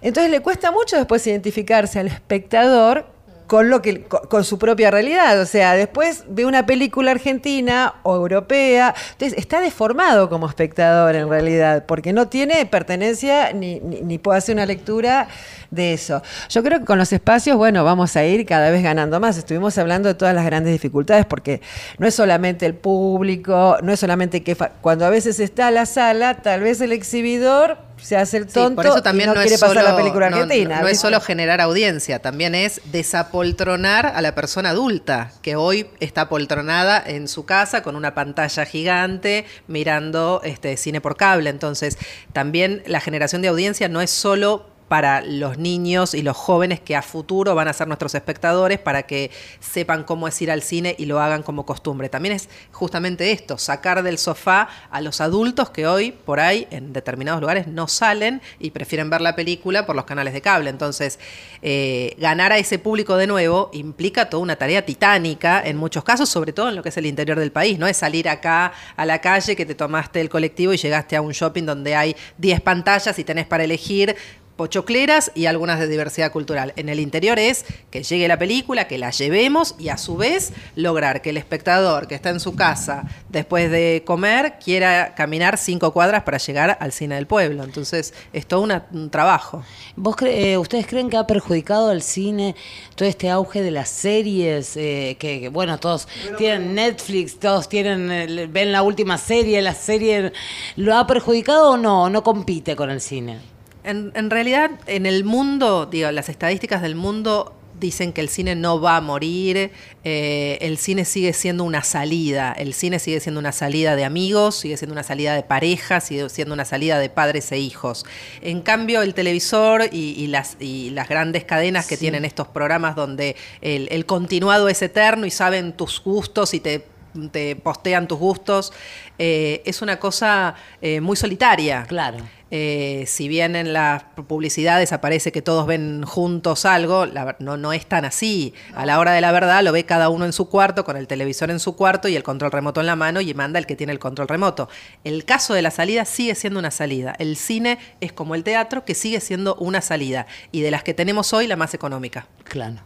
Entonces 0.00 0.30
le 0.30 0.40
cuesta 0.40 0.70
mucho 0.70 0.96
después 0.96 1.26
identificarse 1.26 1.98
al 1.98 2.06
espectador 2.08 3.16
con 3.46 3.70
lo 3.70 3.80
que 3.80 4.02
con, 4.02 4.44
su 4.44 4.58
propia 4.58 4.90
realidad, 4.90 5.40
o 5.40 5.46
sea, 5.46 5.74
después 5.74 6.24
ve 6.28 6.44
una 6.44 6.66
película 6.66 7.12
argentina 7.12 7.94
o 8.02 8.16
europea, 8.16 8.94
entonces 9.12 9.38
está 9.38 9.60
deformado 9.60 10.28
como 10.28 10.48
espectador 10.48 11.14
en 11.14 11.28
realidad, 11.28 11.84
porque 11.86 12.12
no 12.12 12.28
tiene 12.28 12.66
pertenencia 12.66 13.52
ni, 13.52 13.78
ni, 13.80 14.00
ni 14.00 14.18
puede 14.18 14.38
hacer 14.38 14.56
una 14.56 14.66
lectura 14.66 15.28
de 15.70 15.92
eso. 15.92 16.22
Yo 16.48 16.62
creo 16.62 16.80
que 16.80 16.84
con 16.84 16.98
los 16.98 17.12
espacios, 17.12 17.56
bueno, 17.56 17.84
vamos 17.84 18.16
a 18.16 18.24
ir 18.24 18.46
cada 18.46 18.70
vez 18.70 18.82
ganando 18.82 19.20
más. 19.20 19.36
Estuvimos 19.36 19.78
hablando 19.78 20.08
de 20.08 20.14
todas 20.14 20.34
las 20.34 20.44
grandes 20.44 20.72
dificultades, 20.72 21.24
porque 21.26 21.60
no 21.98 22.06
es 22.06 22.14
solamente 22.14 22.66
el 22.66 22.74
público, 22.74 23.78
no 23.82 23.92
es 23.92 24.00
solamente 24.00 24.42
que 24.42 24.56
cuando 24.80 25.06
a 25.06 25.10
veces 25.10 25.38
está 25.38 25.70
la 25.70 25.86
sala, 25.86 26.42
tal 26.42 26.62
vez 26.62 26.80
el 26.80 26.92
exhibidor 26.92 27.85
se 28.00 28.16
hace 28.16 28.36
el 28.36 28.44
Sí, 28.48 28.54
tonto 28.54 28.76
por 28.76 28.86
eso 28.86 29.02
también 29.02 29.28
y 29.28 29.32
no, 29.32 29.34
no, 29.34 29.40
quiere 29.40 29.54
es 29.54 29.60
pasar 29.60 29.76
solo, 29.76 29.88
la 29.88 29.96
película 29.96 30.30
no- 30.30 30.36
argentina. 30.36 30.80
no 30.80 30.88
es 30.88 31.00
solo 31.00 31.20
generar 31.20 31.60
audiencia, 31.60 32.20
también 32.20 32.54
es 32.54 32.80
desapoltronar 32.92 34.06
a 34.06 34.20
la 34.22 34.34
persona 34.34 34.70
adulta, 34.70 35.32
que 35.42 35.56
hoy 35.56 35.88
está 36.00 36.22
apoltronada 36.22 37.02
en 37.04 37.28
su 37.28 37.44
casa 37.44 37.82
con 37.82 37.96
una 37.96 38.14
pantalla 38.14 38.64
gigante 38.66 39.44
mirando 39.66 40.40
este 40.44 40.76
cine 40.76 41.00
por 41.00 41.16
cable. 41.16 41.50
Entonces, 41.50 41.98
también 42.32 42.82
la 42.86 43.00
generación 43.00 43.42
de 43.42 43.48
audiencia 43.48 43.88
no 43.88 44.00
es 44.00 44.10
solo 44.10 44.66
para 44.88 45.20
los 45.20 45.58
niños 45.58 46.14
y 46.14 46.22
los 46.22 46.36
jóvenes 46.36 46.80
que 46.80 46.94
a 46.94 47.02
futuro 47.02 47.54
van 47.54 47.68
a 47.68 47.72
ser 47.72 47.88
nuestros 47.88 48.14
espectadores 48.14 48.78
para 48.78 49.02
que 49.04 49.30
sepan 49.60 50.04
cómo 50.04 50.28
es 50.28 50.40
ir 50.40 50.50
al 50.50 50.62
cine 50.62 50.94
y 50.98 51.06
lo 51.06 51.20
hagan 51.20 51.42
como 51.42 51.66
costumbre. 51.66 52.08
También 52.08 52.34
es 52.34 52.48
justamente 52.72 53.32
esto, 53.32 53.58
sacar 53.58 54.02
del 54.02 54.18
sofá 54.18 54.68
a 54.90 55.00
los 55.00 55.20
adultos 55.20 55.70
que 55.70 55.86
hoy 55.86 56.12
por 56.12 56.40
ahí 56.40 56.68
en 56.70 56.92
determinados 56.92 57.40
lugares 57.40 57.66
no 57.66 57.88
salen 57.88 58.40
y 58.58 58.70
prefieren 58.70 59.10
ver 59.10 59.20
la 59.20 59.34
película 59.34 59.86
por 59.86 59.96
los 59.96 60.04
canales 60.04 60.32
de 60.34 60.40
cable. 60.40 60.70
Entonces, 60.70 61.18
eh, 61.62 62.14
ganar 62.18 62.52
a 62.52 62.58
ese 62.58 62.78
público 62.78 63.16
de 63.16 63.26
nuevo 63.26 63.70
implica 63.72 64.30
toda 64.30 64.42
una 64.42 64.56
tarea 64.56 64.84
titánica 64.84 65.62
en 65.64 65.76
muchos 65.76 66.04
casos, 66.04 66.28
sobre 66.28 66.52
todo 66.52 66.68
en 66.68 66.76
lo 66.76 66.82
que 66.82 66.90
es 66.90 66.96
el 66.96 67.06
interior 67.06 67.38
del 67.38 67.52
país. 67.52 67.78
No 67.78 67.86
es 67.86 67.96
salir 67.96 68.28
acá 68.28 68.72
a 68.96 69.06
la 69.06 69.20
calle 69.20 69.56
que 69.56 69.66
te 69.66 69.74
tomaste 69.74 70.20
el 70.20 70.28
colectivo 70.28 70.72
y 70.72 70.76
llegaste 70.76 71.16
a 71.16 71.22
un 71.22 71.32
shopping 71.32 71.64
donde 71.64 71.96
hay 71.96 72.16
10 72.38 72.60
pantallas 72.60 73.18
y 73.18 73.24
tenés 73.24 73.46
para 73.46 73.64
elegir 73.64 74.16
pochocleras 74.56 75.30
y 75.34 75.46
algunas 75.46 75.78
de 75.78 75.86
diversidad 75.88 76.32
cultural. 76.32 76.72
En 76.76 76.88
el 76.88 76.98
interior 77.00 77.38
es 77.38 77.64
que 77.90 78.02
llegue 78.02 78.26
la 78.28 78.38
película, 78.38 78.88
que 78.88 78.98
la 78.98 79.10
llevemos 79.10 79.74
y 79.78 79.90
a 79.90 79.98
su 79.98 80.16
vez 80.16 80.52
lograr 80.74 81.20
que 81.22 81.30
el 81.30 81.36
espectador 81.36 82.08
que 82.08 82.14
está 82.14 82.30
en 82.30 82.40
su 82.40 82.56
casa 82.56 83.04
después 83.28 83.70
de 83.70 84.02
comer 84.06 84.54
quiera 84.64 85.14
caminar 85.14 85.58
cinco 85.58 85.92
cuadras 85.92 86.22
para 86.22 86.38
llegar 86.38 86.78
al 86.80 86.92
cine 86.92 87.16
del 87.16 87.26
pueblo. 87.26 87.64
Entonces 87.64 88.14
es 88.32 88.46
todo 88.46 88.62
una- 88.62 88.86
un 88.92 89.10
trabajo. 89.10 89.62
¿Vos 89.94 90.16
cre- 90.16 90.32
eh, 90.32 90.58
¿Ustedes 90.58 90.86
creen 90.86 91.10
que 91.10 91.16
ha 91.16 91.26
perjudicado 91.26 91.90
al 91.90 92.02
cine 92.02 92.54
todo 92.94 93.08
este 93.08 93.28
auge 93.30 93.62
de 93.62 93.70
las 93.70 93.88
series? 93.88 94.76
eh, 94.76 95.16
que, 95.18 95.40
que, 95.40 95.48
bueno, 95.48 95.78
todos 95.78 96.08
tienen 96.38 96.74
Netflix, 96.74 97.38
todos 97.38 97.68
tienen 97.68 98.10
eh, 98.10 98.46
ven 98.50 98.72
la 98.72 98.82
última 98.82 99.18
serie, 99.18 99.60
la 99.62 99.74
serie. 99.74 100.32
¿Lo 100.76 100.96
ha 100.96 101.06
perjudicado 101.06 101.72
o 101.72 101.76
no? 101.76 102.08
¿No 102.08 102.22
compite 102.22 102.74
con 102.74 102.90
el 102.90 103.00
cine? 103.00 103.38
En, 103.86 104.12
en 104.14 104.30
realidad, 104.30 104.70
en 104.86 105.06
el 105.06 105.24
mundo, 105.24 105.86
digo, 105.86 106.10
las 106.10 106.28
estadísticas 106.28 106.82
del 106.82 106.96
mundo 106.96 107.56
dicen 107.78 108.12
que 108.12 108.20
el 108.20 108.28
cine 108.28 108.54
no 108.54 108.80
va 108.80 108.96
a 108.96 109.00
morir, 109.00 109.70
eh, 110.04 110.58
el 110.60 110.78
cine 110.78 111.04
sigue 111.04 111.32
siendo 111.32 111.64
una 111.64 111.82
salida, 111.82 112.52
el 112.52 112.74
cine 112.74 112.98
sigue 112.98 113.20
siendo 113.20 113.38
una 113.38 113.52
salida 113.52 113.96
de 113.96 114.04
amigos, 114.04 114.56
sigue 114.56 114.76
siendo 114.76 114.92
una 114.92 115.02
salida 115.02 115.34
de 115.34 115.42
parejas, 115.42 116.04
sigue 116.04 116.28
siendo 116.28 116.54
una 116.54 116.64
salida 116.64 116.98
de 116.98 117.10
padres 117.10 117.52
e 117.52 117.58
hijos. 117.58 118.04
En 118.40 118.62
cambio, 118.62 119.02
el 119.02 119.14
televisor 119.14 119.84
y, 119.92 120.14
y 120.16 120.26
las, 120.28 120.56
y 120.60 120.90
las 120.90 121.08
grandes 121.08 121.44
cadenas 121.44 121.86
que 121.86 121.96
tienen 121.96 122.24
estos 122.24 122.48
programas 122.48 122.96
donde 122.96 123.36
el, 123.60 123.88
el 123.90 124.06
continuado 124.06 124.68
es 124.68 124.82
eterno 124.82 125.26
y 125.26 125.30
saben 125.30 125.72
tus 125.72 126.02
gustos 126.02 126.54
y 126.54 126.60
te 126.60 126.96
te 127.32 127.56
postean 127.56 128.06
tus 128.06 128.18
gustos, 128.18 128.72
eh, 129.18 129.62
es 129.64 129.82
una 129.82 129.98
cosa 129.98 130.54
eh, 130.82 131.00
muy 131.00 131.16
solitaria. 131.16 131.84
Claro. 131.88 132.18
Eh, 132.50 133.04
si 133.08 133.26
bien 133.26 133.56
en 133.56 133.72
las 133.72 134.04
publicidades 134.28 134.92
aparece 134.92 135.32
que 135.32 135.42
todos 135.42 135.66
ven 135.66 136.04
juntos 136.04 136.64
algo, 136.64 137.04
la 137.04 137.36
no, 137.40 137.56
no 137.56 137.72
es 137.72 137.86
tan 137.86 138.04
así. 138.04 138.54
A 138.74 138.86
la 138.86 139.00
hora 139.00 139.12
de 139.12 139.20
la 139.20 139.32
verdad 139.32 139.62
lo 139.64 139.72
ve 139.72 139.84
cada 139.84 140.08
uno 140.08 140.24
en 140.24 140.32
su 140.32 140.48
cuarto, 140.48 140.84
con 140.84 140.96
el 140.96 141.08
televisor 141.08 141.50
en 141.50 141.58
su 141.58 141.74
cuarto 141.74 142.08
y 142.08 142.14
el 142.14 142.22
control 142.22 142.52
remoto 142.52 142.80
en 142.80 142.86
la 142.86 142.96
mano 142.96 143.20
y 143.20 143.34
manda 143.34 143.58
el 143.58 143.66
que 143.66 143.76
tiene 143.76 143.92
el 143.92 143.98
control 143.98 144.28
remoto. 144.28 144.68
El 145.02 145.24
caso 145.24 145.54
de 145.54 145.62
la 145.62 145.70
salida 145.70 146.04
sigue 146.04 146.34
siendo 146.34 146.60
una 146.60 146.70
salida. 146.70 147.14
El 147.18 147.36
cine 147.36 147.78
es 148.00 148.12
como 148.12 148.34
el 148.34 148.44
teatro 148.44 148.84
que 148.84 148.94
sigue 148.94 149.20
siendo 149.20 149.56
una 149.56 149.80
salida 149.80 150.26
y 150.52 150.60
de 150.60 150.70
las 150.70 150.84
que 150.84 150.94
tenemos 150.94 151.32
hoy 151.32 151.46
la 151.46 151.56
más 151.56 151.74
económica. 151.74 152.28
Claro, 152.44 152.76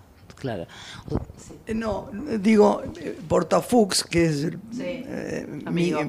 Claro. 0.41 0.67
Eh, 1.67 1.75
No, 1.75 2.11
digo, 2.41 2.83
eh, 2.99 3.17
Portafux, 3.29 4.03
que 4.05 4.25
es 4.25 4.49
eh, 4.81 5.47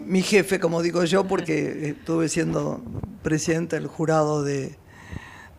mi 0.06 0.22
jefe, 0.22 0.60
como 0.60 0.82
digo 0.82 1.04
yo, 1.04 1.28
porque 1.28 1.90
estuve 2.00 2.30
siendo 2.30 2.82
presidente 3.22 3.76
del 3.76 3.88
jurado 3.88 4.42
de, 4.42 4.78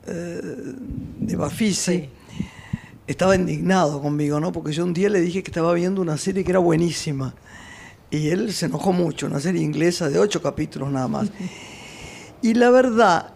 eh, 0.07 0.41
de 1.20 1.37
Bafisi. 1.37 2.09
Estaba 3.07 3.37
indignado 3.37 4.01
conmigo, 4.01 4.41
¿no? 4.41 4.53
Porque 4.53 4.73
yo 4.73 4.85
un 4.85 4.95
día 4.95 5.11
le 5.11 5.20
dije 5.20 5.43
que 5.43 5.51
estaba 5.51 5.75
viendo 5.75 6.01
una 6.01 6.16
serie 6.16 6.43
que 6.43 6.51
era 6.53 6.61
buenísima. 6.61 7.35
Y 8.11 8.29
él 8.29 8.53
se 8.53 8.66
enojó 8.66 8.93
mucho, 8.93 9.27
una 9.27 9.41
serie 9.41 9.62
inglesa 9.62 10.09
de 10.09 10.18
ocho 10.18 10.41
capítulos 10.43 10.91
nada 10.91 11.09
más. 11.09 11.29
Y 12.45 12.55
la 12.55 12.70
verdad 12.70 13.35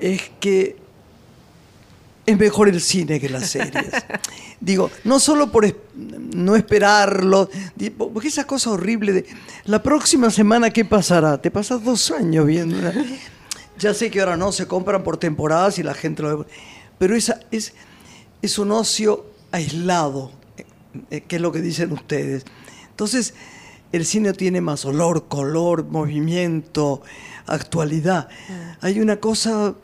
es 0.00 0.28
que 0.40 0.74
es 2.26 2.38
mejor 2.38 2.68
el 2.68 2.80
cine 2.80 3.20
que 3.20 3.28
las 3.28 3.50
series. 3.50 3.86
Digo, 4.60 4.90
no 5.04 5.20
solo 5.20 5.50
por 5.52 5.64
es- 5.64 5.74
no 5.94 6.56
esperarlo, 6.56 7.48
porque 8.12 8.28
esa 8.28 8.46
cosa 8.46 8.70
horrible 8.70 9.12
de 9.12 9.26
la 9.66 9.82
próxima 9.82 10.30
semana 10.30 10.70
qué 10.70 10.84
pasará. 10.84 11.40
Te 11.40 11.50
pasas 11.50 11.84
dos 11.84 12.10
años 12.10 12.46
viendo. 12.46 12.78
una- 12.78 12.92
Ya 13.78 13.92
sé 13.92 14.10
que 14.10 14.20
ahora 14.20 14.36
no 14.36 14.52
se 14.52 14.66
compran 14.66 15.02
por 15.02 15.16
temporadas 15.16 15.78
y 15.78 15.82
la 15.82 15.94
gente 15.94 16.22
lo 16.22 16.38
ve, 16.38 16.44
pero 16.98 17.14
esa 17.16 17.40
es 17.50 17.74
es 18.42 18.58
un 18.58 18.70
ocio 18.72 19.24
aislado, 19.52 20.30
eh, 21.10 21.22
que 21.22 21.36
es 21.36 21.42
lo 21.42 21.50
que 21.50 21.60
dicen 21.62 21.92
ustedes. 21.92 22.44
Entonces, 22.90 23.32
el 23.90 24.04
cine 24.04 24.32
tiene 24.34 24.60
más 24.60 24.84
olor, 24.84 25.28
color, 25.28 25.84
movimiento, 25.84 27.00
actualidad. 27.46 28.28
Hay 28.80 29.00
una 29.00 29.16
cosa 29.16 29.74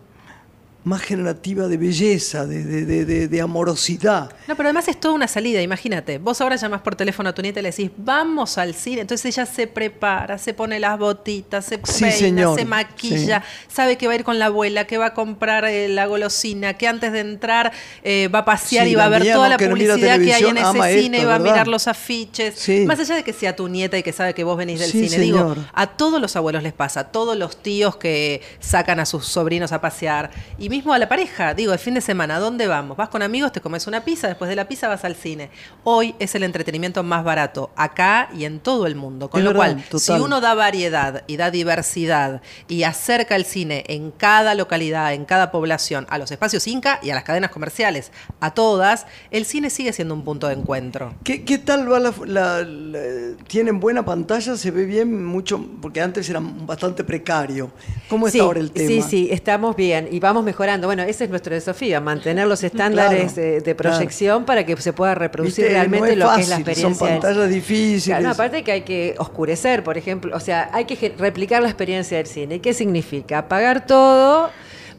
más 0.82 1.02
generativa 1.02 1.68
de 1.68 1.76
belleza, 1.76 2.46
de, 2.46 2.64
de- 2.64 3.28
de- 3.28 3.40
amorosidad. 3.40 4.30
No, 4.48 4.56
pero 4.56 4.68
además 4.68 4.88
es 4.88 4.98
toda 4.98 5.14
una 5.14 5.28
salida, 5.28 5.60
imagínate. 5.60 6.18
Vos 6.18 6.40
ahora 6.40 6.56
llamás 6.56 6.80
por 6.80 6.94
teléfono 6.96 7.28
a 7.28 7.34
tu 7.34 7.42
nieta 7.42 7.60
y 7.60 7.62
le 7.62 7.70
decís, 7.70 7.90
vamos 7.96 8.56
al 8.58 8.74
cine. 8.74 9.02
Entonces 9.02 9.26
ella 9.36 9.46
se 9.46 9.66
prepara, 9.66 10.38
se 10.38 10.54
pone 10.54 10.78
las 10.80 10.98
botitas, 10.98 11.64
se 11.66 11.80
Sí, 11.84 12.00
peina, 12.04 12.16
señor, 12.16 12.58
se 12.58 12.64
maquilla, 12.64 13.42
sabe 13.68 13.98
que 13.98 14.06
va 14.06 14.14
a 14.14 14.16
ir 14.16 14.24
con 14.24 14.38
la 14.38 14.46
abuela, 14.46 14.86
que 14.86 14.96
va 14.98 15.06
a 15.06 15.14
comprar 15.14 15.64
eh, 15.66 15.88
la 15.88 16.06
golosina, 16.06 16.74
que 16.74 16.88
antes 16.88 17.12
de 17.12 17.20
entrar 17.20 17.72
eh, 18.02 18.28
va 18.28 18.40
a 18.40 18.44
pasear 18.44 18.86
Sí, 18.86 18.92
y 18.92 18.94
va 18.94 19.04
a 19.04 19.08
ver 19.10 19.22
mía 19.22 19.34
toda 19.34 19.48
la 19.50 19.58
publicidad 19.58 20.18
que 20.18 20.32
hay 20.32 20.44
en 20.44 20.56
ese 20.56 21.00
cine 21.02 21.16
esto, 21.18 21.22
y 21.22 21.24
va 21.30 21.34
a 21.34 21.38
mirar 21.38 21.68
los 21.68 21.88
afiches. 21.88 22.54
Sí. 22.56 22.84
Más 22.86 22.98
allá 23.00 23.16
de 23.16 23.22
que 23.22 23.32
sea 23.34 23.54
tu 23.54 23.68
nieta 23.68 23.98
y 23.98 24.02
que 24.02 24.12
sabe 24.12 24.32
que 24.32 24.44
vos 24.44 24.56
venís 24.56 24.80
del 24.80 24.90
cine, 24.90 25.18
digo, 25.18 25.54
a 25.74 25.86
todos 25.88 26.20
los 26.22 26.36
abuelos 26.36 26.62
les 26.62 26.72
pasa, 26.72 27.00
a 27.00 27.04
todos 27.12 27.36
los 27.36 27.62
tíos 27.62 27.96
que 27.96 28.40
sacan 28.60 28.98
a 29.00 29.04
sus 29.06 29.26
sobrinos 29.26 29.72
a 29.72 29.80
pasear 29.82 30.30
y 30.58 30.69
mismo 30.70 30.92
a 30.94 30.98
la 30.98 31.08
pareja, 31.08 31.52
digo, 31.52 31.72
el 31.72 31.78
fin 31.80 31.94
de 31.94 32.00
semana, 32.00 32.36
¿a 32.36 32.38
dónde 32.38 32.68
vamos? 32.68 32.96
Vas 32.96 33.08
con 33.08 33.22
amigos, 33.22 33.50
te 33.50 33.60
comes 33.60 33.86
una 33.88 34.04
pizza, 34.04 34.28
después 34.28 34.48
de 34.48 34.54
la 34.54 34.68
pizza 34.68 34.86
vas 34.88 35.04
al 35.04 35.16
cine. 35.16 35.50
Hoy 35.82 36.14
es 36.20 36.34
el 36.36 36.44
entretenimiento 36.44 37.02
más 37.02 37.24
barato, 37.24 37.70
acá 37.74 38.30
y 38.32 38.44
en 38.44 38.60
todo 38.60 38.86
el 38.86 38.94
mundo. 38.94 39.28
Con 39.28 39.40
Es 39.40 39.44
lo 39.44 39.50
verdad, 39.52 39.72
cual, 39.74 39.84
total. 39.84 40.00
si 40.00 40.12
uno 40.12 40.40
da 40.40 40.54
variedad 40.54 41.24
y 41.26 41.36
da 41.36 41.50
diversidad 41.50 42.40
y 42.68 42.84
acerca 42.84 43.34
el 43.34 43.44
cine 43.44 43.82
en 43.88 44.12
cada 44.12 44.54
localidad, 44.54 45.12
en 45.12 45.24
cada 45.24 45.50
población, 45.50 46.06
a 46.08 46.18
los 46.18 46.30
espacios 46.30 46.66
Inca 46.68 47.00
y 47.02 47.10
a 47.10 47.14
las 47.16 47.24
cadenas 47.24 47.50
comerciales, 47.50 48.12
a 48.38 48.54
todas, 48.54 49.06
el 49.32 49.44
cine 49.46 49.70
sigue 49.70 49.92
siendo 49.92 50.14
un 50.14 50.22
punto 50.24 50.46
de 50.46 50.54
encuentro. 50.54 51.14
¿Qué, 51.24 51.44
qué 51.44 51.58
tal 51.58 51.90
va 51.92 51.98
la, 51.98 52.14
la- 52.26 52.62
la- 52.62 53.36
¿Tienen 53.48 53.80
buena 53.80 54.04
pantalla? 54.04 54.56
¿Se 54.56 54.70
ve 54.70 54.84
bien 54.84 55.24
mucho? 55.26 55.60
Porque 55.82 56.00
antes 56.00 56.30
era 56.30 56.38
bastante 56.40 57.02
precario. 57.02 57.72
¿Cómo 58.08 58.28
está 58.28 58.38
sí, 58.38 58.40
ahora 58.40 58.60
el 58.60 58.70
tema? 58.70 58.88
Sí, 58.88 59.02
sí, 59.02 59.28
estamos 59.32 59.74
bien 59.74 60.08
y 60.12 60.20
vamos 60.20 60.44
mejorando. 60.60 60.86
Bueno, 60.88 61.02
ese 61.02 61.24
es 61.24 61.30
nuestro 61.30 61.54
desafío, 61.54 62.00
mantener 62.00 62.46
los 62.46 62.62
estándares 62.70 63.32
Claro, 63.32 63.48
de, 63.48 63.60
de 63.60 63.74
proyección 63.74 64.44
para 64.44 64.64
que 64.64 64.76
se 64.76 64.92
pueda 64.92 65.14
reproducir 65.14 65.64
Viste, 65.64 65.72
realmente 65.74 66.16
no 66.16 66.26
lo 66.28 66.34
que 66.36 66.42
es 66.42 66.48
la 66.48 66.56
experiencia. 66.56 66.94
Son 67.08 67.20
pantallas 67.20 67.48
difíciles. 67.48 68.04
Claro, 68.04 68.22
no, 68.24 68.30
aparte 68.30 68.62
que 68.62 68.72
hay 68.72 68.82
que 68.82 69.14
oscurecer, 69.18 69.82
por 69.82 69.96
ejemplo, 69.96 70.36
o 70.36 70.40
sea, 70.40 70.68
hay 70.72 70.84
que 70.84 71.14
replicar 71.18 71.62
la 71.62 71.68
experiencia 71.68 72.18
del 72.18 72.26
cine. 72.26 72.60
¿Qué 72.60 72.74
significa? 72.74 73.38
Apagar 73.38 73.86
todo. 73.86 74.50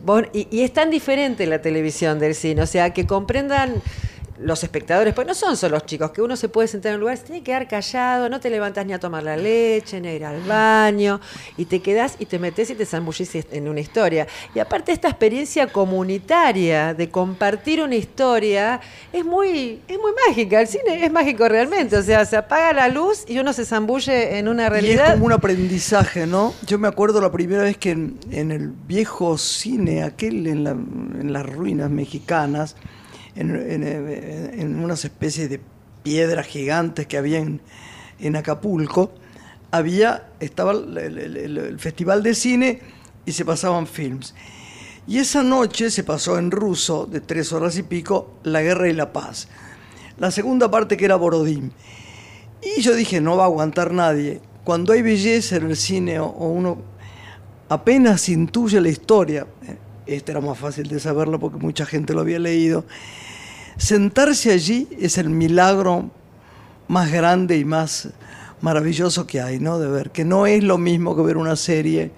vos- 0.04 0.24
y, 0.34 0.48
y 0.50 0.62
es 0.64 0.74
tan 0.74 0.90
diferente 0.90 1.46
la 1.46 1.62
televisión 1.62 2.18
del 2.20 2.34
cine, 2.34 2.64
o 2.64 2.68
sea, 2.68 2.90
que 2.92 3.06
comprendan 3.06 3.76
los 4.44 4.64
espectadores, 4.64 5.14
pues 5.14 5.28
no 5.28 5.34
son 5.34 5.56
solo 5.56 5.76
los 5.76 5.86
chicos, 5.86 6.12
que 6.12 6.22
uno 6.22 6.36
se 6.36 6.50
puede 6.50 6.68
sentar 6.68 6.90
en 6.92 6.96
un 6.96 7.02
lugar, 7.02 7.18
se 7.18 7.24
tiene 7.24 7.40
que 7.40 7.46
quedar 7.46 7.68
callado, 7.68 8.28
no 8.30 8.40
te 8.40 8.50
levantas 8.50 8.86
ni 8.86 8.94
a 8.94 9.00
tomar 9.00 9.24
la 9.24 9.38
leche, 9.38 10.02
ni 10.02 10.08
a 10.08 10.14
ir 10.16 10.26
al 10.26 10.42
baño, 10.42 11.20
y 11.58 11.66
te 11.66 11.82
quedas 11.82 12.16
y 12.20 12.26
te 12.26 12.40
metes 12.40 12.70
y 12.70 12.76
te 12.76 12.86
zambullís 12.86 13.32
en 13.52 13.68
una 13.68 13.80
historia. 13.80 14.28
Y 14.56 14.60
aparte 14.60 14.92
esta 14.92 15.08
experiencia 15.10 15.68
comunitaria 15.68 16.94
de 16.94 17.10
compartir 17.10 17.82
una 17.82 17.96
historia 17.96 18.82
es 19.14 19.24
muy, 19.26 19.80
es 19.88 19.98
muy 19.98 20.12
mágica, 20.28 20.62
el 20.62 20.68
cine 20.68 21.06
es 21.06 21.12
mágico 21.12 21.48
realmente, 21.48 21.96
o 21.98 22.04
sea, 22.04 22.26
se 22.26 22.38
apaga 22.38 22.74
la 22.74 22.88
luz 22.88 23.24
y 23.28 23.40
uno 23.40 23.54
se 23.54 23.66
zambulle 23.66 24.38
en 24.38 24.48
una 24.48 24.64
Y 24.64 24.66
es 24.66 24.72
realidad. 24.72 25.14
como 25.14 25.26
un 25.28 25.34
aprendizaje, 25.34 26.26
¿no? 26.28 26.54
Yo 26.66 26.78
me 26.80 26.88
acuerdo 26.88 27.22
la 27.22 27.32
primera 27.32 27.64
vez 27.64 27.78
que 27.78 27.92
en, 27.92 28.18
en 28.32 28.52
el 28.52 28.70
viejo 28.70 29.38
cine, 29.38 30.04
aquel 30.04 30.48
en, 30.48 30.64
la- 30.64 30.72
en 30.72 31.32
las 31.34 31.46
ruinas 31.46 31.90
mexicanas, 31.90 32.76
en, 33.36 34.84
unas 34.84 35.06
especies 35.06 35.50
de 35.50 35.60
piedras 36.04 36.48
gigantes 36.48 37.08
que 37.08 37.18
había 37.18 37.40
en, 37.40 38.36
Acapulco, 38.36 39.12
había, 39.72 40.30
estaba 40.40 40.72
el, 40.72 41.76
festival 41.80 42.24
de 42.24 42.36
cine 42.36 42.80
y 43.26 43.32
se 43.32 43.46
pasaban 43.46 43.88
films. 43.88 44.36
Y 45.08 45.18
esa 45.18 45.44
noche 45.44 45.90
se 45.90 46.04
pasó 46.04 46.38
en 46.38 46.52
ruso, 46.52 47.06
de 47.06 47.22
tres 47.22 47.52
horas 47.52 47.78
y 47.78 47.84
pico, 47.84 48.36
La 48.44 48.62
Guerra 48.62 48.88
y 48.88 48.94
la 48.94 49.12
Paz. 49.12 49.48
La 50.18 50.30
segunda 50.30 50.70
parte 50.70 50.98
que 50.98 51.06
era 51.06 51.16
Borodín. 51.16 51.72
Y 52.78 52.82
yo 52.82 52.94
dije, 52.94 53.22
no 53.22 53.38
va 53.38 53.44
a 53.44 53.48
aguantar 53.48 53.92
nadie. 53.92 54.40
Cuando 54.64 54.94
hay 54.94 55.02
belleza 55.02 55.56
en 55.56 55.66
el 55.66 55.76
cine 55.76 56.20
o, 56.20 56.28
o 56.28 56.50
uno 56.50 56.92
apenas 57.72 58.28
intuye 58.28 58.82
la 58.82 58.90
historia, 58.90 59.48
eh, 59.66 59.78
este 60.16 60.32
era 60.32 60.42
más 60.42 60.58
fácil 60.58 60.88
de 60.88 61.00
saberlo 61.00 61.40
porque 61.40 61.58
mucha 61.58 61.86
gente 61.86 62.14
lo 62.14 62.22
había 62.22 62.40
leído, 62.40 62.86
sentarse 63.78 64.52
allí 64.52 64.88
es 65.00 65.18
el 65.18 65.30
milagro 65.30 66.12
más 66.88 67.12
grande 67.12 67.58
y 67.58 67.66
más 67.66 68.10
maravilloso 68.62 69.26
que 69.26 69.42
hay, 69.42 69.60
¿no? 69.60 69.80
De 69.80 69.88
ver, 69.88 70.12
que 70.12 70.26
no 70.26 70.46
es 70.46 70.64
lo 70.64 70.78
mismo 70.78 71.16
que 71.16 71.22
ver 71.22 71.38
una 71.38 71.56
serie 71.56 72.12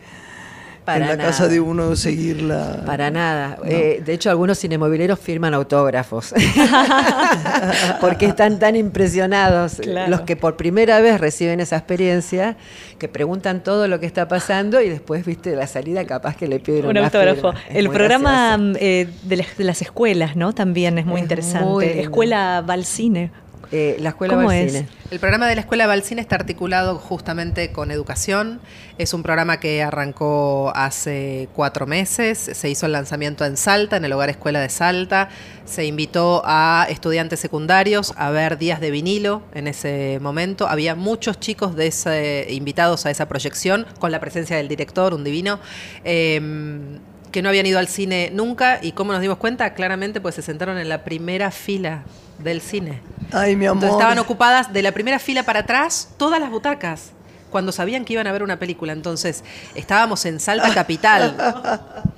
Para 0.85 0.97
en 1.05 1.11
la 1.11 1.15
nada. 1.17 1.29
casa 1.29 1.47
de 1.47 1.59
uno, 1.59 1.95
seguirla. 1.95 2.83
Para 2.85 3.09
nada. 3.09 3.57
Eh, 3.65 4.01
de 4.05 4.13
hecho, 4.13 4.29
algunos 4.29 4.59
cinemobileros 4.59 5.17
firman 5.19 5.53
autógrafos. 5.53 6.33
Porque 8.01 8.25
están 8.25 8.59
tan 8.59 8.75
impresionados 8.75 9.75
Claro. 9.81 10.09
los 10.11 10.21
que 10.21 10.35
por 10.35 10.55
primera 10.57 10.99
vez 11.01 11.19
reciben 11.19 11.59
esa 11.59 11.77
experiencia, 11.77 12.57
que 12.99 13.07
preguntan 13.07 13.63
todo 13.63 13.87
lo 13.87 13.99
que 13.99 14.05
está 14.05 14.27
pasando 14.27 14.81
y 14.81 14.89
después, 14.89 15.25
viste, 15.25 15.55
la 15.55 15.67
salida 15.67 16.05
capaz 16.05 16.35
que 16.35 16.47
le 16.47 16.59
piden 16.59 16.85
Un 16.85 16.91
una 16.91 17.05
autógrafo. 17.05 17.53
El 17.69 17.89
programa 17.89 18.57
eh, 18.79 19.07
de, 19.23 19.37
las, 19.37 19.57
de 19.57 19.63
las 19.63 19.81
escuelas, 19.81 20.35
¿no? 20.35 20.53
También 20.53 20.97
es 20.97 21.05
muy 21.05 21.17
Es 21.17 21.23
interesante. 21.23 21.65
muy 21.65 21.85
lindo. 21.85 22.01
Escuela 22.01 22.63
Valcine. 22.65 23.31
Eh, 23.75 23.97
la 23.99 24.09
escuela 24.09 24.35
¿Cómo 24.35 24.45
va 24.47 24.53
al 24.53 24.59
es? 24.59 24.71
cine. 24.71 24.87
El 25.09 25.19
programa 25.19 25.47
de 25.47 25.55
la 25.55 25.61
Escuela 25.61 25.87
Balcine 25.87 26.21
está 26.21 26.35
articulado 26.35 26.99
justamente 26.99 27.71
con 27.71 27.89
educación. 27.89 28.61
Es 28.99 29.15
un 29.15 29.23
programa 29.23 29.59
que 29.59 29.81
arrancó 29.81 30.71
hace 30.75 31.49
cuatro 31.55 31.87
meses. 31.87 32.37
Se 32.37 32.69
hizo 32.69 32.85
el 32.85 32.91
lanzamiento 32.91 33.45
en 33.45 33.57
Salta, 33.57 33.97
en 33.97 34.05
el 34.05 34.13
Hogar 34.13 34.29
Escuela 34.29 34.59
de 34.59 34.69
Salta. 34.69 35.29
Se 35.65 35.85
invitó 35.85 36.43
a 36.45 36.85
estudiantes 36.87 37.39
secundarios 37.39 38.13
a 38.15 38.29
ver 38.29 38.59
días 38.59 38.79
de 38.79 38.91
vinilo 38.91 39.41
en 39.55 39.67
ese 39.67 40.19
momento. 40.21 40.67
Había 40.67 40.93
muchos 40.93 41.39
chicos 41.39 41.75
de 41.75 41.87
ese, 41.87 42.45
invitados 42.51 43.07
a 43.07 43.09
esa 43.09 43.27
proyección, 43.27 43.87
con 43.97 44.11
la 44.11 44.19
presencia 44.19 44.55
del 44.55 44.67
director, 44.67 45.15
un 45.15 45.23
divino. 45.23 45.59
em, 46.03 46.99
que 47.33 47.41
no 47.41 47.49
habían 47.49 47.65
ido 47.65 47.79
al 47.79 47.89
cine 47.89 48.29
nunca 48.31 48.79
y 48.81 48.93
cómo 48.93 49.11
nos 49.11 49.21
dimos 49.21 49.37
cuenta, 49.37 49.73
claramente 49.73 50.21
pues 50.21 50.35
se 50.35 50.41
sentaron 50.41 50.77
en 50.77 50.87
la 50.87 51.03
primera 51.03 51.51
fila 51.51 52.03
del 52.39 52.61
cine. 52.61 53.01
Ay, 53.33 53.57
mi 53.57 53.65
amor. 53.65 53.83
Entonces 53.83 53.97
estaban 53.97 54.19
ocupadas 54.19 54.71
de 54.71 54.81
la 54.81 54.93
primera 54.93 55.19
fila 55.19 55.43
para 55.43 55.61
atrás 55.61 56.09
todas 56.17 56.39
las 56.39 56.49
butacas 56.49 57.11
cuando 57.49 57.71
sabían 57.71 58.05
que 58.05 58.13
iban 58.13 58.27
a 58.27 58.31
ver 58.31 58.43
una 58.43 58.57
película. 58.59 58.93
Entonces 58.93 59.43
estábamos 59.75 60.25
en 60.25 60.39
Salta 60.39 60.73
Capital. 60.73 61.35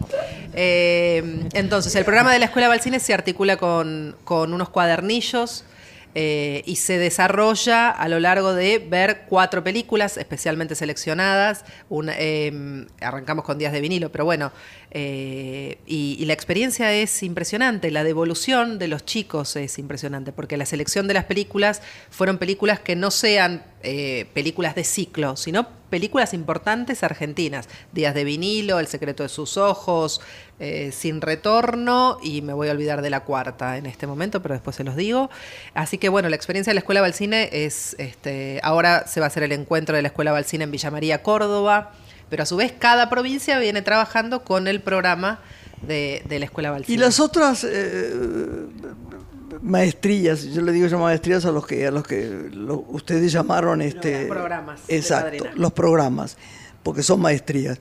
Eh, 0.58 1.50
entonces 1.52 1.94
el 1.96 2.06
programa 2.06 2.32
de 2.32 2.40
la 2.40 2.46
Escuela 2.46 2.70
Balcine 2.70 3.02
se 3.02 3.14
articula 3.14 3.58
con, 3.58 4.16
con 4.24 4.54
unos 4.54 4.70
cuadernillos. 4.70 5.66
Eh, 6.16 6.64
y 6.66 6.78
se 6.78 6.98
desarrolla 6.98 7.90
a 7.90 8.08
lo 8.08 8.20
largo 8.20 8.54
de 8.54 8.80
ver 8.80 9.26
cuatro 9.28 9.64
películas 9.64 10.18
especialmente 10.18 10.74
seleccionadas. 10.74 11.66
Eh, 12.18 12.86
arrancamos 13.02 13.46
con 13.46 13.58
Días 13.58 13.74
de 13.74 13.82
vinilo, 13.82 14.12
pero 14.12 14.26
bueno, 14.26 14.52
eh, 14.92 15.78
y, 15.86 16.16
y 16.18 16.26
la 16.26 16.34
experiencia 16.34 16.94
es 16.94 17.22
impresionante, 17.22 17.92
la 17.92 18.04
devolución 18.04 18.80
de 18.80 18.88
los 18.88 19.06
chicos 19.06 19.56
es 19.58 19.78
impresionante, 19.78 20.32
porque 20.32 20.56
la 20.58 20.66
selección 20.66 21.08
de 21.08 21.14
las 21.14 21.26
películas 21.26 21.82
fueron 22.10 22.38
películas 22.38 22.80
que 22.80 22.96
no 22.96 23.12
sean 23.12 23.64
eh, 23.88 24.26
películas 24.34 24.74
de 24.74 24.84
ciclo, 24.84 25.36
sino 25.36 25.68
películas 25.92 26.34
importantes 26.34 27.04
argentinas. 27.04 27.70
Días 27.92 28.16
de 28.16 28.24
vinilo, 28.24 28.80
El 28.80 28.88
secreto 28.88 29.22
de 29.22 29.30
sus 29.30 29.58
ojos, 29.58 30.22
eh, 30.60 30.92
Sin 30.94 31.22
Retorno 31.22 32.18
y 32.24 32.42
me 32.42 32.54
voy 32.54 32.70
a 32.70 32.72
olvidar 32.72 33.02
de 33.02 33.10
la 33.10 33.22
cuarta 33.22 33.78
en 33.78 33.86
este 33.86 34.08
momento, 34.08 34.42
pero 34.42 34.54
después 34.54 34.76
se 34.76 34.84
los 34.84 34.96
digo. 34.96 35.30
Así 35.74 35.98
que 35.98 36.10
bueno, 36.10 36.30
la 36.30 36.36
experiencia 36.36 36.72
de 36.72 36.76
la 36.76 36.80
Escuela 36.80 37.02
Balcine 37.02 37.50
es, 37.52 37.96
este, 38.00 38.60
ahora 38.64 39.06
se 39.08 39.20
va 39.20 39.26
a 39.26 39.28
hacer 39.28 39.44
el 39.44 39.52
encuentro 39.52 39.96
de 39.96 40.02
la 40.02 40.08
Escuela 40.08 40.32
Balcine 40.32 40.64
en 40.64 40.72
Villa 40.72 40.92
María, 40.92 41.22
Córdoba, 41.24 41.92
pero 42.30 42.44
a 42.44 42.46
su 42.46 42.56
vez 42.56 42.74
cada 42.78 43.10
provincia 43.10 43.60
viene 43.60 43.82
trabajando 43.82 44.44
con 44.44 44.68
el 44.68 44.82
programa 44.82 45.40
de, 45.82 46.24
de 46.28 46.40
la 46.40 46.46
Escuela 46.46 46.72
Balcine. 46.72 46.96
Y 46.96 46.98
las 46.98 47.20
otras 47.20 47.66
eh, 47.70 48.14
maestrías, 49.62 50.44
yo 50.46 50.62
le 50.62 50.72
digo 50.72 50.88
ya 50.88 50.98
maestrías 50.98 51.46
a 51.46 51.52
los 51.52 51.66
que 51.66 51.86
a 51.88 51.92
los 51.92 52.04
que 52.06 52.50
lo- 52.52 52.86
ustedes 52.90 53.32
llamaron 53.32 53.82
este 53.82 54.26
programas 54.26 54.82
exacto, 54.88 55.46
los 55.56 55.74
programas, 55.74 56.38
porque 56.84 57.04
son 57.04 57.22
maestrías. 57.22 57.80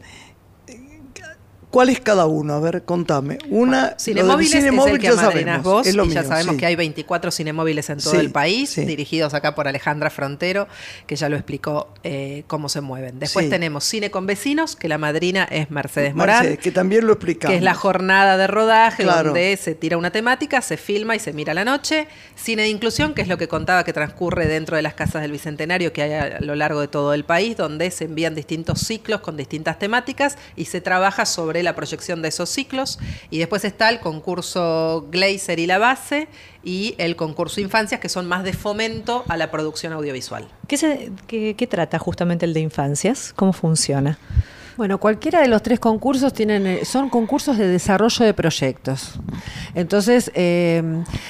¿Cuál 1.74 1.88
es 1.88 1.98
cada 1.98 2.26
uno? 2.26 2.54
A 2.54 2.60
ver, 2.60 2.84
contame. 2.84 3.38
Una, 3.50 3.96
Cinemóviles 3.98 4.54
lo 4.54 4.60
del 4.60 4.78
es 4.78 4.86
el 4.94 4.98
que 5.00 5.06
ya 5.08 5.12
sabemos, 5.16 5.62
vos 5.64 5.84
es 5.88 5.96
lo 5.96 6.04
y 6.04 6.10
ya 6.10 6.22
sabemos 6.22 6.54
sí. 6.54 6.60
que 6.60 6.66
hay 6.66 6.76
24 6.76 7.32
cinemóviles 7.32 7.90
en 7.90 7.98
todo 7.98 8.12
Sí, 8.12 8.16
el 8.18 8.30
país, 8.30 8.70
sí. 8.70 8.84
dirigidos 8.84 9.34
acá 9.34 9.56
por 9.56 9.66
Alejandra 9.66 10.08
Frontero, 10.10 10.68
que 11.08 11.16
ya 11.16 11.28
lo 11.28 11.34
explicó 11.34 11.92
eh, 12.04 12.44
cómo 12.46 12.68
se 12.68 12.80
mueven. 12.80 13.18
Después 13.18 13.50
tenemos 13.50 13.82
Cine 13.82 14.12
con 14.12 14.24
Vecinos, 14.24 14.76
que 14.76 14.86
la 14.86 14.98
madrina 14.98 15.48
es 15.50 15.72
Mercedes 15.72 16.14
Morán. 16.14 16.36
Mercedes, 16.42 16.60
que 16.60 16.70
también 16.70 17.08
lo 17.08 17.14
explicamos. 17.14 17.50
que 17.50 17.56
es 17.56 17.62
la 17.64 17.74
jornada 17.74 18.36
de 18.36 18.46
rodaje 18.46 19.02
Claro. 19.02 19.30
donde 19.30 19.56
se 19.56 19.74
tira 19.74 19.96
una 19.98 20.12
temática, 20.12 20.62
se 20.62 20.76
filma 20.76 21.16
y 21.16 21.18
se 21.18 21.32
mira 21.32 21.50
a 21.50 21.54
la 21.56 21.64
noche. 21.64 22.06
Cine 22.36 22.62
de 22.62 22.68
inclusión, 22.68 23.14
que 23.14 23.22
es 23.22 23.26
lo 23.26 23.36
que 23.36 23.48
contaba 23.48 23.82
que 23.82 23.92
transcurre 23.92 24.46
dentro 24.46 24.76
de 24.76 24.82
las 24.82 24.94
casas 24.94 25.22
del 25.22 25.32
Bicentenario 25.32 25.92
que 25.92 26.02
hay 26.02 26.12
a 26.12 26.40
lo 26.40 26.54
largo 26.54 26.80
de 26.80 26.86
todo 26.86 27.14
el 27.14 27.24
país, 27.24 27.56
donde 27.56 27.90
se 27.90 28.04
envían 28.04 28.36
distintos 28.36 28.78
ciclos 28.78 29.22
con 29.22 29.36
distintas 29.36 29.80
temáticas 29.80 30.38
y 30.54 30.66
se 30.66 30.80
trabaja 30.80 31.26
sobre 31.26 31.63
la 31.64 31.74
proyección 31.74 32.22
de 32.22 32.28
esos 32.28 32.48
ciclos. 32.50 32.98
Y 33.30 33.38
después 33.38 33.64
está 33.64 33.88
el 33.88 33.98
concurso 34.00 35.08
Glazer 35.10 35.58
y 35.58 35.66
la 35.66 35.78
base 35.78 36.28
y 36.62 36.94
el 36.98 37.16
concurso 37.16 37.60
Infancias, 37.60 38.00
que 38.00 38.08
son 38.08 38.26
más 38.26 38.44
de 38.44 38.52
fomento 38.52 39.24
a 39.28 39.36
la 39.36 39.50
producción 39.50 39.92
audiovisual. 39.92 40.46
¿Qué, 40.68 40.76
se- 40.76 41.10
qué- 41.26 41.66
trata 41.66 41.98
justamente 41.98 42.44
el 42.46 42.54
de 42.54 42.60
infancias? 42.60 43.32
¿Cómo 43.34 43.52
funciona? 43.52 44.18
Bueno, 44.76 44.98
cualquiera 44.98 45.40
de 45.40 45.46
los 45.46 45.62
tres 45.62 45.78
concursos 45.78 46.32
tienen, 46.32 46.66
eh, 46.66 46.84
son 46.84 47.08
concursos 47.08 47.56
de 47.58 47.68
desarrollo 47.68 48.24
de 48.24 48.34
proyectos. 48.34 49.20
Entonces, 49.72 50.32
eh, 50.34 50.82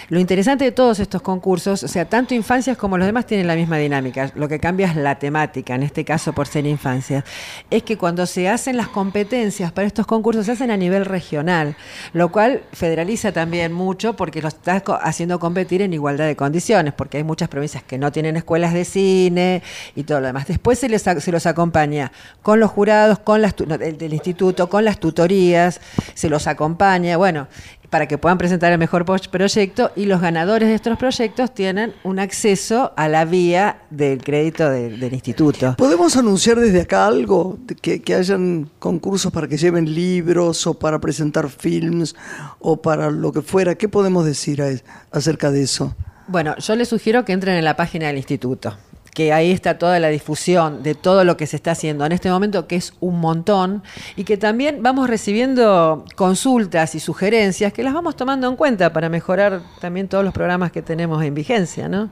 lo 0.09 0.19
interesante 0.19 0.65
de 0.65 0.73
todos 0.73 0.99
estos 0.99 1.21
concursos, 1.21 1.83
o 1.83 1.89
sea, 1.89 2.07
tanto 2.07 2.33
infancias 2.35 2.79
como 2.79 2.97
los 2.97 3.07
demás 3.07 3.27
tienen 3.27 3.47
la 3.47 3.55
misma 3.55 3.77
dinámica. 3.77 4.33
Lo 4.35 4.49
que 4.49 4.59
cambia 4.59 4.87
es 4.87 4.97
la 4.97 5.19
temática, 5.19 5.75
en 5.75 5.83
este 5.83 6.07
caso 6.07 6.33
por 6.33 6.47
ser 6.47 6.65
infancias. 6.65 7.25
Es 7.71 7.83
que 7.83 7.99
cuando 7.99 8.25
se 8.25 8.49
hacen 8.49 8.79
las 8.79 8.89
competencias 8.89 9.73
para 9.73 9.87
estos 9.87 10.07
concursos, 10.07 10.47
se 10.47 10.53
hacen 10.53 10.71
a 10.71 10.77
nivel 10.79 11.05
regional, 11.05 11.77
lo 12.15 12.33
cual 12.33 12.63
federaliza 12.73 13.33
también 13.33 13.75
mucho 13.75 14.17
porque 14.17 14.41
los 14.41 14.55
está 14.55 14.81
co- 14.81 14.99
haciendo 15.03 15.39
competir 15.39 15.83
en 15.83 15.93
igualdad 15.93 16.27
de 16.27 16.37
condiciones, 16.37 16.95
porque 16.95 17.19
hay 17.19 17.25
muchas 17.25 17.51
provincias 17.51 17.83
que 17.83 17.99
no 17.99 18.11
tienen 18.11 18.37
escuelas 18.37 18.73
de 18.73 18.87
cine 18.87 19.63
y 19.95 20.05
todo 20.05 20.21
lo 20.21 20.29
demás. 20.29 20.47
Después 20.47 20.79
se, 20.79 20.89
les, 20.89 21.03
se 21.03 21.31
los 21.33 21.45
acompaña 21.45 22.11
con 22.41 22.59
los 22.59 22.71
jurados, 22.71 23.19
con 23.19 23.34
las 23.43 23.55
del, 23.57 23.99
del 23.99 24.13
instituto, 24.15 24.69
con 24.69 24.85
las 24.85 24.99
tutorías, 25.01 25.81
se 26.15 26.29
los 26.29 26.47
acompaña, 26.47 27.17
bueno, 27.17 27.49
para 27.91 28.09
que 28.09 28.19
puedan 28.19 28.39
presentar 28.39 28.73
el 28.73 28.79
mejor 28.79 29.05
proyecto 29.31 29.93
y 29.95 30.07
los 30.07 30.21
ganadores 30.21 30.69
de 30.69 30.75
estos 30.75 30.99
proyectos 30.99 31.55
tienen 31.55 31.95
un 32.03 32.19
acceso 32.19 32.93
a 32.97 33.09
la 33.09 33.25
vía 33.25 33.79
del 33.91 34.23
crédito 34.25 34.69
de- 34.69 34.97
del 34.97 35.13
instituto. 35.15 35.77
¿Podemos 35.79 36.17
anunciar 36.17 36.59
desde 36.59 36.81
acá 36.81 37.07
algo? 37.07 37.59
Que, 37.81 38.03
que 38.03 38.15
hayan 38.17 38.69
concursos 38.81 39.31
para 39.33 39.47
que 39.47 39.57
lleven 39.57 39.95
libros 39.95 40.67
o 40.67 40.75
para 40.75 40.99
presentar 40.99 41.49
films 41.51 42.17
o 42.59 42.83
para 42.83 43.11
lo 43.13 43.31
que 43.33 43.43
fuera. 43.43 43.77
¿Qué 43.77 43.89
podemos 43.89 44.25
decir 44.25 44.61
a- 44.61 44.71
acerca 45.17 45.53
de 45.53 45.63
eso? 45.63 45.95
Bueno, 46.27 46.57
yo 46.57 46.75
les 46.75 46.89
sugiero 46.89 47.25
que 47.25 47.33
entren 47.33 47.55
en 47.57 47.65
la 47.65 47.77
página 47.77 48.09
del 48.09 48.17
instituto, 48.17 48.77
que 49.15 49.33
ahí 49.33 49.53
está 49.53 49.79
toda 49.79 49.99
la 50.01 50.09
difusión 50.09 50.83
de 50.83 50.95
todo 50.95 51.25
lo 51.25 51.37
que 51.37 51.47
se 51.47 51.57
está 51.57 51.71
haciendo 51.71 52.05
en 52.05 52.13
este 52.13 52.31
momento, 52.31 52.67
que 52.67 52.77
es 52.77 52.93
un 53.01 53.21
montón, 53.21 53.83
y 54.17 54.25
que 54.25 54.37
también 54.37 54.83
vamos 54.83 55.09
recibiendo 55.09 56.05
consultas 56.17 56.95
y 56.95 57.01
sugerencias 57.01 57.73
que 57.73 57.83
las 57.83 57.95
vamos 57.95 58.17
tomando 58.17 58.49
en 58.49 58.57
cuenta 58.57 58.93
para 58.93 59.09
mejorar 59.09 59.63
también 59.81 60.09
todos 60.09 60.25
los 60.25 60.35
programas 60.35 60.73
que 60.73 60.83
tenemos 60.83 61.23
en 61.25 61.35
vigencia, 61.35 61.89
¿no? 61.89 62.11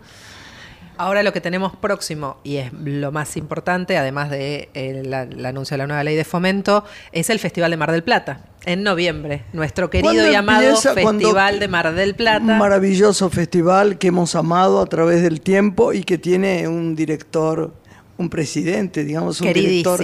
Ahora 1.02 1.24
lo 1.24 1.32
que 1.32 1.40
tenemos 1.40 1.74
próximo, 1.74 2.36
y 2.44 2.58
es 2.58 2.72
lo 2.72 3.10
más 3.10 3.36
importante, 3.36 3.96
además 3.96 4.30
del 4.30 4.68
de 4.72 5.32
el 5.32 5.44
anuncio 5.44 5.74
de 5.74 5.78
la 5.78 5.88
nueva 5.88 6.04
ley 6.04 6.14
de 6.14 6.22
fomento, 6.22 6.84
es 7.10 7.28
el 7.28 7.40
Festival 7.40 7.72
de 7.72 7.76
Mar 7.76 7.90
del 7.90 8.04
Plata, 8.04 8.42
en 8.66 8.84
noviembre. 8.84 9.42
Nuestro 9.52 9.90
querido 9.90 10.12
¿Cuándo 10.12 10.30
y 10.30 10.36
amado. 10.36 10.76
Festival 10.76 11.58
de 11.58 11.66
Mar 11.66 11.92
del 11.92 12.14
Plata. 12.14 12.44
Un 12.44 12.56
maravilloso 12.56 13.30
festival 13.30 13.98
que 13.98 14.06
hemos 14.06 14.36
amado 14.36 14.80
a 14.80 14.86
través 14.86 15.22
del 15.22 15.40
tiempo 15.40 15.92
y 15.92 16.04
que 16.04 16.18
tiene 16.18 16.68
un 16.68 16.94
director, 16.94 17.74
un 18.16 18.30
presidente, 18.30 19.02
digamos, 19.02 19.40
un 19.40 19.52
director. 19.52 20.00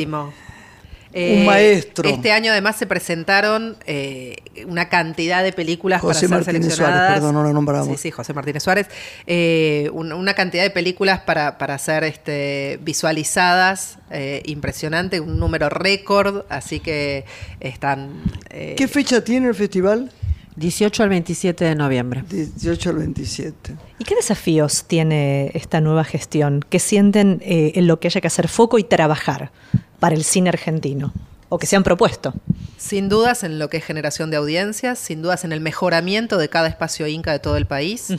Un 1.41 1.47
maestro. 1.47 2.09
Este 2.09 2.33
año 2.33 2.53
además 2.53 2.77
se 2.77 2.87
presentaron 2.87 3.77
eh, 3.87 4.37
una 4.67 4.89
cantidad 4.89 5.43
de 5.43 5.53
películas 5.53 6.01
José 6.01 6.29
para 6.29 6.43
ser 6.45 6.53
Martínez 6.55 6.63
seleccionadas. 6.75 6.99
Suárez, 7.01 7.15
perdón, 7.21 7.35
no 7.35 7.43
lo 7.43 7.53
nombramos. 7.53 7.89
Sí, 7.89 7.97
sí, 7.97 8.11
José 8.11 8.33
Martínez 8.35 8.63
Suárez. 8.63 8.87
Eh, 9.27 9.91
un- 9.93 10.13
una 10.13 10.35
cantidad 10.35 10.63
de 10.63 10.71
películas 10.71 11.21
para, 11.21 11.59
para 11.59 11.77
ser 11.79 12.05
este, 12.05 12.79
visualizadas, 12.83 13.99
eh, 14.11 14.43
impresionante, 14.47 15.21
un 15.21 15.39
número 15.39 15.69
récord, 15.69 16.45
así 16.49 16.81
que 16.81 17.25
están... 17.61 18.23
eh, 18.51 18.75
¿Qué 18.77 18.89
fecha 18.89 19.23
tiene 19.25 19.49
el 19.49 19.55
festival? 19.55 20.11
18 20.57 21.05
al 21.05 21.09
27 21.11 21.65
de 21.65 21.75
noviembre. 21.77 22.25
18 22.29 22.91
al 22.91 22.97
27. 22.97 23.77
¿Y 24.01 24.05
qué 24.05 24.17
desafíos 24.17 24.85
tiene 24.89 25.53
esta 25.55 25.81
nueva 25.81 26.03
gestión? 26.03 26.65
¿Qué 26.69 26.81
sienten 26.81 27.41
eh, 27.45 27.73
en 27.77 27.87
lo 27.87 28.01
que 28.01 28.09
haya 28.09 28.21
que 28.21 28.27
hacer 28.27 28.49
foco 28.49 28.79
y 28.79 28.83
trabajar 28.85 29.53
para 29.99 30.15
el 30.15 30.25
cine 30.25 30.49
argentino? 30.49 31.13
¿O 31.49 31.59
que 31.59 31.67
se 31.67 31.77
han 31.77 31.83
propuesto? 31.83 32.35
Sin 32.77 33.09
dudas 33.09 33.43
en 33.43 33.59
lo 33.59 33.71
que 33.71 33.79
es 33.79 33.85
generación 33.85 34.31
de 34.31 34.37
audiencias, 34.37 34.99
sin 34.99 35.23
dudas 35.23 35.45
en 35.45 35.53
el 35.53 35.61
mejoramiento 35.61 36.37
de 36.37 36.49
cada 36.49 36.69
espacio 36.69 37.07
Inca 37.07 37.33
de 37.33 37.39
todo 37.39 37.57
el 37.57 37.67
país. 37.67 38.13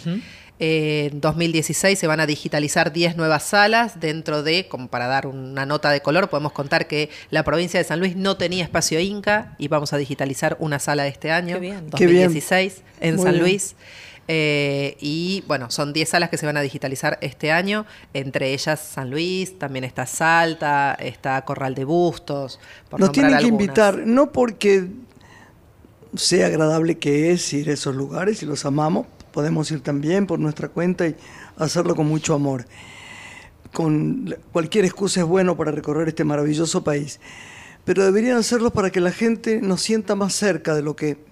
Eh, 0.62 1.10
en 1.14 1.22
2016 1.22 1.98
se 1.98 2.08
van 2.08 2.20
a 2.20 2.26
digitalizar 2.26 2.92
10 2.92 3.16
nuevas 3.16 3.44
salas 3.44 4.02
dentro 4.02 4.44
de, 4.44 4.68
como 4.68 4.90
para 4.90 5.08
dar 5.08 5.26
una 5.26 5.66
nota 5.66 5.90
de 5.90 6.02
color, 6.02 6.30
podemos 6.30 6.52
contar 6.52 6.88
que 6.88 7.10
la 7.30 7.44
provincia 7.44 7.80
de 7.80 7.86
San 7.86 8.00
Luis 8.00 8.18
no 8.18 8.36
tenía 8.36 8.66
espacio 8.66 9.00
Inca 9.00 9.56
y 9.58 9.70
vamos 9.70 9.94
a 9.94 9.98
digitalizar 9.98 10.58
una 10.60 10.80
sala 10.80 11.08
este 11.08 11.32
año, 11.32 11.56
Qué 11.56 11.62
bien. 11.62 11.90
Qué 11.96 12.08
bien. 12.08 12.24
2016, 12.24 12.82
en 13.00 13.16
Muy 13.16 13.24
San 13.24 13.34
bien. 13.36 13.46
Eh, 14.32 14.96
y 15.00 15.44
bueno, 15.48 15.72
son 15.72 15.92
10 15.92 16.08
salas 16.08 16.30
que 16.30 16.38
se 16.38 16.46
van 16.46 16.56
a 16.56 16.62
digitalizar 16.62 17.18
este 17.20 17.52
año, 17.52 17.88
entre 18.14 18.54
ellas 18.54 18.80
San 18.80 19.10
Luis, 19.10 19.58
también 19.58 19.84
está 19.84 20.06
Salta, 20.06 20.94
está 21.00 21.44
Corral 21.46 21.74
de 21.74 21.84
Bustos. 21.84 22.60
por 22.90 23.00
Nos 23.00 23.12
tienen 23.12 23.32
que 23.32 23.38
algunas. 23.38 23.62
invitar, 23.62 23.98
no 24.06 24.32
porque 24.32 24.88
sea 26.14 26.46
agradable 26.46 27.00
que 27.00 27.32
es 27.32 27.52
ir 27.54 27.72
a 27.72 27.74
esos 27.74 27.96
lugares 27.96 28.44
y 28.44 28.46
los 28.46 28.66
amamos, 28.66 29.08
podemos 29.32 29.72
ir 29.72 29.82
también 29.82 30.28
por 30.28 30.38
nuestra 30.38 30.68
cuenta 30.68 31.08
y 31.08 31.16
hacerlo 31.58 31.96
con 31.96 32.06
mucho 32.06 32.36
amor. 32.36 32.68
Con 33.74 34.36
cualquier 34.52 34.86
excusa 34.86 35.22
es 35.22 35.26
bueno 35.26 35.58
para 35.58 35.72
recorrer 35.72 36.08
este 36.08 36.24
maravilloso 36.24 36.84
país, 36.84 37.20
pero 37.84 38.06
deberían 38.06 38.38
hacerlo 38.38 38.70
para 38.70 38.92
que 38.92 39.02
la 39.02 39.12
gente 39.12 39.60
nos 39.60 39.82
sienta 39.82 40.14
más 40.14 40.34
cerca 40.34 40.76
de 40.76 40.84
lo 40.84 40.96
que 40.96 41.29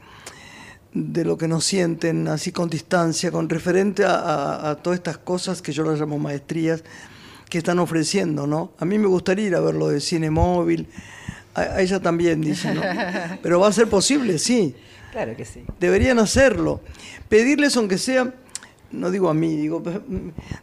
de 1.14 1.24
lo 1.26 1.38
que 1.38 1.48
nos 1.48 1.64
sienten, 1.66 2.28
así 2.28 2.52
con 2.52 2.70
distancia, 2.70 3.32
con 3.32 3.50
referente 3.50 4.04
a, 4.06 4.16
a- 4.16 4.70
a 4.72 4.76
todas 4.76 4.98
estas 5.00 5.18
cosas 5.18 5.62
que 5.62 5.72
yo 5.72 5.84
las 5.84 6.00
llamo 6.00 6.18
maestrías 6.20 6.84
que 7.50 7.60
están 7.60 7.80
ofreciendo, 7.80 8.46
¿no? 8.48 8.72
A 8.80 8.86
mí 8.86 8.98
me 8.98 9.08
gustaría 9.08 9.48
ir 9.48 9.56
a 9.56 9.60
ver 9.62 9.76
lo 9.76 9.88
de 9.90 10.02
cine 10.02 10.30
móvil, 10.30 10.88
a, 11.56 11.62
a 11.62 11.82
ella 11.82 12.00
también 12.02 12.42
dice, 12.42 12.74
¿no? 12.74 12.82
Pero 13.42 13.60
va 13.60 13.68
a 13.70 13.72
ser 13.74 13.88
posible, 13.88 14.38
sí. 14.40 14.76
Claro 15.12 15.36
que 15.36 15.46
sí. 15.46 15.64
Deberían 15.80 16.20
hacerlo. 16.20 16.82
Pedirles, 17.30 17.76
aunque 17.78 17.98
sea, 17.98 18.34
no 18.92 19.10
digo 19.12 19.30
a 19.30 19.34
mí, 19.34 19.56
digo, 19.56 19.82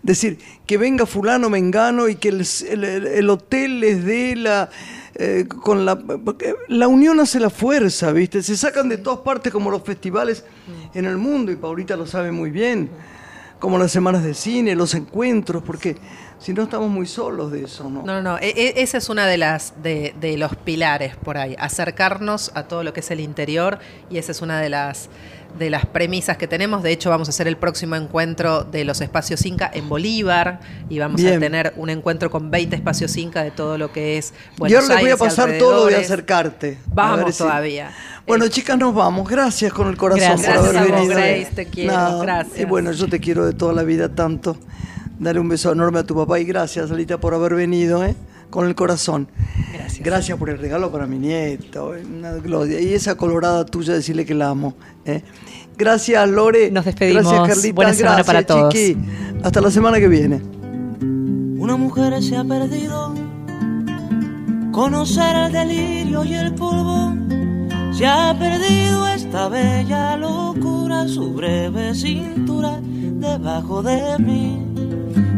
decir, 0.03 0.39
que 0.67 0.77
venga 0.79 1.07
fulano, 1.07 1.49
mengano 1.51 2.09
y 2.09 2.17
que 2.17 2.29
el, 2.29 2.47
el- 2.69 2.85
el- 2.85 3.07
el 3.07 3.31
hotel 3.31 3.81
les 3.81 4.05
dé 4.05 4.37
la... 4.37 4.69
eh, 5.17 5.47
con 5.49 5.85
la, 5.85 5.97
porque 5.97 6.55
la 6.69 6.89
unión 6.89 7.21
hace 7.21 7.39
la 7.41 7.51
fuerza, 7.51 8.13
¿viste? 8.13 8.43
Se 8.43 8.57
sacan 8.57 8.89
de 8.89 8.99
todas 8.99 9.21
partes 9.21 9.53
como 9.53 9.71
los 9.71 9.83
festivales 9.83 10.45
en 10.95 11.05
el 11.05 11.17
mundo, 11.17 11.53
y 11.53 11.57
Paulita 11.57 11.97
lo 11.97 12.07
sabe 12.07 12.33
muy 12.33 12.51
bien, 12.51 12.91
como 13.61 13.79
las 13.79 13.93
semanas 13.93 14.25
de 14.25 14.35
cine, 14.35 14.75
los 14.75 14.95
encuentros, 14.95 15.63
porque 15.63 15.97
Si 16.41 16.53
no 16.53 16.65
estamos 16.65 16.91
muy 16.91 17.07
solos 17.07 17.53
de 17.53 17.63
eso, 17.65 17.89
¿no? 17.89 18.03
No, 18.03 18.21
no, 18.21 18.23
no. 18.23 18.39
E- 18.39 18.51
e- 18.55 18.83
esa 18.83 18.99
es 18.99 19.09
una 19.09 19.27
de 19.27 19.39
las 19.39 19.73
de, 19.83 20.15
de 20.21 20.37
los 20.37 20.55
pilares 20.57 21.17
por 21.17 21.39
ahí. 21.39 21.57
Acercarnos 21.59 22.51
a 22.55 22.65
todo 22.65 22.83
lo 22.85 22.93
que 22.93 23.01
es 23.01 23.11
el 23.11 23.21
interior 23.21 23.79
y 24.11 24.19
esa 24.19 24.33
es 24.33 24.43
una 24.43 24.61
de 24.61 24.69
las 24.69 25.09
de 25.59 25.71
las 25.71 25.87
premisas 25.87 26.37
que 26.37 26.47
tenemos. 26.49 26.83
De 26.83 26.91
hecho, 26.93 27.11
vamos 27.11 27.29
a 27.29 27.31
hacer 27.31 27.47
el 27.49 27.57
próximo 27.57 27.97
encuentro 27.97 28.65
de 28.65 28.85
los 28.85 29.01
espacios 29.01 29.45
Inca 29.47 29.71
en 29.73 29.89
Bolívar 29.89 30.61
y 30.89 30.99
vamos 30.99 31.21
Bien. 31.21 31.37
a 31.37 31.41
tener 31.41 31.73
un 31.77 31.91
encuentro 31.91 32.31
con 32.31 32.51
20 32.51 32.77
espacios 32.77 33.17
Inca 33.17 33.43
de 33.43 33.51
todo 33.51 33.79
lo 33.79 33.93
que 33.93 34.19
es 34.19 34.35
Buenos 34.57 34.83
ahora 34.83 34.95
les 34.97 35.03
voy 35.05 35.11
a 35.13 35.17
pasar 35.17 35.59
todo 35.59 35.87
de 35.87 35.97
acercarte. 35.97 36.79
Vamos 36.87 37.35
si- 37.35 37.43
todavía. 37.43 37.91
Bueno, 38.27 38.49
chicas, 38.49 38.79
nos 38.79 38.95
vamos. 38.95 39.29
Gracias 39.29 39.73
con 39.73 39.89
el 39.89 39.97
corazón 39.97 40.29
Gracias. 40.43 40.57
por 40.59 40.69
haber 40.69 40.73
Gracias 40.73 40.91
a 40.93 40.97
vos, 40.99 41.09
venido. 41.09 41.15
Grace, 41.21 41.51
te 41.55 41.67
quiero. 41.67 42.19
Gracias. 42.21 42.59
Y 42.61 42.65
bueno, 42.65 42.93
yo 42.93 43.07
te 43.09 43.21
quiero 43.21 43.45
de 43.47 43.53
toda 43.53 43.73
la 43.75 43.83
vida 43.83 44.09
tanto. 44.09 44.57
Darle 45.19 45.41
un 45.41 45.49
beso 45.49 45.71
enorme 45.71 46.01
a 46.01 46.05
tu 46.05 46.15
papá 46.17 46.41
y 46.41 46.45
gracias, 46.45 46.91
Alita, 46.91 47.19
por 47.19 47.35
haber 47.35 47.55
venido, 47.55 48.05
¿eh? 48.05 48.17
Con 48.55 48.69
el 48.69 48.77
corazón. 48.77 49.27
Gracias. 49.73 50.05
Gracias 50.05 50.39
por 50.39 50.49
el 50.49 50.59
regalo 50.59 50.93
para 50.93 51.09
mi 51.09 51.19
nieto. 51.19 51.93
Una 52.17 52.35
gloria. 52.35 52.81
Y 52.81 52.95
esa 52.95 53.17
colorada 53.17 53.67
tuya, 53.67 53.95
decirle 53.95 54.25
que 54.25 54.33
la 54.33 54.51
amo. 54.51 54.75
¿eh? 55.05 55.25
Gracias, 55.77 56.29
Lore. 56.31 56.71
Nos 56.71 56.85
despedimos. 56.85 57.25
Gracias, 57.25 57.49
Carlita. 57.49 57.75
Buena 57.75 57.95
semana 57.95 58.15
Gracias, 58.19 58.27
para 58.29 58.47
todos. 58.47 58.73
Chiqui. 58.73 58.97
Hasta 59.43 59.61
la 59.61 59.73
semana 59.73 59.99
que 59.99 60.07
viene. 60.07 60.41
Una 61.59 61.77
mujer 61.77 62.23
se 62.23 62.37
ha 62.37 62.45
perdido. 62.45 63.13
Conocer 64.71 65.35
el 65.35 65.53
delirio 65.53 66.23
y 66.23 66.35
el 66.35 66.55
polvo. 66.55 67.13
Se 67.91 68.07
ha 68.07 68.39
perdido 68.39 69.09
esta 69.09 69.49
bella 69.49 70.17
locura, 70.17 71.09
su 71.09 71.35
breve 71.35 71.93
cintura 71.93 72.79
debajo 72.81 73.83
de 73.83 74.17
mí. 74.21 74.74